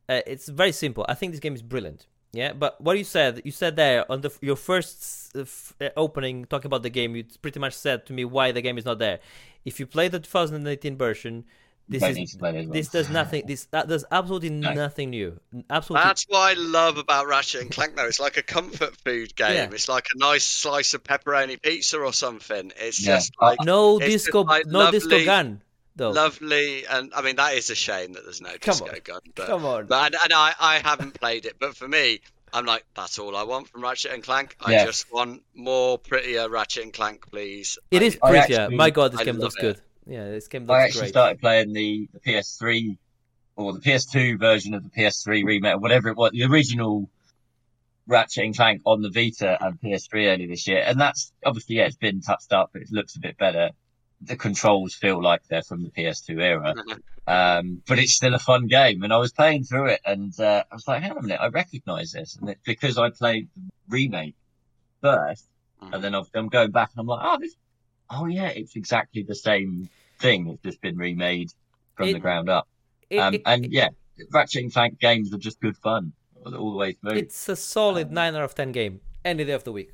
[0.08, 1.06] Uh, it's very simple.
[1.08, 2.06] I think this game is brilliant.
[2.32, 6.44] Yeah, but what you said, you said there on the your first f- uh, opening
[6.44, 8.98] talking about the game, you pretty much said to me why the game is not
[8.98, 9.18] there.
[9.64, 11.44] If you play the 2018 version,
[11.90, 12.28] this is need
[12.72, 12.92] this one.
[13.02, 13.46] does nothing.
[13.46, 14.72] This that does absolutely No.
[14.72, 15.38] nothing new.
[15.68, 17.96] Absolutely That's what I love about Ratchet and Clank.
[17.96, 19.54] Though it's like a comfort food game.
[19.54, 19.70] Yeah.
[19.72, 22.72] It's like a nice slice of pepperoni pizza or something.
[22.76, 23.16] It's Yeah.
[23.16, 25.60] just like no disco, like no disco gun
[25.96, 26.10] though.
[26.10, 28.98] lovely, and I mean that is a shame that there's no Come disco on.
[29.04, 29.20] gun.
[29.34, 29.86] But, Come on.
[29.86, 31.56] but and, and I, I haven't played it.
[31.58, 32.20] But for me,
[32.52, 34.56] I'm like that's all I want from Ratchet and Clank.
[34.60, 34.86] I Yeah.
[34.86, 37.78] just want more prettier Ratchet and Clank, please.
[37.90, 38.60] It I- is prettier.
[38.60, 39.60] actually- My god, this I game looks it.
[39.60, 39.80] good.
[40.06, 41.10] Yeah, this game I actually great.
[41.10, 42.96] started playing the, the PS3
[43.56, 47.08] or the PS2 version of the PS3 remake, whatever it was, the original
[48.06, 50.82] Ratchet and Clank on the Vita and PS3 earlier this year.
[50.84, 53.70] And that's obviously, yeah, it's been touched up, but it looks a bit better.
[54.22, 56.74] the controls feel like they're from the PS2 era.
[57.26, 59.04] Um, but it's still a fun game.
[59.04, 61.38] And I was playing through it and, uh, I was like, hang on a minute,
[61.40, 62.36] I recognize this.
[62.36, 64.34] And it's because I played the remake
[65.00, 65.46] first.
[65.80, 67.54] And then I'm going back and I'm like, oh, this,
[68.10, 69.88] oh yeah, it's exactly the same
[70.18, 70.48] thing.
[70.48, 71.50] It's just been remade
[71.96, 72.66] from It- the ground up.
[73.08, 73.88] It- Um, it- and yeah,
[74.32, 76.12] Ratchet and Clank games are just good fun
[76.44, 77.12] all the way through.
[77.12, 79.92] It's a solid 9 out of 10 game any day of the week.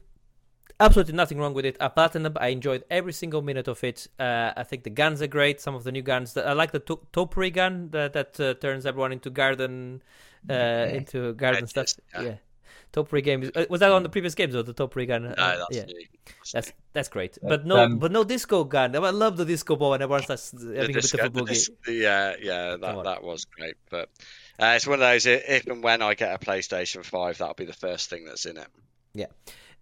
[0.79, 1.77] Absolutely nothing wrong with it.
[1.81, 2.37] I platinumed.
[2.39, 4.09] I enjoyed every single minute of it.
[4.19, 5.59] Uh, I think the guns are great.
[5.61, 6.37] Some of the new guns.
[6.37, 10.03] I like the to- topiary gun that, that uh, turns everyone into garden,
[10.51, 11.95] uh, into garden stuff.
[12.21, 12.35] yeah.
[12.77, 13.51] Yeah, topiary games.
[13.55, 15.23] Uh, was that on the previous games or the topiary gun?
[15.25, 15.85] No, Uh, that's yeah.
[15.85, 16.07] new.
[16.53, 18.95] That's that's great, But, but no, um, but no disco gun.
[18.97, 21.55] I love the disco ball, and everyone starts The having a disco- beautiful the boogie.
[21.55, 23.75] dis- yeah, yeah, that that was great.
[23.91, 24.09] But
[24.61, 25.27] uh, it's one of those.
[25.27, 28.57] If and when I get a PlayStation Five, that'll be the first thing that's in
[28.57, 28.69] it.
[29.15, 29.27] Yeah.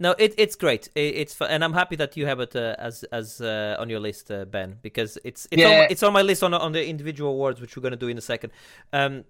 [0.01, 0.89] No, it, it's great.
[0.97, 3.89] It, it's fu- and I'm happy that you have it uh, as as uh, on
[3.91, 5.79] your list, uh, Ben, because it's it's on, Yeah.
[5.81, 8.19] my- it's on my list on on the individual awards, which we're gonna do in
[8.19, 8.53] a second.
[8.93, 9.25] Um,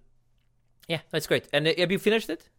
[0.87, 1.47] yeah, that's great.
[1.53, 2.49] And uh, have you finished it?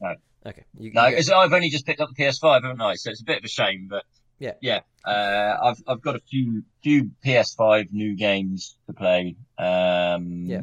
[0.00, 0.14] No.
[0.46, 0.64] Okay.
[0.78, 2.94] You, No, you- I've only just picked up the PS5, haven't I?
[2.94, 4.04] So it's a bit of a shame, but
[4.38, 4.52] Yeah.
[4.60, 4.80] yeah.
[5.04, 9.36] Uh, I've I've got a few few PS5 new games to play.
[9.58, 10.62] Um, Yeah.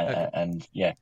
[0.00, 0.28] Okay.
[0.34, 0.92] and yeah,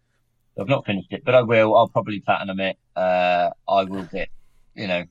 [0.58, 1.74] I've not finished it, but I will.
[1.76, 2.78] I'll probably platinum it.
[2.94, 4.28] Uh, I will get
[4.74, 5.04] you know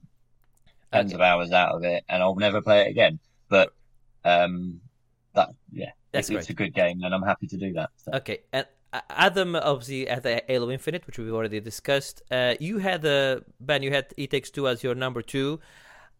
[0.92, 1.16] tons Okay.
[1.16, 3.20] of hours out of it, and I'll never play it again.
[3.50, 3.74] But
[4.24, 4.80] um,
[5.36, 7.90] that yeah, That's it- it's a good game, and I'm happy to do that.
[7.98, 8.12] So.
[8.14, 8.66] Okay, and
[9.10, 12.22] Adam obviously had the Halo Infinite, which we've already discussed.
[12.30, 15.60] Uh, you had uh, Ben, you had It Takes Two as your number two.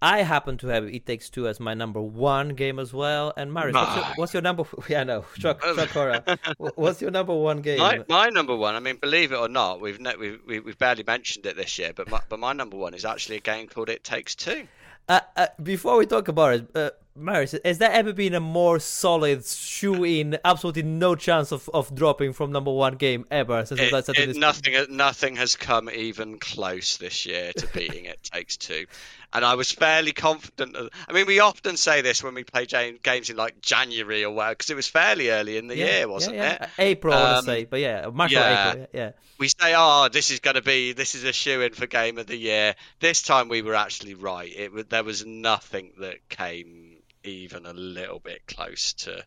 [0.02, 3.32] I happen to have It Takes Two as my number one game as well.
[3.38, 4.64] And Marius, what's your, what's your number?
[4.90, 5.26] Yeah, I know.
[5.38, 6.24] Shock, shock horror.
[6.76, 7.78] What's your number one game?
[7.80, 8.76] My, my number one.
[8.76, 11.78] I mean, believe it or not, we've ne- we've we- we've barely mentioned it this
[11.80, 14.68] year, but my, but my number one is actually a game called It Takes Two.
[15.08, 18.80] Uh, uh, before we talk about it, uh, Marius, has there ever been a more
[18.80, 23.80] solid shoo in, absolutely no chance of, of dropping from number one game ever since
[23.80, 28.88] It- it- nothing nothing has come even close this year to beating It Takes Two,
[29.32, 30.76] and I was fairly confident.
[30.76, 34.32] Of, I mean, we often say this when we play games in like January or
[34.32, 36.62] whatever, because it was fairly early in the Yeah, year, wasn't yeah, it?
[36.62, 36.68] yeah.
[36.80, 38.70] April, I want Um, say, but yeah, March or yeah.
[38.70, 39.00] April, yeah.
[39.02, 39.12] yeah.
[39.38, 42.18] we say, "Oh, this is going to be this is a shoo in for game
[42.18, 44.52] of the year." This time we were actually right.
[44.52, 46.83] It there was nothing that came
[47.24, 49.24] even a little bit close to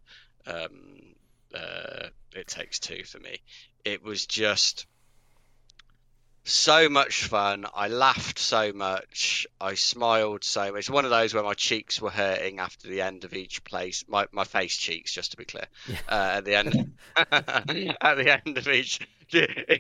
[0.47, 1.15] um,
[1.55, 3.41] uh, it takes two for me.
[3.85, 4.87] It was just
[6.45, 7.67] so much fun.
[7.75, 9.47] I laughed so much.
[9.61, 10.79] I smiled so much.
[10.79, 14.05] It's one of those where my cheeks were hurting after the end of each place.
[14.09, 15.67] My my face cheeks, just to be clear.
[16.09, 19.01] Uh, at the end, at the end of each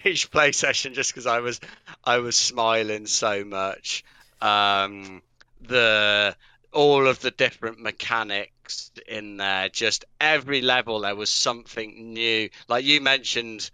[0.04, 1.60] each play session, just because I was
[2.02, 4.04] I was smiling so much.
[4.40, 5.22] Um,
[5.60, 6.36] the
[6.72, 12.48] all of the different mechanics in there, just every level there was something new.
[12.68, 13.70] Like you mentioned,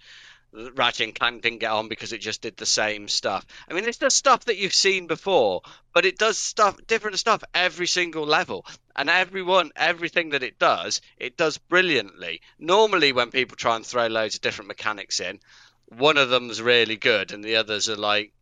[0.52, 3.47] Ratchet and Clank didn't get on because it just did the same stuff.
[3.69, 5.62] I mean, it's the stuff that you've seen before,
[5.94, 11.01] but it does stuff different stuff every single level, and everyone, everything that it does,
[11.16, 12.43] it does brilliantly.
[12.59, 15.40] Normally, when people try and throw loads of different mechanics in,
[15.89, 18.32] one of them's really good, and the others are like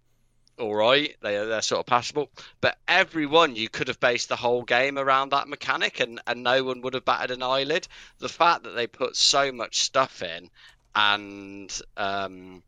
[0.60, 1.16] all right.
[1.22, 2.30] They they're sort of passable.
[2.60, 6.62] But everyone you could have based the whole game around that mechanic, and and no
[6.62, 7.88] one would have batted an eyelid.
[8.18, 10.50] The fact that they put so much stuff in
[10.94, 12.62] and um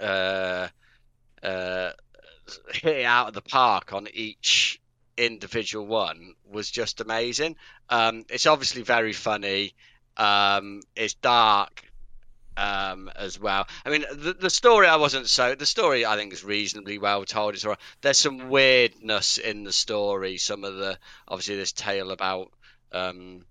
[0.00, 0.68] uh
[1.42, 1.90] uh
[2.72, 4.80] hit it out of the park on each
[5.16, 7.56] individual one was just amazing.
[7.88, 9.74] Um, it's obviously very funny.
[10.16, 11.82] Um, it's dark
[12.56, 13.66] um, as well.
[13.84, 15.54] I mean, the, the story I wasn't so.
[15.54, 17.54] The story I think is reasonably well told.
[17.54, 17.66] It's.
[18.00, 20.38] There's some weirdness in the story.
[20.38, 22.50] Some of the obviously this tale about
[22.92, 23.44] um,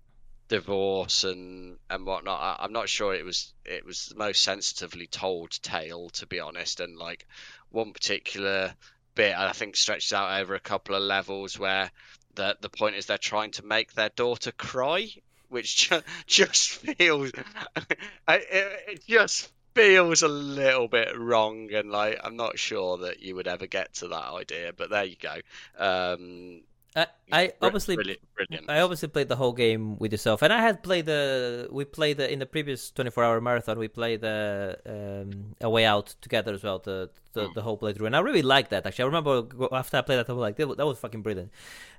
[0.48, 2.40] divorce and and whatnot.
[2.40, 6.40] I, I'm not sure it was it was the most sensitively told tale to be
[6.40, 6.80] honest.
[6.80, 7.26] And like
[7.70, 8.74] one particular
[9.14, 11.90] bit, I think stretches out over a couple of levels where
[12.34, 15.08] the the point is they're trying to make their daughter cry
[15.48, 17.98] which ju- just feels it,
[18.28, 23.46] it just feels a little bit wrong and like i'm not sure that you would
[23.46, 25.34] ever get to that idea but there you go
[25.78, 26.60] um
[26.96, 28.70] I, I obviously brilliant, brilliant.
[28.70, 31.68] I obviously played the whole game with yourself, and I had played the.
[31.70, 33.78] We played the in the previous twenty four hour marathon.
[33.78, 38.06] We played the um, a way out together as well, the the, the whole playthrough,
[38.06, 38.86] and I really liked that.
[38.86, 41.20] Actually, I remember after I played that, I was like, that was, that was fucking
[41.20, 41.50] brilliant.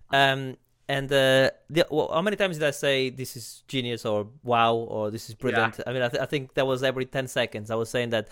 [0.09, 0.57] Um,
[0.89, 4.75] and uh, the, well, how many times did I say this is genius or wow
[4.75, 5.79] or this is brilliant?
[5.85, 7.69] I mean, I, th- I think that was every ten seconds.
[7.71, 8.29] I was saying that.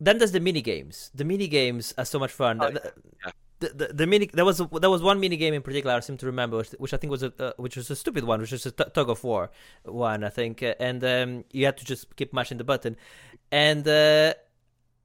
[0.00, 1.12] Then there's the mini games.
[1.14, 2.58] The mini games are so much fun.
[2.60, 2.92] Oh, The-
[3.24, 3.30] yeah.
[3.60, 6.16] the, the, the mini there was there was one mini game in particular I seem
[6.16, 8.50] to remember, which, which I think was a uh, which was a stupid one, which
[8.50, 9.50] was a t- tug of war
[9.84, 12.96] one, I think, uh, and um, you had to just keep mashing the button,
[13.52, 13.86] and.
[13.86, 14.34] Uh,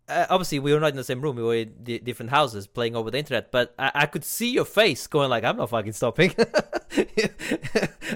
[0.10, 2.66] uh, obviously we were not in the same room we were in d- different houses
[2.66, 5.70] playing over the internet but I-, I could see your face going like i'm not
[5.70, 6.34] fucking stopping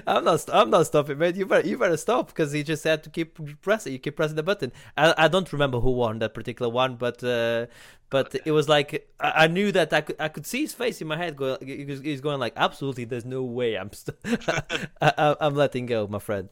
[0.06, 3.02] i'm not i'm not stopping man you better you better stop because he just had
[3.02, 6.34] to keep pressing you keep pressing the button i, I don't remember who won that
[6.34, 7.66] particular one but uh,
[8.10, 11.00] but it was like I, I knew that i could i could see his face
[11.00, 14.16] in my head going he's going like absolutely there's no way i'm st-
[15.00, 16.48] I, i'm letting go my friend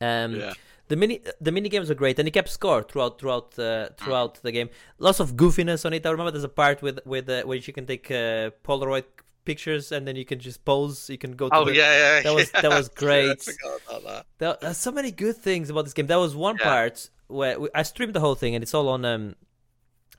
[0.00, 0.54] um Yeah.
[0.88, 4.42] the mini the mini games are great, and he kept score throughout throughout uh, throughout
[4.42, 4.70] the game.
[4.98, 6.04] Lots of goofiness on it.
[6.04, 9.04] I remember there's a part with with uh, where you can take uh, Polaroid
[9.44, 11.08] pictures and then you can just pose.
[11.10, 11.48] You can go.
[11.48, 12.22] To Oh the, yeah, yeah.
[12.22, 12.98] that was- that was yeah.
[13.00, 13.30] great.
[13.48, 14.26] I forgot about that.
[14.38, 16.06] There, there's so many good things about this game.
[16.06, 16.64] that was one Yeah.
[16.64, 19.36] part where we, I streamed the whole thing, and it's all on um,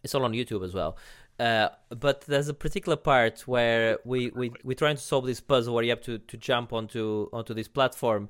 [0.03, 0.97] it's all on YouTube as well.
[1.39, 5.73] Uh, but there's a particular part where we we we're trying to solve this puzzle
[5.73, 8.29] where you have to to jump onto onto this platform,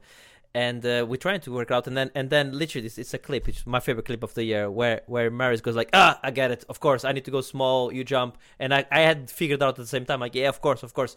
[0.54, 3.18] and uh, we're trying to work out, and then and then literally it's, it's a
[3.18, 3.48] clip.
[3.48, 6.52] It's my favorite clip of the year where where maris goes like, ah, I get
[6.52, 6.64] it.
[6.70, 7.92] Of course, I need to go small.
[7.94, 10.62] You jump, and I I had figured out at the same time like, yeah, of
[10.62, 11.16] course, of course,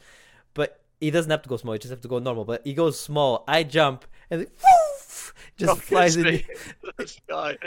[0.55, 0.81] but.
[1.01, 2.45] He doesn't have to go small; he just have to go normal.
[2.47, 3.45] But he goes small.
[3.49, 4.53] I jump, and it,
[5.57, 6.23] just flies in.
[6.23, 6.45] the-
[6.97, 7.59] this that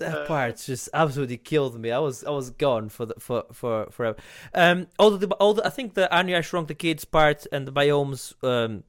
[0.00, 1.90] Uh, part just absolutely killed me.
[1.90, 4.16] I was I was gone for the for for forever.
[4.52, 7.66] Um, all the all the, I think the Honey I Shrunk the Kids part and
[7.66, 8.84] the biomes um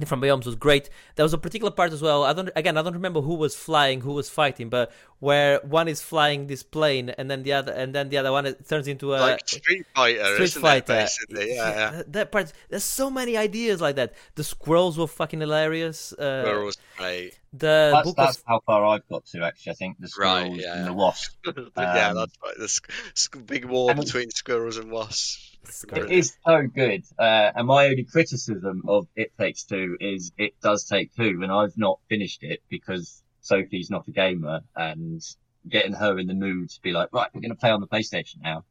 [0.00, 0.90] different biomes was great.
[1.14, 2.24] There was a particular part as well.
[2.24, 4.90] I don't again I don't remember who was flying, who was fighting, but
[5.20, 8.46] where one is flying this plane and then the other and then the other one
[8.46, 10.92] it turns into a like Street Fighter, Street isn't Fighter.
[10.94, 10.96] it?
[10.96, 11.68] Basically, yeah.
[11.70, 11.90] yeah.
[11.90, 12.52] that- That part.
[12.70, 14.14] There's so many ideas like that.
[14.34, 16.12] The squirrels were fucking hilarious.
[16.14, 17.38] Uh, Squirrels, great.
[17.52, 19.72] the That's, book that's was how far I've got to actually.
[19.72, 20.86] I think the Right, squirrels yeah, and yeah.
[20.86, 21.32] the wasp.
[21.46, 22.54] yeah, Um, that's right.
[22.58, 25.49] The sc- sc- big war between squirrels and wasps.
[25.64, 27.04] It is so good.
[27.18, 31.52] Uh, and my only criticism of It Takes Two is it does take two, and
[31.52, 35.22] I've not finished it because Sophie's not a gamer, and
[35.68, 37.86] getting her in the mood to be like, right, we're going to play on the
[37.86, 38.64] PlayStation now.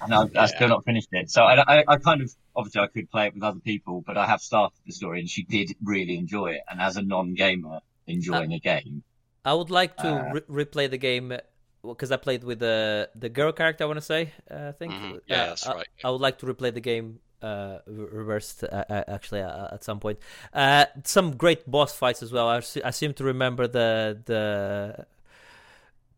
[0.00, 1.30] And I, I still not finished it.
[1.30, 4.16] So I, I, I kind of, obviously I could play it with other people, but
[4.16, 6.60] I have started the story and she did really enjoy it.
[6.70, 9.02] And as a non-gamer enjoying a game,
[9.44, 11.32] I would like to Uh, re- replay the game
[11.82, 13.84] because I played with the the girl character.
[13.84, 14.92] I want to say, uh, I think.
[14.92, 15.20] Mhm.
[15.26, 15.88] Yeah, Uh, that's I, right.
[16.04, 20.00] I would like to replay the game uh, reversed uh, uh, actually uh, at some
[20.00, 20.18] point.
[20.52, 22.48] Uh, some great boss fights as well.
[22.48, 25.06] I, I seem to remember the the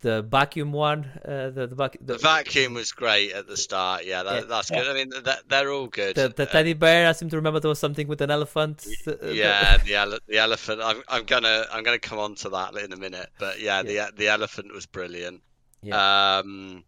[0.00, 1.04] the vacuum one.
[1.24, 4.06] Uh, the the, vac- The vacuum was great at the start.
[4.06, 4.46] Yeah, that, Yeah.
[4.48, 4.88] that's good.
[4.88, 6.16] I mean, that, they're all good.
[6.16, 7.06] the, the Uh, teddy bear.
[7.08, 8.86] I seem to remember there was something with an elephant.
[9.06, 10.80] uh, yeah, the ele- the elephant.
[10.82, 13.28] I'm I'm gonna I'm gonna come on to that in a minute.
[13.38, 15.42] But yeah, the the elephant was brilliant.
[16.40, 16.84] Um,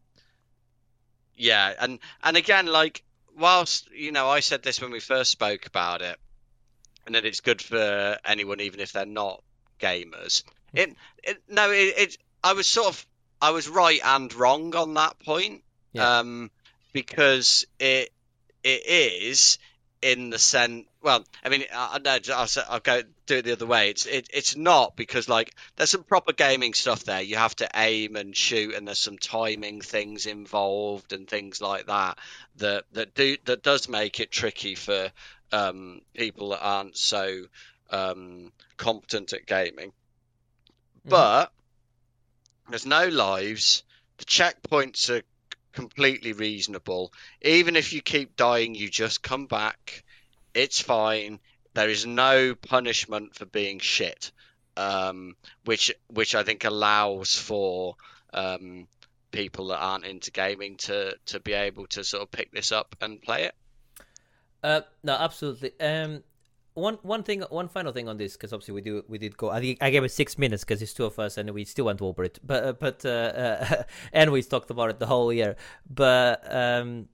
[1.37, 3.03] yeah, and and again, like
[3.37, 6.19] whilst you know, I said this when we first spoke about it,
[7.07, 9.43] and that it's good for anyone, even if they're not
[9.81, 10.45] gamers.
[10.73, 13.07] It, it no, it, it I was sort of
[13.41, 15.63] I was right and wrong on that point.
[15.93, 16.21] Yeah.
[16.21, 16.51] Um,
[16.93, 18.11] because it
[18.63, 19.59] it is
[20.01, 20.87] in the sense.
[21.03, 23.03] Well, I mean, I, know I'll, I'll go
[23.33, 23.91] do it the other way.
[23.91, 27.23] It's it, it's not because like there's some proper gaming stuff there.
[27.23, 31.87] You have to aim and shoot, and there's some timing things involved and things like
[31.87, 32.19] that
[32.57, 35.11] that that do that does make it tricky for
[35.53, 37.45] um, people that aren't so
[37.91, 39.93] um, competent at gaming.
[41.07, 41.11] Mhm.
[41.11, 41.53] But
[42.69, 43.83] there's no lives.
[44.19, 45.23] The checkpoints are
[45.73, 47.13] completely reasonable.
[47.41, 50.05] Even if you keep dying, you just come back.
[50.55, 51.41] It's fine.
[51.75, 54.33] There is no punishment for being shit,
[54.77, 57.97] um, which which I think allows for
[58.33, 58.87] um,
[59.31, 62.97] people that aren't into gaming to to be able to sort of pick this up
[63.01, 63.55] and play it.
[64.63, 65.73] Uh, no, absolutely.
[65.81, 66.23] Um,
[66.75, 69.51] one one thing, one final thing on this, because obviously we do we did go.
[69.51, 72.01] I I gave it six minutes because it's two of us and we still went
[72.01, 72.39] over it.
[72.45, 75.57] But uh, but uh, and we talked about it the whole year.
[75.89, 77.09] But um,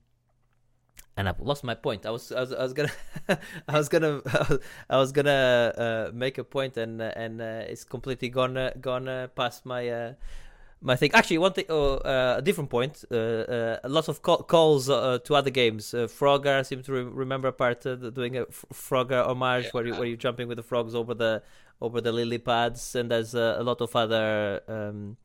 [1.18, 2.06] and I've lost my point.
[2.06, 2.92] I was I was, I was gonna
[3.68, 4.22] I was gonna
[4.90, 8.70] I was gonna uh, make a point and uh, and uh, it's completely gone uh,
[8.80, 9.88] gone uh, past my.
[9.88, 10.12] Uh,
[10.80, 11.10] my thing.
[11.12, 13.04] Actually, one thing, oh, uh, a different point.
[13.10, 15.92] Uh, uh, lots of call, calls uh, to other games.
[15.92, 19.64] Uh, Frogger, I seem to re- remember a part uh, doing a F- Frogger homage
[19.64, 19.70] Yeah.
[19.72, 21.42] where you where you're jumping with the frogs over the
[21.80, 25.16] over the lily pads, and there's uh, a lot of other um,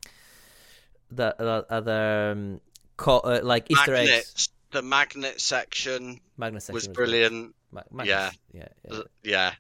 [1.12, 1.36] the
[1.70, 2.62] other um,
[2.98, 4.50] call, uh, like Easter eggs.
[4.74, 6.96] The magnet section Magnet section was great.
[6.96, 7.56] brilliant.
[7.72, 8.32] Ma- Yeah.
[8.52, 9.02] yeah, yeah.
[9.24, 9.54] Yeah.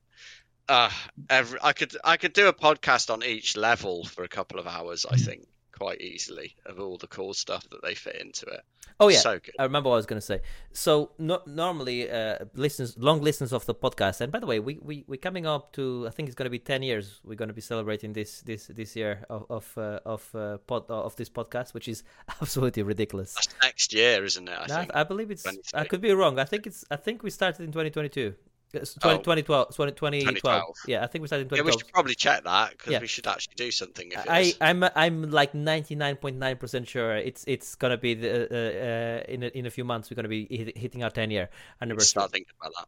[0.67, 0.89] Uh,
[1.29, 4.67] every I could I could do a podcast on each level for a couple of
[4.67, 5.05] hours.
[5.09, 5.47] I think
[5.83, 8.61] quite easily of all the cool stuff that they fit into it.
[9.01, 9.55] Oh yeah, so good.
[9.59, 10.39] I remember what I was going to say.
[10.71, 14.79] So no, normally, uh, listeners, long listeners of the podcast, and by the way, we
[14.81, 17.19] we we're coming up to I think it's going to be ten years.
[17.25, 20.89] We're going to be celebrating this this this year of of uh, of uh, pod,
[20.89, 22.03] of this podcast, which is
[22.41, 23.33] absolutely ridiculous.
[23.33, 24.57] That's next year, isn't it?
[24.57, 24.91] I think.
[24.95, 25.45] I believe it's.
[25.73, 26.39] I could be wrong.
[26.39, 26.85] I think it's.
[26.89, 28.35] I think we started in 2022.
[28.73, 29.21] Yes, 20, Oh.
[29.21, 30.13] 2012, 2012.
[30.21, 30.75] 2012.
[30.87, 32.99] Yeah, I think we started in yeah, we should probably check that because Yeah.
[33.01, 34.11] we should actually do something.
[34.15, 34.53] I.
[34.61, 39.47] I'm I'm like 99.9 percent sure it's it's gonna be the, uh, uh, in a,
[39.47, 40.45] in a few months we're gonna be
[40.75, 41.49] hitting our 10 year
[41.81, 42.07] anniversary.
[42.07, 42.87] start thinking about that.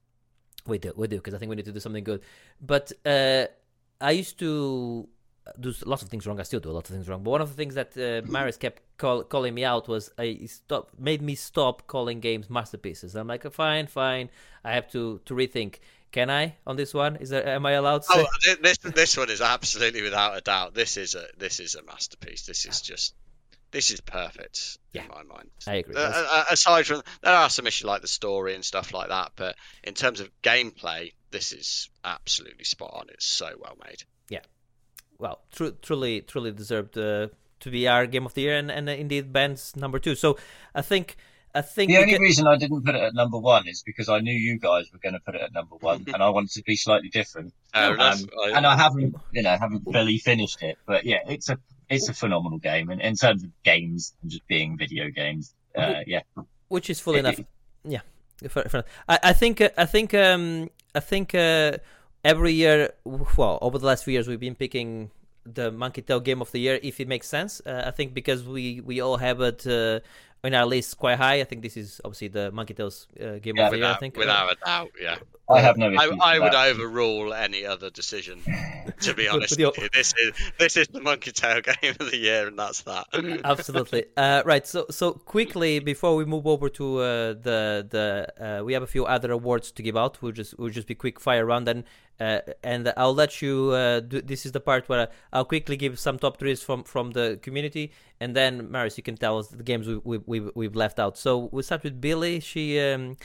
[0.68, 2.22] We do, we do, because I think we need to do something good.
[2.60, 3.46] But uh,
[4.02, 5.08] I used to
[5.60, 6.40] do lots of things wrong.
[6.40, 7.24] I still do a lot of things wrong.
[7.24, 10.40] But one of the things that uh, Maris kept call, calling me out was I
[10.48, 13.16] stop made me stop calling games masterpieces.
[13.16, 14.30] I'm like, fine, fine.
[14.64, 15.76] I have to to rethink.
[16.12, 17.18] Can I on this one?
[17.18, 18.08] Is there am I allowed to?
[18.12, 20.74] Oh, say- this this one is absolutely without a doubt.
[20.74, 22.46] This is a this is a masterpiece.
[22.46, 23.14] This is just
[23.72, 25.02] this is perfect Yeah.
[25.04, 25.50] in my mind.
[25.68, 25.96] I agree.
[25.96, 29.34] Uh, uh, aside from there are some issues like the story and stuff like that,
[29.36, 33.08] but in terms of gameplay, this is absolutely spot on.
[33.10, 34.04] It's so well made.
[35.20, 37.28] Well, tru- truly, truly deserved uh,
[37.62, 40.16] to be our game of the year, and, and uh, indeed Ben's number two.
[40.16, 40.38] So
[40.74, 41.16] I think,
[41.54, 44.10] I think The only can- reason I didn't put it at number one is because
[44.10, 46.52] I knew you guys were going to put it at number one, and I wanted
[46.52, 47.54] to be slightly different.
[47.74, 47.92] Fair.
[47.92, 47.98] Um,
[48.46, 50.78] I- and I haven't, you know, haven't fully finished it.
[50.86, 51.58] But yeah, it's a
[51.90, 56.02] it's a phenomenal game, and in terms of games and just being video games, uh,
[56.08, 56.22] yeah,
[56.68, 57.40] which is full It- enough.
[57.84, 58.02] Yeah,
[58.50, 58.86] fair, fair enough.
[59.08, 61.78] I, I think uh, I think um, I think uh,
[62.26, 65.12] every year, well, over the last few years, we've been picking
[65.46, 67.62] the Monkey Tail Game of the Year if it makes sense.
[67.66, 70.00] Uh, I think because we we all have it uh,
[70.44, 71.40] in our list quite high.
[71.40, 73.88] I think this is obviously the Monkey Tail's uh, Game Yeah, of the Year.
[73.88, 75.18] I think without a doubt, yeah.
[75.48, 76.36] I have no I.
[76.36, 78.42] I would overrule any other decision.
[79.02, 82.18] To be honest, with your- this is this is the Monkey Tail Game of the
[82.18, 83.06] Year, and that's that.
[83.44, 84.06] Absolutely.
[84.18, 84.66] Uh, right.
[84.66, 87.04] So so quickly before we move over to uh,
[87.34, 88.28] the the
[88.60, 90.22] uh, we have a few other awards to give out.
[90.22, 91.86] We'll just we'll just be quick fire round then,
[92.20, 93.72] uh, and I'll let you.
[93.72, 97.12] Uh, do, this is the part where I'll quickly give some top threes from from
[97.12, 100.76] the community, and then Maris, you can tell us the games we, we, we've we've
[100.76, 101.18] left out.
[101.20, 102.40] So we'll start with Billy.
[102.40, 103.18] She um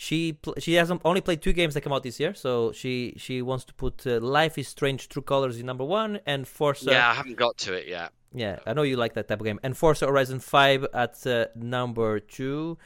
[0.00, 3.14] she pl- she hasn't only played two games that come out this year, so she
[3.16, 6.92] she wants to put uh, Life is Strange: True Colors in number one and Forza.
[6.92, 8.12] yeah, I haven't got to it yet.
[8.32, 9.58] Yeah, I know you like that type of game.
[9.64, 12.78] And Forza Horizon 5 at uh, number 2.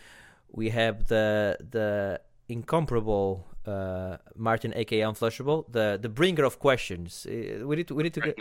[0.52, 7.26] We have the the incomparable uh, Martin aka Unflushable, the the bringer of questions.
[7.26, 8.36] Uh, we need to we need to get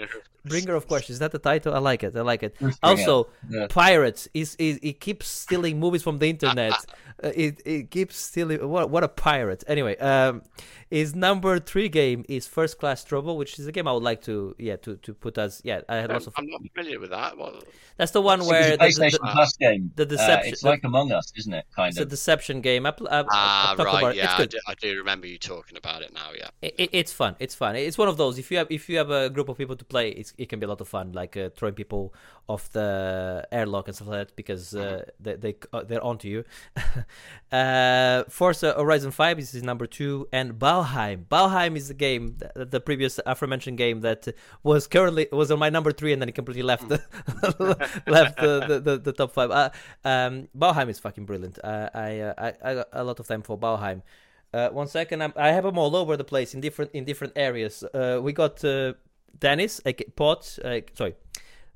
[0.45, 1.15] bringer of questions.
[1.15, 1.73] Is that the title?
[1.73, 2.15] I like it.
[2.15, 2.57] I like it.
[2.57, 3.67] Bringer, Also, yeah.
[3.69, 6.73] pirates is is it keeps stealing movies from the internet.
[7.23, 8.67] uh, it it keeps stealing.
[8.69, 9.63] What what a pirate.
[9.67, 10.41] Anyway, um,
[10.89, 14.21] his number three game is First Class Trouble, which is a game I would like
[14.23, 15.81] to yeah to to put as yeah.
[15.87, 17.37] I had lots of I'm not familiar with that.
[17.37, 17.63] What,
[17.97, 19.91] that's the one It's where the, PlayStation the, Plus game.
[19.95, 21.65] the Uh, deception- it's like Among Us, isn't it?
[21.75, 22.85] Kind it's a deception game.
[22.87, 24.15] I, I, I, ah, I've about right.
[24.15, 24.49] Yeah, It's I good.
[24.49, 26.29] do, I do remember you talking about it now.
[26.37, 26.49] Yeah.
[26.61, 27.35] It, it- it's fun.
[27.39, 27.75] It's fun.
[27.75, 28.37] It's one of those.
[28.39, 30.59] If you have if you have a group of people to play, it's, it can
[30.59, 31.11] be a lot of fun.
[31.13, 32.13] Like uh, throwing people
[32.47, 36.43] off the airlock and stuff like that because uh, they they uh, they're onto you.
[37.51, 41.25] uh, Forza Horizon Five is number two, and Valheim.
[41.25, 44.27] Valheim is the game, the, the previous aforementioned game that
[44.63, 47.01] was currently was on my number three, and then it completely left the
[48.07, 49.51] left the, the, the, the top five.
[49.51, 49.69] Uh,
[50.05, 51.59] um, Valheim is fucking brilliant.
[51.63, 54.01] Uh, I, uh, I I got a lot of time for Valheim.
[54.53, 57.33] Uh, one second, I'm, I have them all over the place in different in different
[57.35, 57.83] areas.
[57.83, 58.93] Uh, we got uh,
[59.39, 61.15] Dennis, aka Pot, uh, sorry,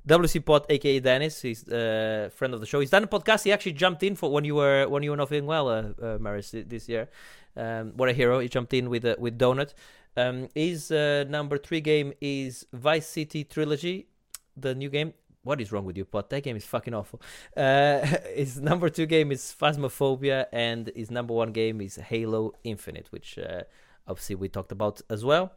[0.07, 1.41] WC Pot, aka Dennis.
[1.41, 2.79] He's a friend of the show.
[2.79, 3.43] He's done a podcast.
[3.43, 5.83] He actually jumped in for when you were when you were not feeling well, uh,
[6.01, 7.09] uh, Maris, this year.
[7.57, 8.39] Um, what a hero!
[8.39, 9.73] He jumped in with uh, with Donut.
[10.17, 14.07] Um, his uh, number three game is Vice City Trilogy,
[14.55, 15.13] the new game.
[15.45, 16.31] What is wrong with you, Pot?
[16.31, 17.21] That game is fucking awful.
[17.55, 17.99] Uh,
[18.35, 23.37] his number two game is Phasmophobia, and his number one game is Halo Infinite, which
[23.37, 23.61] uh,
[24.07, 25.53] obviously we talked about as well.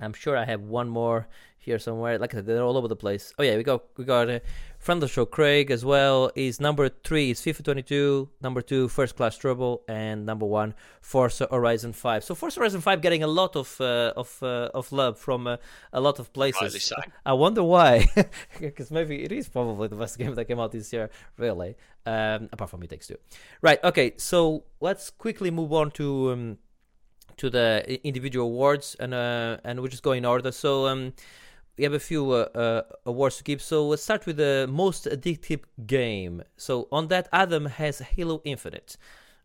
[0.00, 1.28] I'm sure I have one more
[1.60, 2.18] here somewhere.
[2.18, 3.32] Like I said, they're all over the place.
[3.38, 4.40] Oh yeah, we got we got a
[4.78, 6.30] friend of the show, Craig, as well.
[6.34, 11.46] Is number three is FIFA 22, number two First Class Trouble, and number one Forza
[11.50, 12.24] Horizon 5.
[12.24, 15.58] So Forza Horizon 5 getting a lot of uh, of uh, of love from uh,
[15.92, 16.92] a lot of places.
[17.24, 18.06] I wonder why,
[18.60, 21.76] because maybe it is probably the best game that came out this year, really.
[22.06, 23.18] Um, apart from It Takes Two,
[23.60, 23.78] right?
[23.84, 26.32] Okay, so let's quickly move on to.
[26.32, 26.58] Um,
[27.40, 30.52] to the individual awards and uh, and we'll just go in order.
[30.52, 31.14] So um,
[31.76, 33.62] we have a few uh, uh, awards to give.
[33.62, 36.42] So let's start with the most addictive game.
[36.56, 38.96] So on that, Adam has Halo Infinite.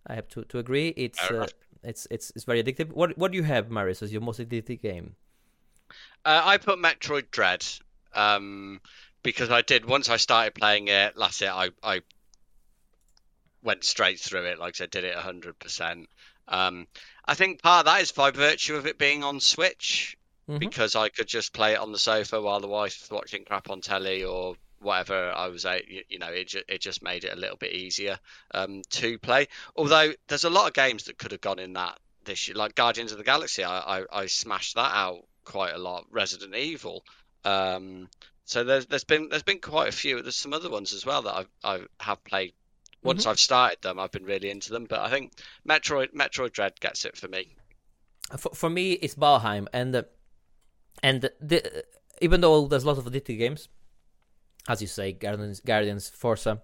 [0.08, 0.90] I have to, to agree.
[0.90, 1.48] It's uh,
[1.84, 2.92] it's it's it's very addictive.
[2.92, 5.16] What what do you have, Marius, as your most addictive game?
[6.24, 7.66] Uh, I put Metroid Dread
[8.14, 8.82] um,
[9.24, 11.14] because I did once I started playing it.
[11.18, 11.50] That's it.
[11.50, 12.02] I I
[13.64, 14.60] went straight through it.
[14.60, 16.08] Like I did it hundred percent.
[16.48, 16.88] Um,
[17.26, 20.16] I think part of that is by virtue of it being on Switch,
[20.50, 20.60] Mhm.
[20.60, 23.82] because I could just play it on the sofa while the wife's watching crap on
[23.82, 25.88] telly or whatever I was out.
[25.88, 28.20] You, you know, it ju- it just made it a little bit easier
[28.54, 29.48] um, to play.
[29.76, 32.76] Although there's a lot of games that could have gone in that this year, like
[32.76, 33.64] Guardians of the Galaxy.
[33.64, 36.06] I I, I smashed that out quite a lot.
[36.12, 37.04] Resident Evil.
[37.44, 38.10] Um,
[38.46, 40.22] so there's there's been there's been quite a few.
[40.22, 42.54] There's some other ones as well that I've I have played.
[43.02, 44.86] Once I've started them, I've been really into them.
[44.86, 45.34] But I think
[45.68, 47.56] Metroid Metroid Dread gets it for me.
[48.38, 50.04] for, for me it's Valheim and uh,
[51.04, 51.84] and the,
[52.22, 53.70] even though there's lots of addictive games
[54.68, 56.62] as you say Guardians Guardians Forza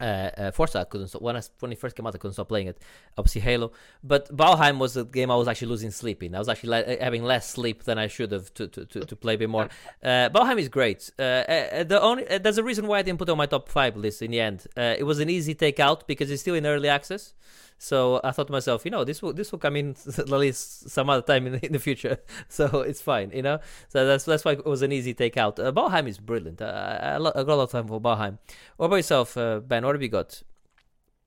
[0.00, 1.22] uh, uh, Forza I couldn't stop.
[1.22, 2.78] When I when it first came out I couldn't stop playing it.
[3.18, 3.72] Obviously Halo.
[4.02, 6.34] But Valheim was a game I was actually losing sleep in.
[6.34, 9.16] I was actually le- having less sleep than I should have to, to, to, to
[9.16, 9.68] play a bit more.
[10.02, 11.10] Uh, Valheim is great.
[11.18, 13.44] Uh, uh, the only uh, there's a reason why I didn't put it on my
[13.44, 14.66] top 5 list in the end.
[14.76, 17.34] Uh, it was an easy takeout because it's still in early access
[17.82, 20.90] so I thought to myself, you know, this will this will come in at least
[20.90, 23.58] some other time in the, in the future, so it's fine, you know.
[23.88, 25.58] So that's that's why it was an easy takeout.
[25.58, 26.60] Uh, is brilliant.
[26.60, 28.36] Uh, I, I, got a lot of time for Valheim.
[28.76, 29.86] What about yourself, uh, Ben?
[29.86, 30.42] What have you got?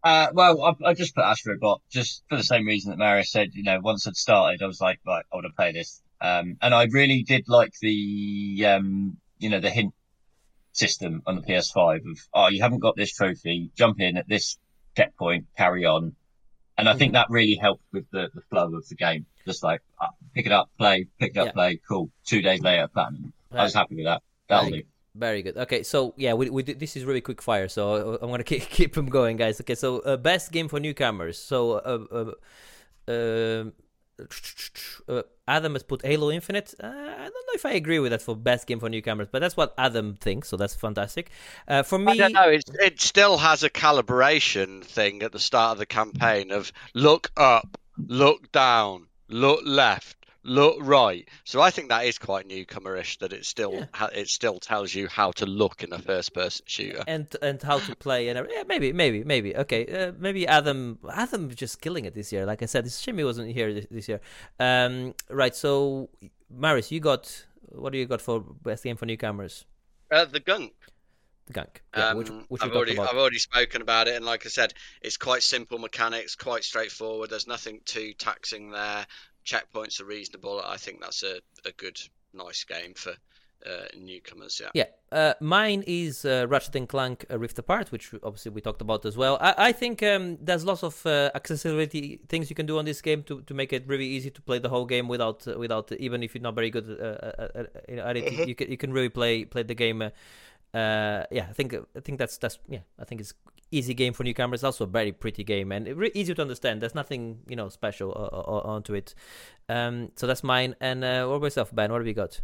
[0.04, 3.56] Uh, well, I, I just put Astrobot just for the same reason that Marius said.
[3.56, 6.04] You know, once I'd started, I was like, right, I want to play this.
[6.22, 9.94] Um, and I really did like the, um, you know, the hint
[10.72, 14.58] system on the PS5 of, oh, you haven't got this trophy, jump in at this
[14.96, 16.16] checkpoint, carry on.
[16.78, 19.26] And I think that really helped with the, the flow of the game.
[19.46, 21.52] Just like, uh, pick it up, play, pick it up, Yeah.
[21.52, 22.10] play, cool.
[22.26, 23.32] Two days later, platinum.
[23.52, 24.24] I was happy with that.
[24.48, 24.82] That'll do.
[25.16, 25.56] Very good.
[25.58, 28.94] Okay, so yeah, we, we this is really quick fire, so I'm gonna keep, keep
[28.96, 29.62] them going, guys.
[29.62, 31.38] Okay, so uh, best game for newcomers.
[31.38, 32.34] So uh,
[33.08, 33.12] uh,
[33.62, 33.74] um,
[35.08, 36.74] uh, Adam has put Halo Infinite.
[36.82, 39.40] Uh, I don't know if I agree with that for best game for newcomers, but
[39.40, 41.32] that's what Adam thinks, so that's fantastic.
[41.68, 42.50] Uh, for me, I don't know.
[42.50, 47.32] It, it still has a calibration thing at the start of the campaign of look
[47.36, 51.28] up, look down, look left, look right.
[51.46, 53.20] So I think that is quite newcomerish.
[53.20, 53.86] That it still Yeah.
[53.94, 57.04] ha- it still tells you how to look in a first-person shooter.
[57.08, 61.00] and and how to play and every- yeah, maybe maybe maybe okay uh, maybe Adam
[61.12, 64.08] Adam just killing it this year like I said this Jimmy wasn't here this, this
[64.10, 64.20] year
[64.60, 66.10] um right so
[66.50, 69.66] Maris you got what do you got for best game for newcomers
[70.12, 70.74] Uh, the gunk.
[71.48, 74.46] the gunk yeah, Um, which, which I've already I've already spoken about it, and like
[74.46, 77.30] I said, it's quite simple mechanics, quite straightforward.
[77.30, 79.06] There's nothing too taxing there.
[79.46, 80.62] Checkpoints are reasonable.
[80.66, 82.00] I think that's a, a good,
[82.34, 83.14] nice game for
[83.66, 84.62] uh, newcomers.
[84.62, 84.70] Yeah.
[84.74, 88.82] Yeah, uh, mine is uh, Ratchet and Clank uh, Rift Apart, which obviously we talked
[88.82, 89.38] about as well.
[89.40, 93.02] I, I think um, there's lots of uh, accessibility things you can do on this
[93.02, 95.92] game to, to make it really easy to play the whole game without uh, without
[95.94, 99.46] even if you're not very good at it, you, you can you can really play
[99.46, 100.02] play the game.
[100.02, 100.10] Uh,
[100.78, 103.34] uh, yeah, I think I think that's that's yeah, I think it's
[103.74, 104.64] easy game for newcomers.
[104.64, 106.82] Also a very pretty game and re- easy to understand.
[106.82, 109.16] There's nothing you know special uh, uh, onto it.
[109.70, 110.76] Um, so that's mine.
[110.80, 111.92] And uh, what about yourself, Ben?
[111.92, 112.42] What have you got?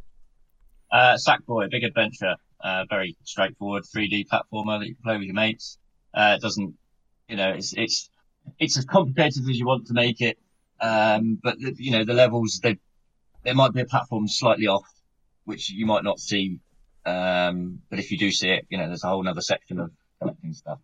[0.91, 5.35] Uh, Sackboy, Big Adventure, uh, very straightforward 3D platformer that you can play with your
[5.35, 5.77] mates.
[6.13, 6.73] Uh, it doesn't,
[7.27, 8.09] you know, it's, it's,
[8.57, 10.39] it's as complicated as you want to make it.
[10.81, 12.77] Um, but the, you know, the levels, they,
[13.43, 14.87] there might be a platform slightly off,
[15.45, 16.59] which you might not see.
[17.05, 19.91] Um, but if you do see it, you know, there's a whole other section of
[20.19, 20.79] collecting stuff.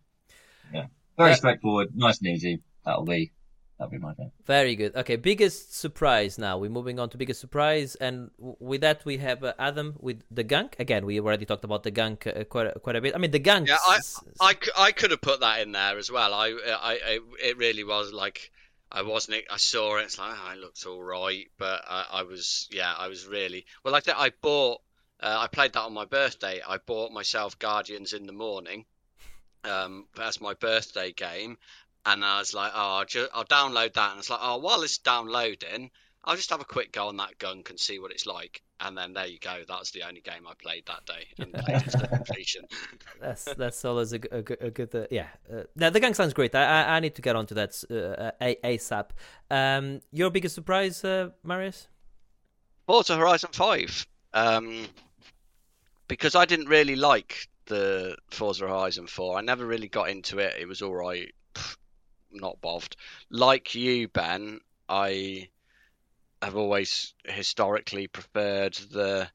[0.72, 0.86] Yeah.
[1.16, 1.36] Very Yeah.
[1.36, 2.62] straightforward, nice and easy.
[2.84, 3.32] That'll be,
[3.78, 4.30] that'll be my game.
[4.44, 4.94] Very good.
[4.94, 6.58] Okay, biggest surprise now.
[6.58, 10.22] We're moving on to biggest surprise, and w- with that we have uh, Adam with
[10.30, 10.76] the gunk.
[10.78, 13.14] Again, we already talked about the gunk uh, quite a, quite a bit.
[13.14, 13.68] I mean, the gunk.
[13.68, 16.32] Yeah, I, s- s- I, c- I could have put that in there as well.
[16.34, 18.50] I, I, I it really was like
[18.92, 19.42] I wasn't.
[19.50, 20.02] I saw it.
[20.04, 23.64] It's like oh, it looks all right, but I, I was yeah, I was really
[23.84, 23.92] well.
[23.92, 24.80] Like that, I bought.
[25.18, 26.60] Uh, I played that on my birthday.
[26.66, 28.84] I bought myself Guardians in the morning.
[29.66, 31.58] Um, as my birthday game,
[32.04, 34.10] and I was like, oh, I'll, ju- I'll download that.
[34.12, 35.90] And it's like, oh, while it's downloading,
[36.24, 38.62] I'll just have a quick go on that gunk and see what it's like.
[38.80, 39.62] And then there you go.
[39.66, 42.64] That's the only game I played that day and played it to completion.
[43.20, 45.28] that's that's always a, g- a good, a good uh, yeah.
[45.52, 46.54] Uh, now the gunk sounds great.
[46.54, 49.10] I, I I need to get onto that uh, ASAP.
[49.50, 51.88] Um, your biggest surprise, uh, Marius?
[52.86, 54.06] Forza Horizon 5.
[54.34, 54.86] Um,
[56.08, 59.38] because I didn't really like the Forza Horizon 4.
[59.38, 60.54] I never really got into it.
[60.58, 61.32] It was all right.
[61.54, 61.76] Pff,
[62.32, 62.96] Not bothered.
[63.30, 65.48] Like you, Ben, I
[66.42, 69.28] have always historically preferred the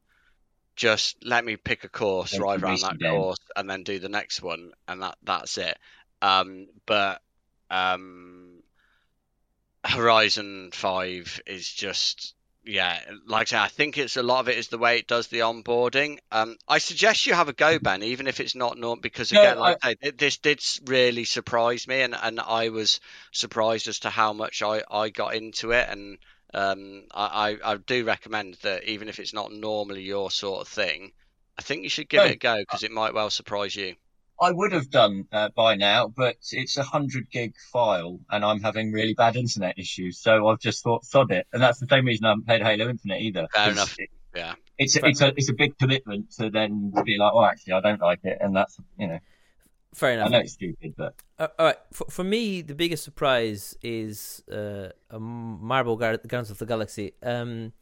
[0.74, 3.12] just let me pick a course, Like drive around that game.
[3.12, 5.76] course, and then do the next one, and that that's it.
[6.22, 7.20] Um, but
[7.70, 8.62] um,
[9.84, 12.34] Horizon Five is just
[12.64, 15.06] yeah, like I say, I think it's a lot of it is the way it
[15.08, 16.18] does the onboarding.
[16.30, 19.42] Um, I suggest you have a go, Ben, even if it's not normal, because No,
[19.42, 23.00] again, like I- I say, this did really surprise me, and, and I was
[23.32, 26.18] surprised as to how much I, I got into it, and
[26.54, 30.68] um, I, I I do recommend that even if it's not normally your sort of
[30.68, 31.12] thing,
[31.58, 33.96] I think you should give No, it a go because it might well surprise you.
[34.40, 38.60] I would have done uh, by now, but it's a hundred gig file, and I'm
[38.60, 40.18] having really bad internet issues.
[40.20, 42.88] So I've just thought, sod it, and that's the same reason I haven't played Halo
[42.88, 43.46] Infinite either.
[43.52, 43.94] Fair 'cause enough.
[43.98, 44.54] it- Yeah.
[44.78, 47.80] it's a, it's a it's a big commitment to then be like, oh, actually, I
[47.80, 49.18] don't like it, and that's you know,
[49.94, 50.24] Fair enough.
[50.24, 50.32] I enough.
[50.32, 51.76] know it's stupid, but Uh, all right.
[51.92, 57.12] For, for me, the biggest surprise is uh, a Marvel Gar- Guardians of the Galaxy.
[57.22, 57.74] Um,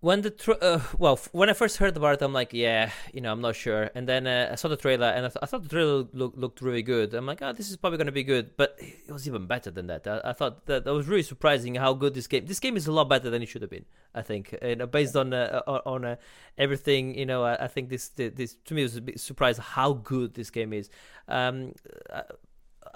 [0.00, 2.90] when the tra- uh, well, f- when I first heard about it, I'm like, yeah,
[3.12, 3.90] you know, I'm not sure.
[3.94, 6.34] And then uh, I saw the trailer, and I, th- I thought the trailer look,
[6.36, 7.14] looked really good.
[7.14, 9.70] I'm like, oh, this is probably going to be good, but it was even better
[9.70, 10.06] than that.
[10.06, 12.46] I, I thought that that was really surprising how good this game.
[12.46, 13.86] This game is a lot better than it should have been.
[14.14, 16.16] I think, you know, based on uh, on, uh,
[16.56, 19.94] everything, you know, I, I think this this to me was a bit surprised how
[19.94, 20.90] good this game is.
[21.28, 21.72] Um,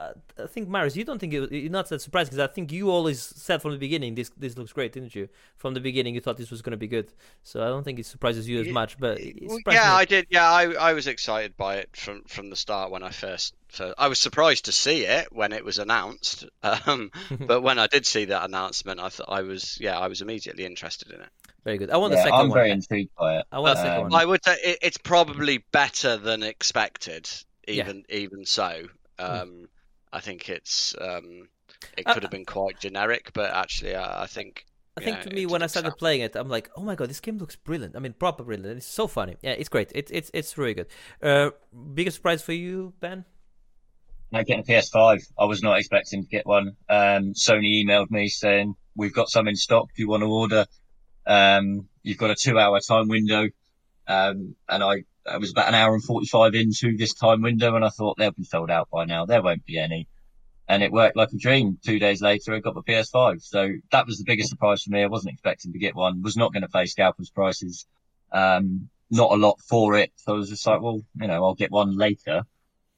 [0.00, 0.12] I,
[0.42, 2.90] I think Marius, you don't think it, you're not that surprised because I think you
[2.90, 5.28] always said from the beginning this this looks great, didn't you?
[5.58, 7.12] From the beginning, you thought this was going to be good.
[7.42, 9.78] So I don't think it surprises you as much, but it yeah, me.
[9.78, 10.26] I did.
[10.30, 13.94] Yeah, I, I was excited by it from, from the start when I first, first.
[13.98, 17.10] I was surprised to see it when it was announced, um,
[17.40, 20.64] but when I did see that announcement, I thought I was yeah, I was immediately
[20.64, 21.28] interested in it.
[21.64, 21.90] very good.
[21.90, 22.56] I want the yeah, second I'm one.
[22.58, 23.46] very intrigued by it.
[23.52, 24.14] I want the second Um, one.
[24.22, 27.28] I would say it, it's probably better than expected,
[27.66, 27.82] Yeah.
[27.84, 28.84] even even so.
[29.18, 29.68] Um,
[30.12, 31.48] I think it's um,
[31.96, 34.66] it Uh, could have been quite generic, but actually, I, I think
[34.96, 36.94] I think yeah, to me, when I started sound- playing it, I'm like, oh my
[36.96, 37.94] god, this game looks brilliant.
[37.96, 38.76] I mean, proper brilliant.
[38.78, 39.36] It's so funny.
[39.42, 39.92] Yeah, it's great.
[39.94, 40.88] It's it's it's really good.
[41.22, 41.50] Uh,
[41.94, 43.24] biggest surprise for you, Ben?
[44.32, 46.76] Now getting a PS5, I was not expecting to get one.
[46.88, 49.88] Um, Sony emailed me saying we've got some in stock.
[49.96, 50.66] Do you want to order?
[51.26, 53.48] Um, you've got a two-hour time window,
[54.06, 57.84] um, and I, I was about an hour and forty-five into this time window, and
[57.84, 59.26] I thought they'll be sold out by now.
[59.26, 60.08] There won't be any,
[60.68, 61.78] and it worked like a dream.
[61.84, 65.02] Two days later, I got my PS5, so that was the biggest surprise for me.
[65.02, 66.22] I wasn't expecting to get one.
[66.22, 67.86] Was not going to pay scalpers prices.
[68.32, 71.54] Um, not a lot for it, so I was just like, well, you know, I'll
[71.54, 72.42] get one later.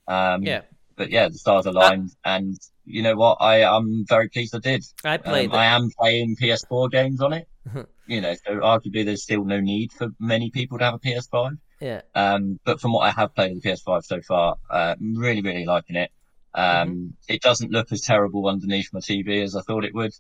[0.07, 0.63] Um, Yeah,
[0.97, 2.55] but yeah, the stars aligned, and
[2.85, 3.39] you know what?
[3.41, 4.85] I I'm very pleased I did.
[5.05, 5.51] I played.
[5.51, 7.49] Um, I am playing PS4 games on it.
[8.09, 11.57] You know, so arguably there's still no need for many people to have a PS5.
[11.83, 15.15] Yeah, Um, but from what I have played with the PS5 so far, uh, I'm
[15.17, 16.11] really, really liking it.
[16.55, 17.23] Um, Mm-hmm.
[17.29, 20.13] it doesn't look as terrible underneath my TV as I thought it would.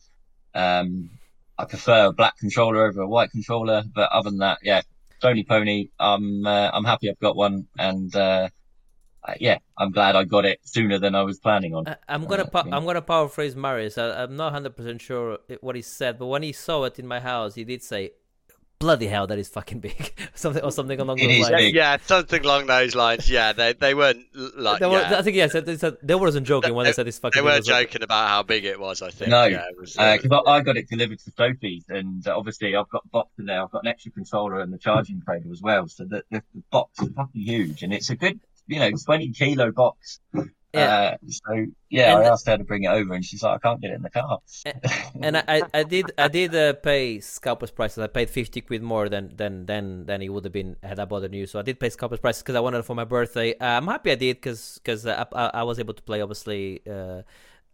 [0.54, 1.10] Um,
[1.58, 4.82] I prefer a black controller over a white controller, but other than that, yeah,
[5.22, 8.48] Sony Pony, I'm, uh, I'm happy I've got one and, uh,
[9.26, 11.86] uh, yeah, I'm glad I got it sooner than I was planning on.
[11.86, 12.72] I, I'm gonna Uh, pa- yeah.
[12.72, 13.98] I'm gonna paraphrase Marius.
[13.98, 17.06] I, I'm not hundred percent sure what he said, but when he saw it in
[17.06, 18.12] my house, he did say,
[18.82, 21.56] "Bloody hell, that is fucking big," something or something along It those is lines.
[21.64, 21.74] big.
[21.74, 23.30] yeah, something along those lines.
[23.30, 24.26] Yeah, they they weren't
[24.56, 26.92] like They were, yeah, I think yeah, said, they, said, they wasn't joking when they
[26.92, 27.40] said it's fucking.
[27.40, 27.82] they weren't as well.
[27.82, 29.00] joking about how big it was.
[29.02, 29.30] I think.
[29.30, 29.58] No, yeah,
[29.98, 33.08] uh, because I, I got it delivered to Sophie's, and uh, obviously I've got a
[33.08, 33.62] box in there.
[33.62, 35.86] I've got an extra controller and the charging cradle as well.
[35.88, 39.30] So the, the, the box is fucking huge, and it's a good, you know, twenty
[39.32, 40.20] kilo box.
[40.74, 41.16] Yeah.
[41.22, 43.68] Uh, so yeah, And- I asked her to bring it over, and she's like, I
[43.68, 44.38] can't get it in the car.
[45.20, 47.98] and I, I, did I did uh, pay scalpers prices.
[47.98, 51.04] I paid fifty quid more than than than than it would have been had I
[51.04, 51.46] bought a new.
[51.46, 53.52] So I did pay scalpers prices because I wanted it for my birthday.
[53.58, 56.80] Uh, I'm happy I did because because I, I, I was able to play obviously
[56.88, 57.22] uh,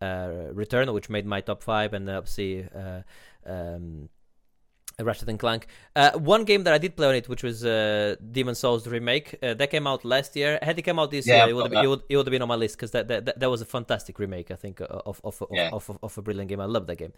[0.02, 2.66] uh, Return, which made my top five, and obviously.
[2.74, 3.02] Uh,
[3.46, 4.08] um,
[5.00, 5.68] Ratchet and Clank.
[5.94, 9.36] Uh, one game that I did play on it, which was uh, Demon's Souls remake,
[9.42, 10.58] uh, that came out last year.
[10.60, 12.32] Had it come out this Yeah, year, it would, have, it, would, it would have
[12.32, 14.50] been on my list because that, that that was a fantastic remake.
[14.50, 15.70] I think of of of, of, Yeah.
[15.70, 16.60] of, of, of a brilliant game.
[16.60, 17.12] I love that game.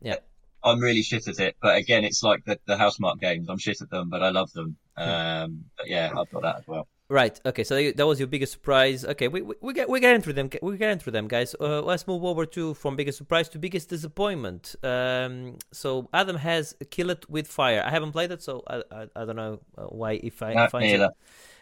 [0.00, 0.16] Yeah,
[0.64, 3.48] I'm really shit at it, but again, it's like the, the Housemark games.
[3.48, 4.76] I'm shit at them, but I love them.
[5.04, 5.14] Hmm.
[5.42, 6.88] Um, but yeah, I've got that as well.
[7.12, 7.38] Right.
[7.44, 7.64] Okay.
[7.64, 9.04] So that was your biggest surprise.
[9.04, 9.28] Okay.
[9.28, 10.48] We we, we get we get into them.
[10.62, 11.54] We get into them, guys.
[11.60, 14.74] Uh, let's move over to from biggest surprise to biggest disappointment.
[14.82, 15.58] Um.
[15.72, 17.82] So Adam has Kill It with Fire.
[17.84, 20.68] I haven't played it, so I I, I don't know uh, why if I No,
[20.70, 21.10] finds me it,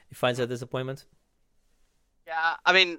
[0.09, 1.07] he finds it a disappointment.
[2.27, 2.99] Yeah, I mean,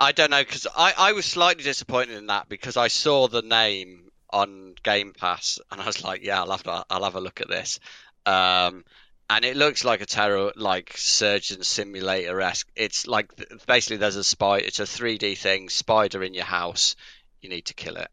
[0.00, 3.42] I don't know because I, I was slightly disappointed in that because I saw the
[3.42, 7.20] name on Game Pass and I was like, yeah, I'll have to, I'll have a
[7.20, 7.80] look at this.
[8.26, 8.84] Um,
[9.34, 12.68] and it looks like a terror, like surgeon simulator esque.
[12.76, 13.30] It's like
[13.66, 14.58] basically there's a spy.
[14.58, 16.96] It's a 3D thing, spider in your house.
[17.40, 18.08] You need to kill it,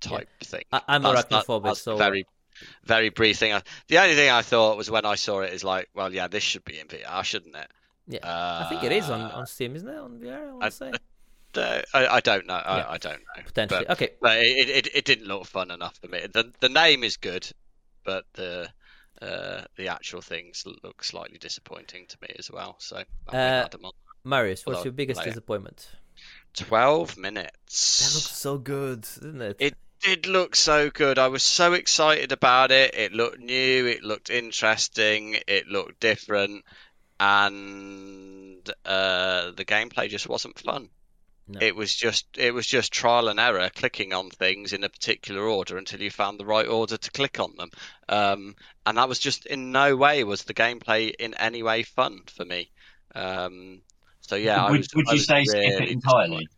[0.00, 0.62] type thing.
[0.72, 2.26] I, I'm That's- that- arachnophobic, so very,
[2.84, 3.60] very brief thing.
[3.88, 6.42] The only thing I thought was when I saw it is like, well, yeah, this
[6.42, 7.68] should be in VR, shouldn't it?
[8.06, 8.20] yeah.
[8.22, 9.98] Uh, I think it is on, on Steam, isn't it?
[9.98, 10.92] On VR, I want to say
[11.56, 12.54] uh, I, I don't know.
[12.54, 12.86] I, Yeah.
[12.88, 13.42] I don't know.
[13.44, 13.84] potentially.
[13.86, 14.10] But, okay.
[14.20, 16.20] but it, it, it didn't look fun enough for me.
[16.32, 17.50] The the name is good.
[18.04, 18.68] but the
[19.22, 22.76] uh, the actual things look slightly disappointing to me as well.
[22.78, 23.68] So Uh,
[24.24, 25.88] Marius, what's your biggest disappointment?
[26.54, 27.98] twelve minutes.
[27.98, 29.56] That looks so good, didn't it?
[29.60, 31.18] It did look so good.
[31.18, 32.94] I was so excited about it.
[32.94, 33.86] It looked new.
[33.86, 35.38] It looked interesting.
[35.46, 36.64] It looked different,
[37.18, 40.88] and uh, the gameplay just wasn't fun.
[41.48, 41.60] No.
[41.60, 45.42] It was just it was just trial and error, clicking on things in a particular
[45.42, 47.70] order until you found the right order to click on them.
[48.08, 48.54] Um,
[48.86, 52.44] and that was just in no way was the gameplay in any way fun for
[52.44, 52.70] me.
[53.14, 53.82] Um,
[54.20, 56.48] so yeah, I would, was, would I you was say skip it entirely?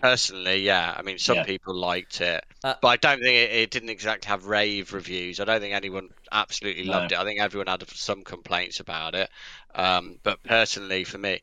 [0.00, 0.94] Personally, yeah.
[0.96, 1.42] I mean, some Yeah.
[1.42, 5.38] people liked it, Uh, but I don't think it, it didn't exactly have rave reviews.
[5.40, 6.90] I don't think anyone absolutely No.
[6.90, 7.18] loved it.
[7.18, 9.30] I think everyone had some complaints about it.
[9.74, 11.40] Um, but personally, for me,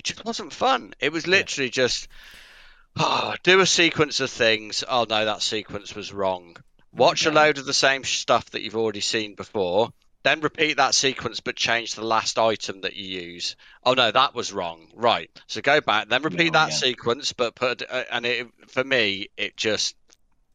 [0.00, 0.94] it just wasn't fun.
[0.98, 2.08] It was literally just
[2.96, 4.82] oh, do a sequence of things.
[4.88, 6.56] Oh no, that sequence was wrong.
[6.94, 9.92] Watch a load of the same stuff that you've already seen before.
[10.22, 13.56] Then repeat that sequence, but change the last item that you use.
[13.84, 14.88] Oh no, that was wrong.
[14.94, 15.30] Right.
[15.48, 16.76] So go back, then repeat Yeah, that yeah.
[16.76, 19.94] sequence, but put uh, and it for me it just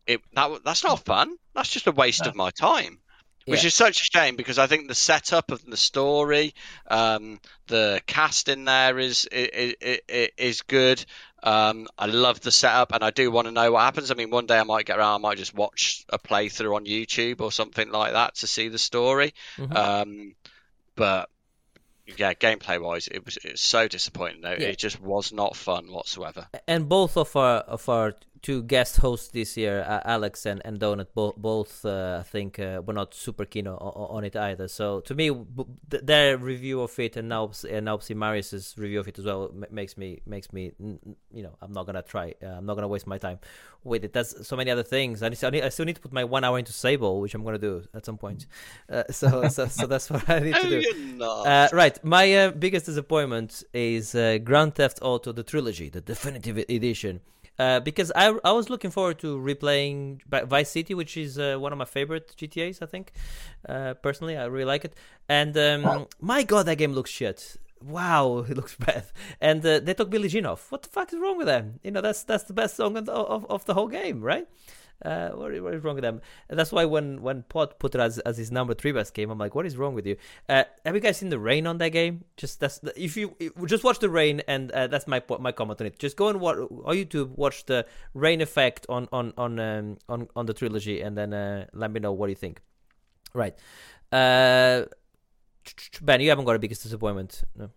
[0.07, 1.35] it that that's not fun.
[1.53, 2.29] That's just a waste No.
[2.29, 2.97] of my time.
[3.45, 3.67] Which Yeah.
[3.67, 6.55] is such a shame because I think the setup of the story,
[6.87, 11.05] um, the cast in there is is, is, is good.
[11.43, 14.09] Um, I love the setup, and I do want to know what happens.
[14.09, 16.85] I mean, one day I might get around, I might just watch a playthrough on
[16.85, 19.35] YouTube or something like that to see the story.
[19.57, 19.75] Mhm.
[19.75, 20.35] Um,
[20.95, 21.29] but
[22.17, 24.41] yeah, gameplay wise, it was it's so disappointing.
[24.41, 24.51] Though.
[24.53, 24.69] Yeah.
[24.69, 26.47] It just was not fun whatsoever.
[26.67, 28.15] and both of our of our
[28.45, 32.59] two guest hosts this year, uh, Alex and, and Donut, both both uh, I think
[32.59, 34.67] uh, were not super keen on, on it either.
[34.67, 38.75] So to me, b- th- their review of it and now and now see Marius's
[38.77, 40.71] review of it as well m- makes me makes me
[41.33, 42.35] you know I'm not gonna try.
[42.43, 43.39] Uh, I'm not gonna waste my time
[43.83, 44.13] with it.
[44.13, 45.23] That's so many other things.
[45.23, 47.57] I, need, I, still need to put my one hour into Sable, which I'm gonna
[47.57, 48.45] do at some point.
[48.87, 51.23] Uh, so, so so that's what I need to do.
[51.23, 56.57] Uh, right, my uh, biggest disappointment is uh, Grand Theft Auto: The Trilogy, the definitive
[56.69, 57.21] edition,
[57.57, 61.71] uh, because I I was looking forward to replaying Vice City, which is uh, one
[61.71, 62.81] of my favorite GTA's.
[62.81, 63.11] I think,
[63.67, 64.95] uh, personally, I really like it.
[65.29, 67.57] And um, my God, that game looks shit.
[67.81, 69.05] Wow, it looks bad.
[69.39, 70.71] And uh, they took Billie Jean off.
[70.71, 71.79] What the fuck is wrong with them?
[71.83, 74.47] You know, that's that's the best song of, of, of the whole game, right?
[75.03, 76.21] Uh, what, what is wrong with them?
[76.49, 79.29] And that's why when when Pod put it as as his number three best game,
[79.29, 80.17] I'm like, what is wrong with you?
[80.47, 82.23] Uh, have you guys seen the rain on that game?
[82.37, 83.35] Just that's if you
[83.65, 85.99] just watch the rain, and uh, that's my my comment on it.
[85.99, 90.27] Just go and watch on YouTube, watch the rain effect on on on um, on
[90.35, 92.61] on the trilogy, and then uh, let me know what you think.
[93.33, 93.53] Right,
[94.13, 94.85] uh,
[96.01, 97.43] Ben, you haven't got a biggest disappointment.
[97.55, 97.69] No.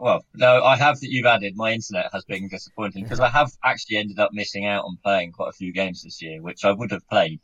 [0.00, 1.54] Well, no, I have that you've added.
[1.56, 5.32] My internet has been disappointing because I have actually ended up missing out on playing
[5.32, 7.40] quite a few games this year, which I would have played.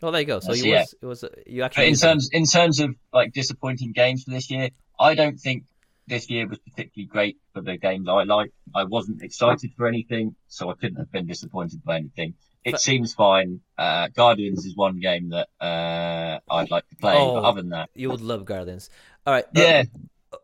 [0.00, 0.40] Well, there you go.
[0.40, 0.80] So you yeah.
[0.80, 4.50] was it was you But in terms in terms of like disappointing games for this
[4.50, 5.64] year, I don't think
[6.06, 8.50] this year was particularly great for the games I like.
[8.74, 12.32] I wasn't excited for anything, so I couldn't have been disappointed by anything.
[12.64, 13.60] It But- seems fine.
[13.76, 17.34] Uh, Guardians is one game that uh, I'd like to play, Oh.
[17.34, 18.88] but other than that, you would love Guardians.
[19.26, 19.44] All right.
[19.54, 19.84] yeah,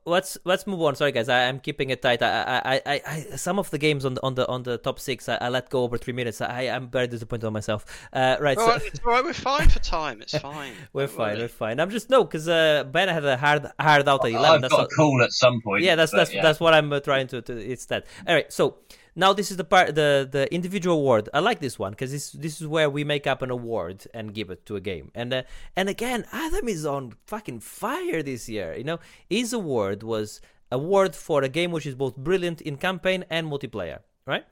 [0.06, 0.94] let's let's move on.
[0.94, 2.22] Sorry, guys, I, I'm keeping it tight.
[2.22, 4.98] I, I, I, I, some of the games on the on the on the top
[4.98, 6.40] six, I, I let go over three minutes.
[6.40, 7.84] I, I'm very disappointed on myself.
[8.12, 9.24] Uh, right, All so right, it's all right.
[9.24, 10.22] We're fine for time.
[10.22, 10.72] It's fine.
[10.92, 11.34] we're fine.
[11.34, 11.40] worry.
[11.42, 11.80] We're fine.
[11.80, 14.56] I'm just no, because uh, Ben had a hard hard out at eleven.
[14.56, 15.82] I've That's got what, a call at some point.
[15.82, 16.42] yeah, that's that's yeah.
[16.42, 17.52] that's what I'm uh, trying to, to.
[17.52, 18.06] It's that.
[18.26, 18.76] All right, so.
[19.18, 21.30] Now this is the part, the the individual award.
[21.32, 24.34] I like this one because this this is where we make up an award and
[24.34, 25.10] give it to a game.
[25.14, 25.43] And uh,
[25.74, 28.74] and again, Adam is on fucking fire this year.
[28.74, 33.24] You know, his award was award for a game which is both brilliant in campaign
[33.30, 34.44] and multiplayer, right?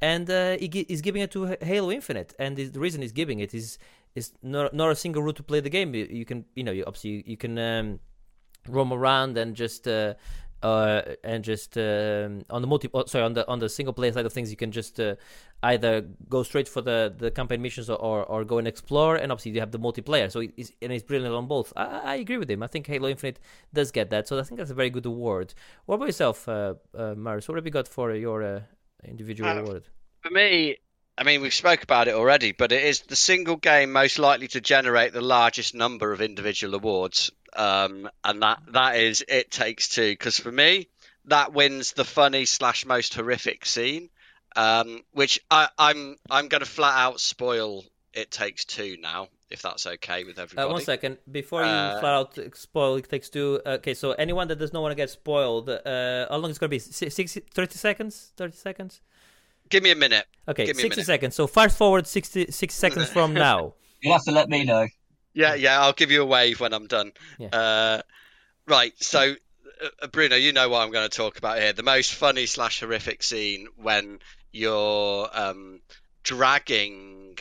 [0.00, 3.40] And uh, he he's giving it to Halo Infinite, and the the reason he's giving
[3.40, 3.78] it is
[4.14, 5.92] is not not a single route to play the game.
[5.92, 7.98] You, you can you know you, obviously you, you can um,
[8.68, 10.14] roam around and just uh,
[10.64, 14.12] uh, and just um, on the multi oh, sorry on the on the single player
[14.12, 15.14] side of things you can just uh,
[15.62, 19.30] either go straight for the the campaign missions or, or, or go and explore and
[19.30, 21.72] obviously you have the multiplayer so it's and it's brilliant on both.
[21.76, 22.62] I, I agree with him.
[22.62, 23.38] I think Halo Infinite
[23.74, 25.52] does get that so I think that's a very good award.
[25.84, 27.46] What about yourself uh, uh, Marius?
[27.46, 28.60] What have you got for your uh,
[29.04, 29.84] individual Uh, award?
[30.22, 30.78] For me,
[31.16, 34.48] I mean, we've spoke about it already, but it is the single game most likely
[34.48, 39.88] to generate the largest number of individual awards, um, and that that is It Takes
[39.88, 40.12] Two.
[40.12, 40.88] Because for me,
[41.26, 44.10] that wins the funny slash most horrific scene,
[44.56, 49.62] um, which I, I'm I'm going to flat out spoil It Takes Two now, if
[49.62, 50.72] that's okay with uh, everybody.
[50.72, 54.58] one second before you Uh, flat out spoil it takes two okay so anyone that
[54.58, 57.10] does not want to get spoiled uh, how long is it going to be Si-
[57.10, 59.00] 60, 30 seconds 30 seconds
[59.70, 60.26] Give me a minute.
[60.46, 61.06] Okay, Give me a 60 minute.
[61.06, 61.34] seconds.
[61.36, 63.72] So fast forward 60, 60 seconds from now.
[64.02, 64.86] You'll have to let me know.
[65.34, 65.80] Yeah, yeah.
[65.80, 67.12] I'll give you a wave when I'm done.
[67.38, 67.48] Yeah.
[67.48, 68.02] Uh,
[68.66, 68.92] right.
[69.02, 69.34] So,
[70.02, 71.72] uh, Bruno, you know what I'm going to talk about here.
[71.72, 74.20] The most funny slash horrific scene when
[74.52, 75.80] you're um,
[76.22, 77.36] dragging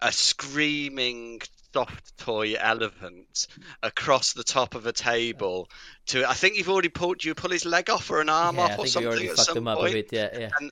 [0.00, 1.40] a screaming
[1.72, 3.46] soft toy elephant
[3.82, 5.68] across the top of a table
[6.06, 8.64] to I think you've already pulled you pull his leg off or an arm yeah,
[8.64, 10.08] off or something already at fucked some him up a point bit.
[10.10, 10.50] Yeah, yeah.
[10.58, 10.70] and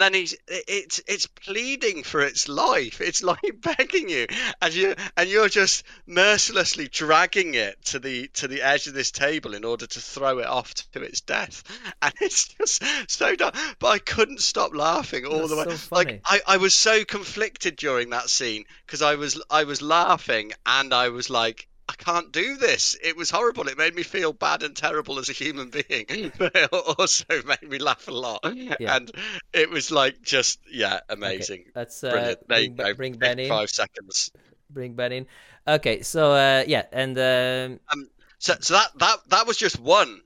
[0.00, 3.00] then he's it's it's pleading for its life.
[3.00, 4.26] It's like begging you.
[4.60, 9.10] And you and you're just mercilessly dragging it to the to the edge of this
[9.10, 11.62] table in order to throw it off to its death.
[12.02, 15.76] And it's just so dumb but i couldn't stop laughing all That's the way.
[15.76, 19.82] so like I, I was so conflicted during that scene because i was i was
[19.82, 22.96] laughing and i was like I can't do this.
[23.02, 23.66] It was horrible.
[23.68, 27.62] It made me feel bad and terrible as a human being, but it also made
[27.68, 28.40] me laugh a lot.
[28.54, 28.96] Yeah.
[28.96, 29.10] And
[29.54, 31.60] it was like just yeah, amazing.
[31.62, 32.48] Okay, let's uh, Brilliant.
[32.48, 32.94] There you bring, go.
[32.94, 33.48] bring Ben in.
[33.48, 34.30] Five seconds.
[34.70, 35.26] Bring Ben in.
[35.66, 38.08] Okay, so uh, yeah, and um,
[38.38, 40.20] So so that that that was just one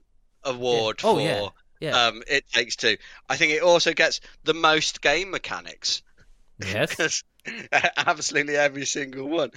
[0.44, 1.48] award Oh, for yeah.
[1.80, 2.96] yeah, um It Takes Two.
[3.28, 6.02] I think it also gets the most game mechanics.
[6.58, 7.22] yes,
[7.96, 9.50] absolutely every single one.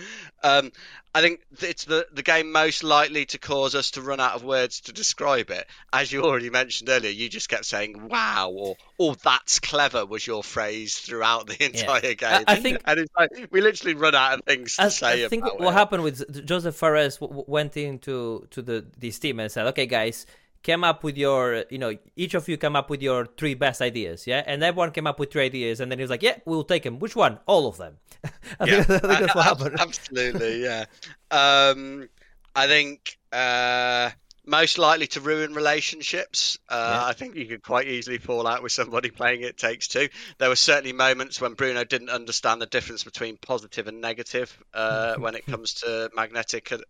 [0.44, 0.72] Um,
[1.14, 4.44] I think it's the the game most likely to cause us to run out of
[4.44, 5.66] words to describe it.
[5.94, 10.26] As you already mentioned earlier, you just kept saying "wow" or "oh, that's clever" was
[10.26, 12.44] your phrase throughout the entire game.
[12.48, 15.28] I think- and it's like we literally run out of things to I, say I
[15.30, 15.74] think what it.
[15.74, 20.26] happened with Josef Fares went into to the this team and said, "Okay, guys,
[20.70, 21.92] came up with your, you know,
[22.24, 25.20] each of you came up with your three best ideas, yeah." And everyone came up
[25.20, 27.00] with three ideas, and then he was like, "Yeah, we'll take them.
[27.00, 27.40] Which one?
[27.46, 27.98] All of them."
[28.60, 29.76] I, Yeah, think, I think that's what happened.
[29.80, 30.86] Absolutely, yeah.
[31.32, 32.10] Um,
[32.56, 34.10] I think uh,
[34.46, 36.60] most likely to ruin relationships.
[36.70, 37.06] Uh, Yeah.
[37.06, 40.10] I think you could quite easily fall out with somebody playing It Takes Two.
[40.38, 45.16] There were certainly moments when Bruno didn't understand the difference between positive and negative uh,
[45.18, 46.72] when it comes to magnetic.
[46.72, 46.84] and-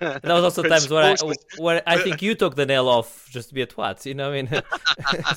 [0.00, 1.16] There was also times where I,
[1.58, 4.30] where I think you took the nail off just to be a twat, you know.
[4.30, 4.62] what I mean,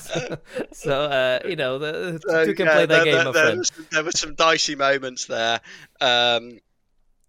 [0.00, 0.38] so,
[0.72, 3.32] so, uh, you know, the, So, two can yeah, play that there, game, there, my
[3.32, 3.58] there friend.
[3.58, 5.60] was- there were some dicey moments there.
[6.00, 6.58] Um,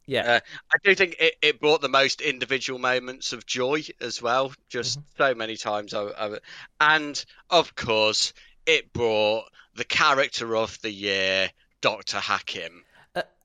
[0.06, 0.40] Yeah, Uh,
[0.74, 4.54] I do think it, it brought the most individual moments of joy as well.
[4.70, 5.24] Just Mm-hmm.
[5.24, 6.38] so many times, I, I,
[6.80, 8.34] and of course,
[8.66, 11.50] it brought the character of the year,
[11.82, 12.84] Doctor Hakim.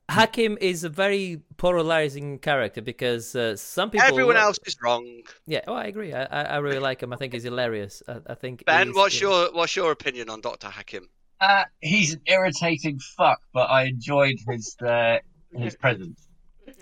[0.09, 4.07] Hakim is a very polarizing character because uh, some people.
[4.07, 5.05] Everyone else is wrong.
[5.45, 6.13] Yeah, oh, I agree.
[6.13, 7.13] I, I I really like him.
[7.13, 8.01] I think he's hilarious.
[8.07, 8.65] I, I think.
[8.65, 9.29] Ben, what's yeah.
[9.29, 11.07] your what's your opinion on Doctor Hakim?
[11.39, 15.19] Uh, he's an irritating fuck, but I enjoyed his uh,
[15.53, 16.27] his presence.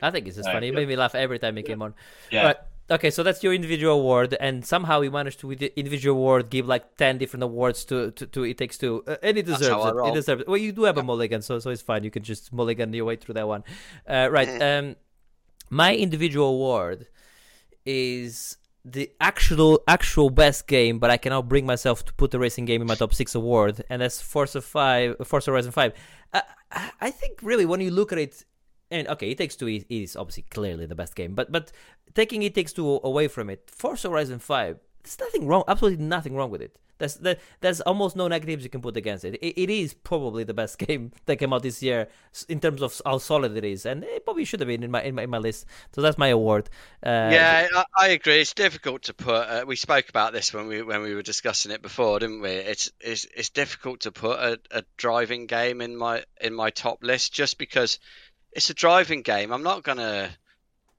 [0.01, 0.68] I think it's just funny.
[0.68, 1.93] He made me laugh every time he came on.
[2.31, 2.53] Yeah.
[2.89, 6.49] Okay, so that's your individual award, and somehow we managed to, with the individual award,
[6.49, 9.85] give like ten different awards to to, to It Takes Two, uh, and it deserves
[9.85, 9.95] it.
[10.07, 10.47] It deserves it.
[10.47, 12.05] Well, you do have a mulligan, so so it's fine.
[12.05, 13.65] You can just mulligan your way through that one.
[14.07, 14.61] Uh, right.
[14.61, 14.95] Um,
[15.69, 17.07] my individual award
[17.85, 18.55] is
[18.85, 22.80] the actual actual best game, but I cannot bring myself to put the racing game
[22.80, 25.91] in my top six award, and that's Forza Five, Forza Horizon Five.
[26.34, 26.41] I
[27.01, 28.45] I think really when you look at it,
[28.91, 31.72] and okay, It Takes Two is, is obviously clearly the best game, but but
[32.14, 36.35] taking It Takes Two away from it, Forza Horizon Five, there's nothing wrong, absolutely nothing
[36.35, 36.77] wrong with it.
[36.97, 39.35] There's there, there's almost no negatives you can put against it.
[39.35, 39.61] it.
[39.61, 42.07] It is probably the best game that came out this year
[42.49, 45.03] in terms of how solid it is, and it probably should have been in my
[45.03, 45.65] in my, in my list.
[45.93, 46.69] So that's my award.
[47.05, 48.41] Uh, yeah, I, I agree.
[48.41, 49.47] It's difficult to put.
[49.47, 52.49] Uh, we spoke about this when we when we were discussing it before, didn't we?
[52.49, 57.03] It's it's it's difficult to put a, a driving game in my in my top
[57.03, 57.99] list just because
[58.57, 59.53] it's a driving game.
[59.53, 60.31] I'm not gonna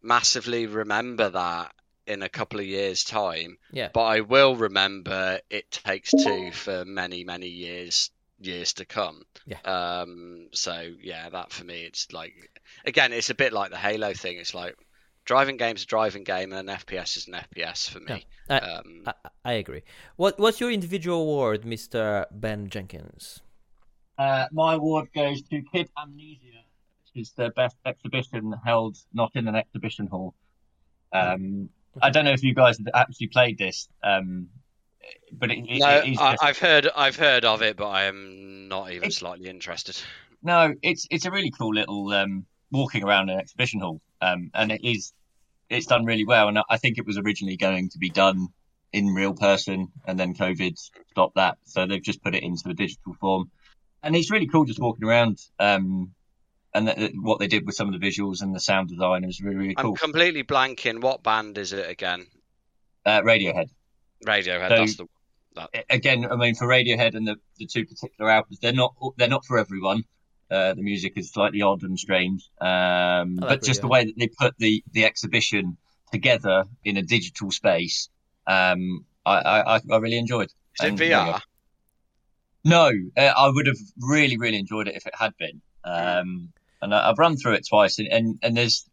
[0.00, 1.74] massively remember that
[2.06, 3.88] in a couple of years' time, yeah.
[3.92, 8.10] but I will remember It Takes Two for many many years
[8.40, 9.24] years to come.
[9.44, 9.58] Yeah.
[9.64, 10.48] Um.
[10.52, 12.32] So yeah, that for me, it's like
[12.86, 14.38] again, it's a bit like the Halo thing.
[14.38, 14.76] It's like
[15.24, 18.24] driving game's a driving game, and an FPS is an FPS for me.
[18.48, 19.14] I, Um, I,
[19.44, 19.82] I agree.
[20.14, 23.40] What what's your individual award, Mister Ben Jenkins?
[24.16, 26.67] Uh, my award goes to Kid A Mnesia, which
[27.18, 30.34] is the best exhibition held not in an exhibition hall.
[31.12, 31.68] Um,
[32.00, 34.48] I don't know if you guys have actually played this, um,
[35.32, 38.04] but it, it, no, it is just- I've heard I've heard of it, but I
[38.04, 39.96] am not even It's- slightly interested.
[40.42, 44.70] no, it's it's a really cool little um, walking around an exhibition hall, um, and
[44.72, 45.12] it is
[45.70, 46.48] it's done really well.
[46.48, 48.48] And I think it was originally going to be done
[48.92, 50.74] in real person, and then COVID
[51.10, 53.50] stopped that, so they've just put it into a digital form,
[54.02, 55.38] and it's really cool just walking around.
[55.58, 56.14] Um,
[56.74, 59.40] and th- what they did with some of the visuals and the sound design is
[59.40, 59.80] really really cool.
[59.92, 59.96] I'm cool.
[59.96, 61.00] completely blanking.
[61.00, 62.26] What band is it again?
[63.06, 63.68] Uh, Radiohead.
[64.26, 64.68] Radiohead.
[64.68, 65.06] So- that's the.
[65.56, 69.28] A- Again, I mean, for Radiohead and the, the two particular albums, they're not they're
[69.28, 70.04] not for everyone.
[70.50, 74.14] Uh, the music is slightly odd and strange, um, like but just the way that
[74.16, 75.76] they put the the exhibition
[76.12, 78.08] together in a digital space,
[78.46, 80.46] um, I, I I- I really enjoyed.
[80.46, 81.32] Is it And there you go.
[81.32, 81.40] VR?
[82.64, 85.60] No, uh, I would have really, really enjoyed it if it had been.
[85.84, 86.52] Um,
[86.82, 88.88] and I've run through it twice, and, and, and there's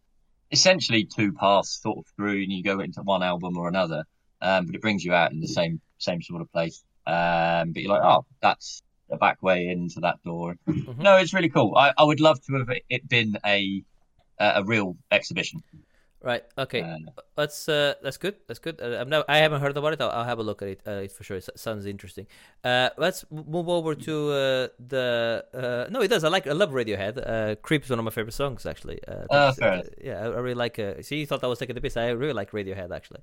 [0.52, 4.03] essentially two paths sort of through, and you go into one album or another,
[4.41, 6.84] um, but it brings you out in the same same sort of place.
[7.07, 10.56] Um, but you're like, oh, that's the back way into that door.
[10.68, 10.98] Mhm.
[10.98, 11.76] No, it's really cool.
[11.76, 13.84] I, I would love to have it been a
[14.40, 15.62] a a real exhibition.
[16.26, 16.43] Right.
[16.57, 16.81] Okay.
[16.81, 16.97] Uh,
[17.35, 18.35] That's uh, that's good.
[18.47, 18.81] That's good.
[18.81, 20.02] Uh, I'm no, I haven't heard about it.
[20.02, 21.38] I'll, I'll have a look at it, uh, it for sure.
[21.38, 22.26] It sounds interesting.
[22.64, 25.45] Uh, let's move over to uh, the.
[25.53, 26.23] Uh, no, it does.
[26.23, 26.47] I like.
[26.47, 27.18] I love Radiohead.
[27.19, 28.99] Uh, is one of my favorite songs, actually.
[29.07, 29.53] Uh, Oh,
[30.02, 30.80] yeah, I, I really like.
[30.80, 31.95] Uh, see, you thought I was taking the piss.
[31.95, 33.22] I really like Radiohead, actually.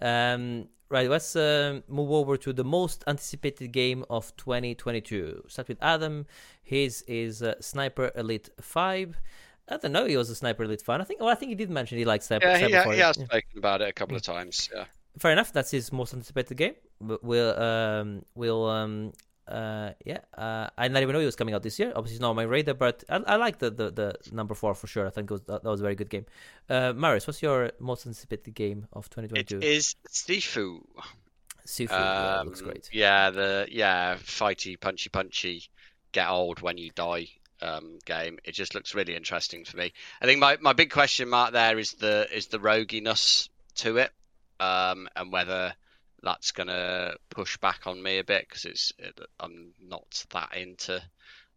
[0.00, 1.10] Um, right.
[1.10, 5.42] Let's move over to the most anticipated game of 2022.
[5.48, 6.26] Start with Adam.
[6.62, 9.18] His is uh, Sniper Elite Five.
[9.68, 10.04] I don't know.
[10.06, 11.00] He was a Sniper Elite fan.
[11.00, 11.20] I think.
[11.20, 12.46] Well, I think he did mention he likes Sniper.
[12.46, 12.92] Yeah, he, Sniper he 4.
[13.06, 13.24] has Yeah.
[13.24, 14.68] spoken about it a couple of times.
[14.74, 14.84] Yeah.
[15.18, 15.52] Fair enough.
[15.52, 16.74] That's his most anticipated game.
[17.00, 19.12] But We'll um we'll um
[19.46, 21.92] uh yeah uh I didn't even know he was coming out this year.
[21.94, 24.74] Obviously, it's not on my radar, but I, I like the, the the number four
[24.74, 25.06] for sure.
[25.06, 26.26] I think it was, that, that was a very good game.
[26.68, 29.60] Uh, Marius, what's your most anticipated game of 2022?
[29.60, 30.80] is Sifu.
[31.66, 31.88] Sifu.
[31.90, 32.88] yeah, Um, looks great.
[32.92, 35.64] Yeah, the yeah fighty, punchy, punchy,
[36.12, 37.28] get old when you die
[37.64, 38.38] um, game.
[38.44, 39.92] It just looks really interesting for me.
[40.20, 44.12] I think my, my big question mark there is the is the roguiness to it,
[44.60, 45.74] um, and whether
[46.22, 51.02] that's gonna push back on me a bit because it's it, I'm not that into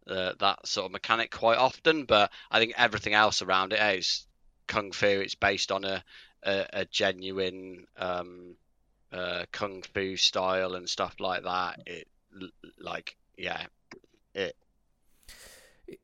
[0.06, 2.04] uh, that sort of mechanic quite often.
[2.04, 4.26] But I think everything else around it is
[4.66, 5.06] kung fu.
[5.06, 6.02] It's based on a
[6.42, 8.54] a, a genuine um,
[9.12, 11.80] uh, kung fu style and stuff like that.
[11.86, 12.08] It
[12.78, 13.66] like yeah,
[14.34, 14.56] it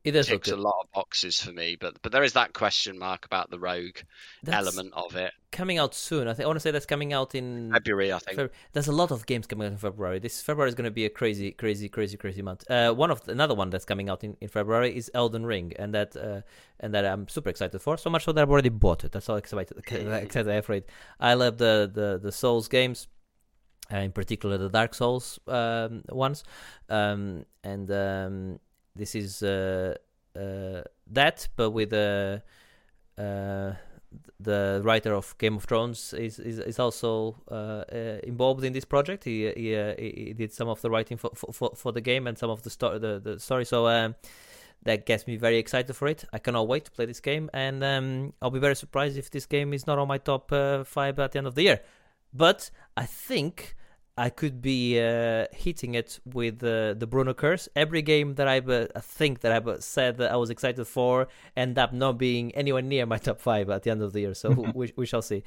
[0.05, 1.77] It does look ticks a lot of boxes for me.
[1.79, 3.99] But but there is that question mark about the rogue
[4.43, 5.33] That's element of it.
[5.53, 6.27] coming out soon.
[6.29, 8.39] I think I want to say that's coming out in February, I think.
[8.39, 10.19] Feb- There's a lot of games coming out in February.
[10.19, 12.65] This February is going to be a crazy, crazy, crazy, crazy month.
[12.71, 15.73] Uh, one of the, another one that's coming out in, in February is Elden Ring,
[15.79, 16.41] and that uh,
[16.81, 17.97] and that I'm super excited for.
[17.99, 19.13] So much so that I've already bought it.
[19.13, 20.89] That's how excited excited I am for it.
[21.21, 23.09] I love the the the Souls games.
[23.93, 26.43] Uh, in particular, the Dark Souls um, ones,
[26.89, 28.59] um, and um,
[28.97, 29.95] this is uh,
[30.37, 32.43] uh, that, but with a
[33.19, 33.73] uh,
[34.41, 38.85] the writer of Game of Thrones is is, is also uh, uh, involved in this
[38.85, 39.25] project.
[39.25, 42.39] He he, uh, he did some of the writing for for, for the game and
[42.39, 43.65] some of the story the, the story.
[43.65, 44.15] So um,
[44.85, 46.25] that gets me very excited for it.
[46.33, 49.47] I cannot wait to play this game, and um, I'll be very surprised if this
[49.47, 51.81] game is not on my top uh, five at the end of the year.
[52.33, 53.77] But I think
[54.17, 57.69] I could be uh, hitting it with uh, the Bruno Curse.
[57.75, 61.27] Every game that I've uh, think that I've uh, said that I was excited for
[61.57, 64.35] end up not being anywhere near my top five at the end of the year.
[64.35, 65.43] So we, we shall see.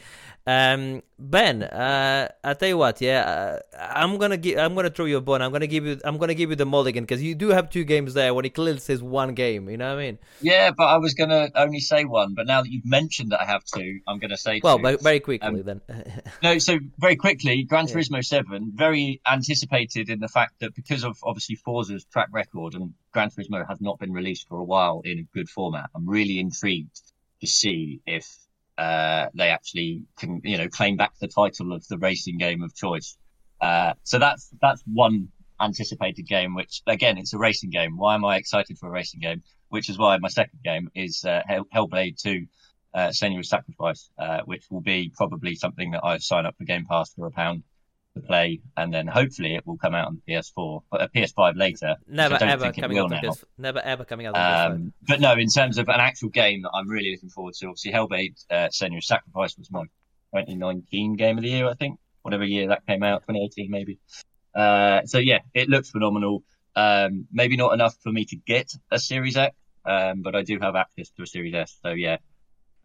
[0.45, 5.05] Um, ben, uh, I tell you what, yeah, uh, I'm gonna give I'm gonna throw
[5.05, 5.41] you a bone.
[5.41, 7.85] I'm gonna give you I'm gonna give you the mulligan because you do have two
[7.85, 9.69] games there when it clearly says one game.
[9.69, 10.19] You know what I mean?
[10.41, 13.45] yeah, but I was gonna only say one, but now that you've mentioned that I
[13.45, 14.83] have two, I'm gonna say Well, two.
[14.83, 15.81] very, very quickly Um, then.
[16.43, 17.95] No, so very quickly, Gran Yeah.
[17.95, 18.25] Turismo
[18.57, 23.29] 7, very anticipated in the fact that because of obviously Forza's track record and Gran
[23.29, 27.01] Turismo has not been released for a while in a good format, I'm really intrigued
[27.41, 28.27] to see if
[28.77, 32.75] uh, they actually can, you know, claim back the title of the racing game of
[32.75, 33.17] choice.
[33.61, 35.29] Uh, so that's that's one
[35.59, 37.97] anticipated game, which again, it's a racing game.
[37.97, 39.43] Why am I excited for a racing game?
[39.69, 42.45] Which is why my second game is uh, Hell- Hellblade 2
[42.93, 47.13] uh, Sacrifice, uh, which will be probably something that I sign up for Game Pass
[47.13, 47.63] for a pound
[48.21, 51.55] to play, and then hopefully it will come out on the PS4, but a PS5
[51.55, 51.95] later.
[52.07, 53.21] never ever coming out on.
[53.31, 53.43] PS.
[53.57, 54.75] Never ever coming out on PS5.
[54.75, 57.67] Um, but no, in terms of an actual game that I'm really looking forward to,
[57.67, 59.83] obviously Hellblade uh, Senua's Sacrifice was my
[60.35, 63.99] 2019 game of the year, I think, whatever year that came out, 2018 maybe.
[64.53, 66.43] Uh, so yeah, it looks phenomenal.
[66.75, 70.59] Um, maybe not enough for me to get a Series X, um, but I do
[70.61, 71.77] have access to a Series S.
[71.83, 72.17] So yeah,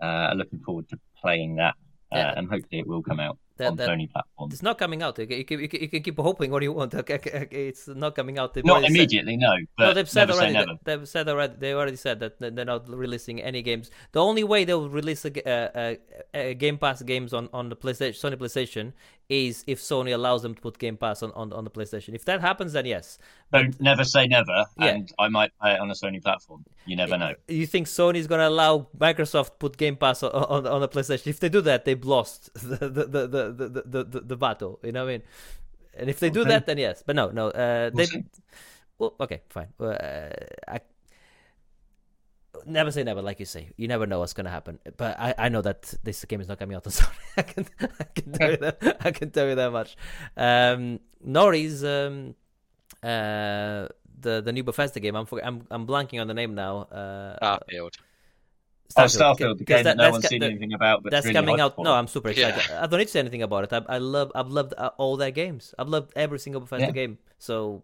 [0.01, 1.75] uh, I'm looking forward to playing that,
[2.13, 2.35] uh, Yeah.
[2.37, 4.53] and hopefully it will come out That- that- Sony platforms.
[4.55, 5.19] It's not coming out.
[5.19, 6.95] You can, you can, you can- keep hoping what you want.
[6.95, 8.55] Okay, okay, okay, It's not coming out.
[8.55, 10.53] They've Not already said- immediately, no, but no, they've said already.
[10.53, 10.73] never.
[10.85, 11.55] they've said already.
[11.59, 13.91] They already said that they're not releasing any games.
[14.13, 15.99] The only way they'll release a, a,
[16.35, 18.93] a Game Pass games on, on the PlayStation, Sony PlayStation,
[19.41, 22.15] is if Sony allows them to put Game Pass on, on, on the PlayStation.
[22.15, 23.19] If that happens, then yes.
[23.53, 24.87] Don't never say never, Yeah.
[24.89, 26.65] and I might play it on a Sony platform.
[26.87, 27.35] You never know.
[27.49, 31.29] You think Sony is gonna allow Microsoft put Game Pass on, on, on the PlayStation?
[31.29, 34.79] If they do that, they've lost the the the the, the, the, the, the battle.
[34.83, 35.23] You know what I mean?
[35.99, 36.51] And if they do Okay.
[36.51, 37.03] that, then yes.
[37.07, 37.49] But no, no.
[37.49, 38.07] Uh, We'll they.
[38.07, 38.25] see.
[38.99, 39.69] Well, okay, fine.
[39.81, 40.29] Uh,
[40.69, 40.81] I,
[42.67, 43.71] never say never, like you say.
[43.77, 44.79] You never know what's gonna happen.
[44.97, 47.15] But I, I know that this game is not coming out on Sony.
[47.37, 49.97] I can I can tell you that I can tell you that much.
[50.37, 52.35] Um, Nori's um,
[53.03, 53.89] uh,
[54.21, 55.17] the the new Bethesda game.
[55.17, 56.83] I'm for, I'm I'm blanking on the name now.
[56.83, 57.95] Uh, Starfield.
[58.95, 61.03] Oh, Starfield, the because game that, no that's one's ca- seen that- anything about.
[61.03, 61.77] But that's really coming out.
[61.77, 61.85] for.
[61.85, 62.63] No, I'm super excited.
[62.69, 62.83] Yeah.
[62.83, 63.73] I don't need to say anything about it.
[63.73, 65.75] I, I love I've loved uh, all their games.
[65.79, 66.93] I've loved every single Bethesda Yeah.
[66.93, 67.19] game.
[67.39, 67.83] So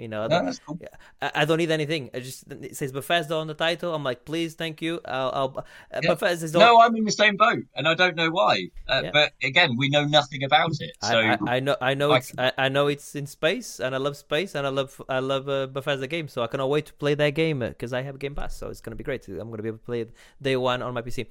[0.00, 0.80] you know, I don't, cool.
[1.20, 2.10] I, I don't need anything.
[2.14, 3.94] I just it says Bethesda on the title.
[3.94, 5.00] I'm like, please, thank you.
[5.04, 5.30] I'll.
[5.34, 6.14] I'll uh, Yeah.
[6.14, 8.70] Bethesda's No, I'm in the same boat, and I don't know why.
[8.88, 9.10] Uh, Yeah.
[9.12, 10.92] But again, we know nothing about it.
[11.02, 13.80] So I, I, I know I know I it's I, I know it's in space
[13.80, 16.70] and I love space and I love I love uh, Bethesda games so I cannot
[16.70, 19.26] wait to play that game because I have Game Pass so it's gonna be great
[19.28, 20.10] I'm gonna be able to play it
[20.40, 21.26] day one on my PC.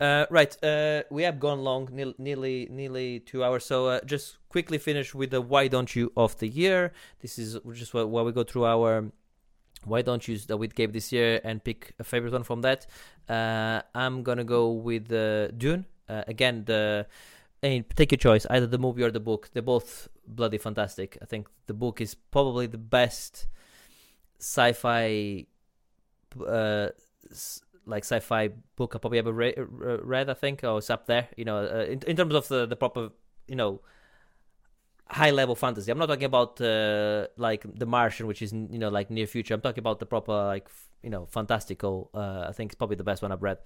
[0.00, 1.88] Uh, right, uh, we have gone long,
[2.18, 3.64] nearly nearly, two hours.
[3.64, 6.92] So uh, just quickly finish with the why don't you of the year.
[7.20, 9.10] This is just where, where we go through our
[9.84, 12.86] why don't you that we gave this year and pick a favorite one from that.
[13.28, 15.86] Uh, I'm gonna go with uh, Dune.
[16.08, 17.06] Uh, again, the
[17.62, 19.50] take your choice, either the movie or the book.
[19.52, 21.18] They're both bloody fantastic.
[21.20, 23.48] I think the book is probably the best
[24.38, 25.46] sci-fi,
[27.88, 30.30] like sci-fi book I probably ever re- read.
[30.30, 31.28] I think, or it's up there.
[31.36, 33.10] You know, uh, in, in terms of the the proper,
[33.46, 33.80] you know,
[35.10, 35.90] high level fantasy.
[35.90, 39.54] I'm not talking about uh, like The Martian, which is you know like near future.
[39.54, 40.68] I'm talking about the proper like
[41.02, 42.10] you know fantastical.
[42.14, 43.58] Uh, I think it's probably the best one I've read,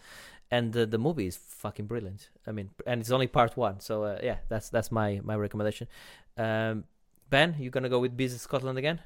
[0.51, 2.31] and the the movie is fucking brilliant.
[2.47, 5.89] I mean, and it's only part one, so uh, yeah, that's that's my my recommendation.
[6.37, 6.85] Um,
[7.29, 9.01] ben, you gonna go with Visit Scotland again?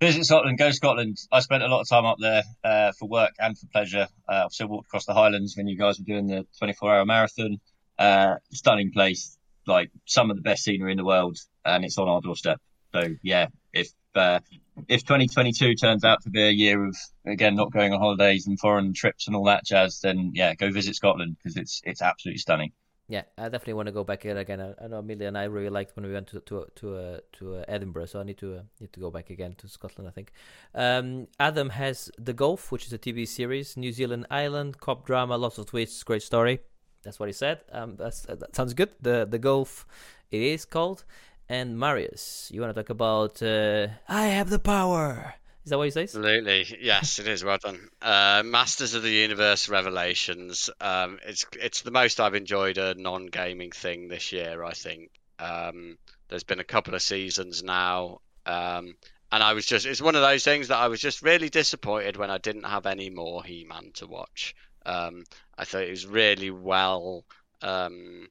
[0.00, 1.18] Visit Scotland, go Scotland.
[1.32, 4.08] I spent a lot of time up there uh, for work and for pleasure.
[4.28, 7.58] Uh, I've also walked across the Highlands when you guys were doing the 24-hour marathon.
[7.98, 12.08] Uh, stunning place, like some of the best scenery in the world, and it's on
[12.08, 12.60] our doorstep.
[12.92, 14.40] So yeah, if uh,
[14.88, 18.58] if 2022 turns out to be a year of again not going on holidays and
[18.60, 22.38] foreign trips and all that jazz, then yeah, go visit Scotland because it's it's absolutely
[22.38, 22.72] stunning.
[23.08, 24.60] Yeah, I definitely want to go back here again.
[24.60, 27.18] I, I know Amelia and I really liked when we went to to to uh,
[27.34, 30.08] to uh, Edinburgh, so I need to uh, need to go back again to Scotland.
[30.08, 30.32] I think.
[30.74, 35.36] Um, Adam has the Gulf, which is a TV series, New Zealand island, cop drama,
[35.36, 36.58] lots of twists, great story.
[37.04, 37.60] That's what he said.
[37.70, 38.90] Um, uh, that sounds good.
[39.00, 39.86] The the Gulf,
[40.30, 41.04] it is called.
[41.48, 43.40] And Marius, you want to talk about?
[43.40, 45.36] Uh, I have the power.
[45.66, 46.14] Is that what he says?
[46.14, 47.42] Absolutely, yes, it is.
[47.42, 47.88] Well done.
[48.00, 50.70] Uh, Masters of the Universe Revelations.
[50.80, 54.62] Um, it's it's the most I've enjoyed a non-gaming thing this year.
[54.62, 55.10] I think.
[55.40, 55.98] Um,
[56.28, 58.94] there's been a couple of seasons now, um,
[59.32, 62.16] and I was just it's one of those things that I was just really disappointed
[62.16, 64.54] when I didn't have any more He-Man to watch.
[64.86, 65.24] Um,
[65.58, 67.24] I thought it was really well
[67.60, 68.28] um,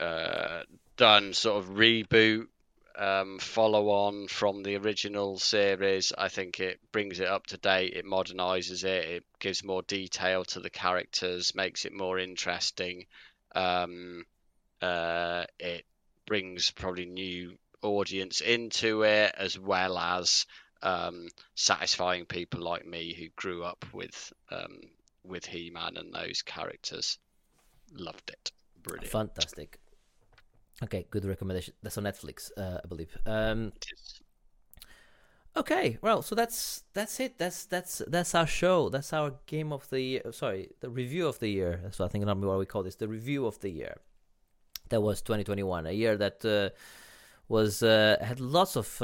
[0.00, 0.62] uh,
[0.96, 2.46] done, sort of reboot
[2.96, 6.12] um, follow on from the original series.
[6.16, 10.44] I think it brings it up to date, it modernizes it, it gives more detail
[10.46, 13.06] to the characters, makes it more interesting.
[13.54, 14.24] Um,
[14.80, 15.84] uh, it
[16.26, 20.46] brings probably new audience into it as well as
[20.82, 24.80] um, satisfying people like me who grew up with um,
[25.24, 27.18] with He-Man and those characters.
[27.92, 28.52] Loved it.
[28.82, 29.10] Brilliant.
[29.10, 29.78] Fantastic.
[30.82, 31.74] Okay, good recommendation.
[31.82, 33.16] That's on Netflix, uh, I believe.
[33.26, 33.72] Um,
[35.56, 37.38] Okay, well, so that's that's it.
[37.38, 38.88] That's that's that's our show.
[38.88, 40.22] That's our game of the year.
[40.32, 41.78] Sorry, the review of the year.
[41.80, 42.96] That's what I think normally what we call this.
[42.96, 43.98] The review of the year.
[44.88, 46.70] That was 2021, a year that uh,
[47.48, 49.00] was uh, had lots of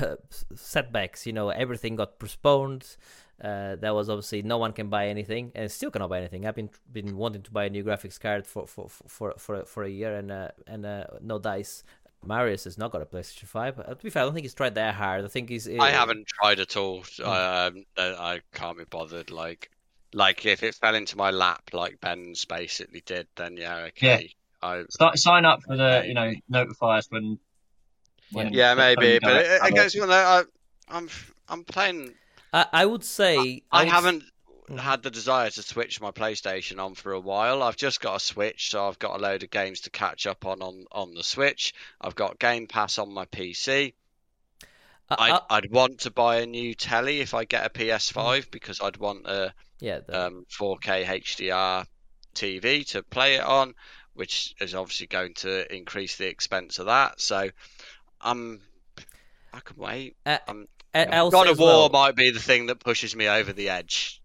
[0.00, 0.16] uh,
[0.54, 1.26] setbacks.
[1.26, 2.96] You know, everything got postponed.
[3.42, 6.46] Uh, that was obviously no one can buy anything, and still cannot buy anything.
[6.46, 9.82] I've been been wanting to buy a new graphics card for for for for, for
[9.82, 11.84] a year, and uh, and uh, no dice.
[12.24, 13.80] Marius has not got a PlayStation Five.
[13.80, 15.24] Uh, to be fair, I don't think he's tried that hard.
[15.24, 15.68] I think he's.
[15.68, 16.98] I haven't tried at all.
[17.24, 19.32] Um, I I can't be bothered.
[19.32, 19.70] Like,
[20.12, 24.34] like if it fell into my lap, like Ben's basically did, then yeah, okay.
[24.62, 27.38] I Start, sign up for the you know notify us when.
[28.32, 29.94] When yeah, maybe, but it, direct it goes.
[29.94, 30.42] You know, I,
[30.88, 31.08] I'm
[31.48, 32.14] I'm playing.
[32.52, 34.24] I, I would say I, would- haven't
[34.70, 34.78] Mhm.
[34.78, 37.62] had the desire to switch my PlayStation on for a while.
[37.62, 40.46] I've just got a Switch, so I've got a load of games to catch up
[40.46, 41.74] on on, on the Switch.
[42.00, 43.92] I've got Game Pass on my PC.
[45.10, 47.88] I- I'd, I- I'd want to buy a new telly if I get a Mm.
[47.88, 49.98] PS5 because I'd want a yeah.
[50.06, 51.86] The, um, 4K HDR
[52.36, 53.74] TV to play it on,
[54.14, 57.20] which is obviously going to increase the expense of that.
[57.20, 57.50] So
[58.22, 58.60] I'm
[59.52, 60.16] I can wait.
[60.26, 63.26] uh, I'm- I'll God of as well, War might be the thing that pushes me
[63.28, 64.20] over the edge.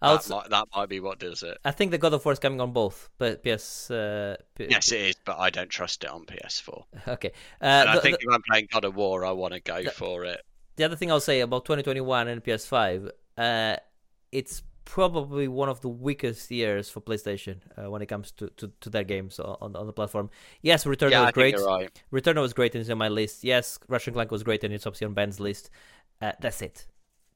[0.00, 1.58] I'll That might, that might be what does it.
[1.64, 3.90] I think the God of War is coming on both, but PS.
[3.90, 6.84] Uh, P- Yes, it is, but I don't trust it on PS4.
[7.08, 7.32] Okay.
[7.60, 9.82] Uh, And I think the, if I'm playing God of War, I want to go
[9.82, 10.40] the- for it.
[10.76, 13.76] the other thing I'll say about 2021 and PS5, uh,
[14.32, 14.62] it's
[14.94, 18.88] probably one of the weakest years for PlayStation uh, when it comes to, to, to
[18.90, 20.30] their games on on the platform.
[20.62, 21.56] Yes, Returnal yeah, was great.
[21.58, 22.02] right.
[22.10, 23.44] Returnal was great and it's on my list.
[23.44, 25.68] Yes, Ratchet and Clank was great and it's obviously on Ben's list.
[26.22, 26.86] Uh, that's it.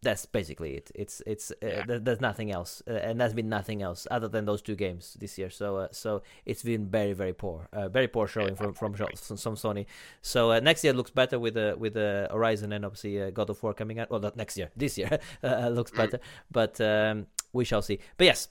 [0.05, 0.91] That's basically it.
[1.03, 1.85] It's it's uh, Yeah.
[1.87, 5.17] there- there's nothing else, uh, and there's been nothing else other than those two games
[5.21, 5.51] this year.
[5.51, 9.37] So uh, so it's been very very poor, uh, very poor showing from from from
[9.45, 9.85] some Sony.
[10.21, 13.49] So uh, next year looks better with uh, with uh, Horizon and obviously uh, God
[13.51, 14.11] of War coming out.
[14.11, 16.19] Well, not next year, this year uh, looks better,
[16.51, 17.99] but um, we shall see.
[18.17, 18.49] But yes,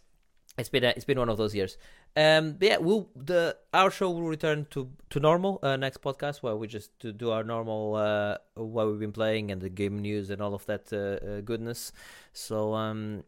[0.58, 1.78] it's been a, it's been one of those years.
[2.16, 6.44] Um, but yeah, we'll the our show will return to to normal uh, next podcast
[6.44, 10.00] where we just to do our normal uh, what we've been playing and the game
[10.00, 11.94] news and all of that uh, uh, goodness.
[12.34, 13.24] So um,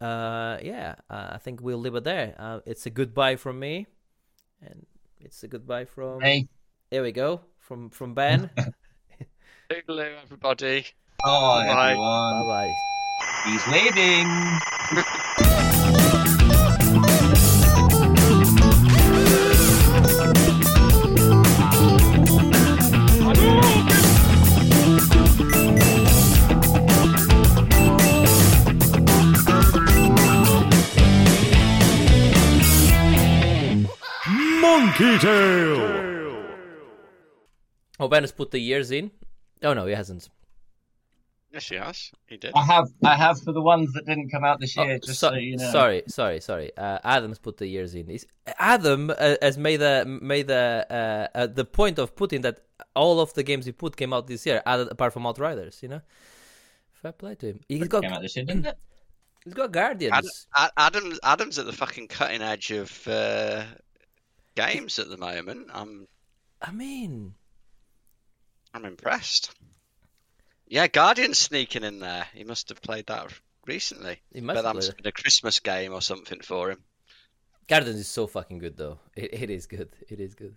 [0.00, 2.34] uh, yeah, uh, I think we'll leave it there.
[2.38, 3.86] Uh, it's a goodbye from me,
[4.60, 4.84] and
[5.18, 6.20] it's a goodbye from.
[6.20, 6.48] Hey.
[6.90, 8.50] Here we go from from Ben.
[9.70, 10.86] Hello, everybody.
[11.24, 11.90] Oh, Bye.
[11.90, 12.46] everyone.
[12.46, 12.95] bye bye.
[13.44, 14.28] He's leaving.
[34.60, 36.44] Monkey Tail.
[37.98, 39.10] Oh, Ben has put the years in.
[39.62, 40.28] Oh no, he hasn't.
[41.56, 42.10] Yes, he has.
[42.26, 42.52] He did.
[42.54, 44.96] I have, I have for the ones that didn't come out this year.
[44.96, 45.70] Oh, just so- so you know.
[45.72, 46.70] Sorry, sorry, sorry.
[46.76, 48.06] Uh, Adam's put the years in.
[48.08, 48.26] He's,
[48.58, 52.60] Adam uh, has made the made the uh, uh, the point of putting that
[52.94, 55.82] all of the games he put came out this year, other, apart from Outriders.
[55.82, 56.02] You know,
[56.92, 57.60] fair play to him.
[57.68, 58.78] He's got Came out this year, didn't it?
[59.44, 60.12] he's got Guardians.
[60.58, 63.64] Ad- Ad- Adam's Adam's at the fucking cutting edge of uh,
[64.56, 65.68] games at the moment.
[65.72, 66.06] I'm
[66.60, 67.32] I mean,
[68.74, 69.54] I'm impressed.
[70.66, 72.26] Yeah, Guardian's sneaking in there.
[72.34, 73.32] He must have played that
[73.66, 74.20] recently.
[74.32, 76.82] he must But that have must been a Christmas game or something for him.
[77.68, 78.98] Guardians is so fucking good though.
[79.16, 79.88] It, it is good.
[80.08, 80.56] It is good.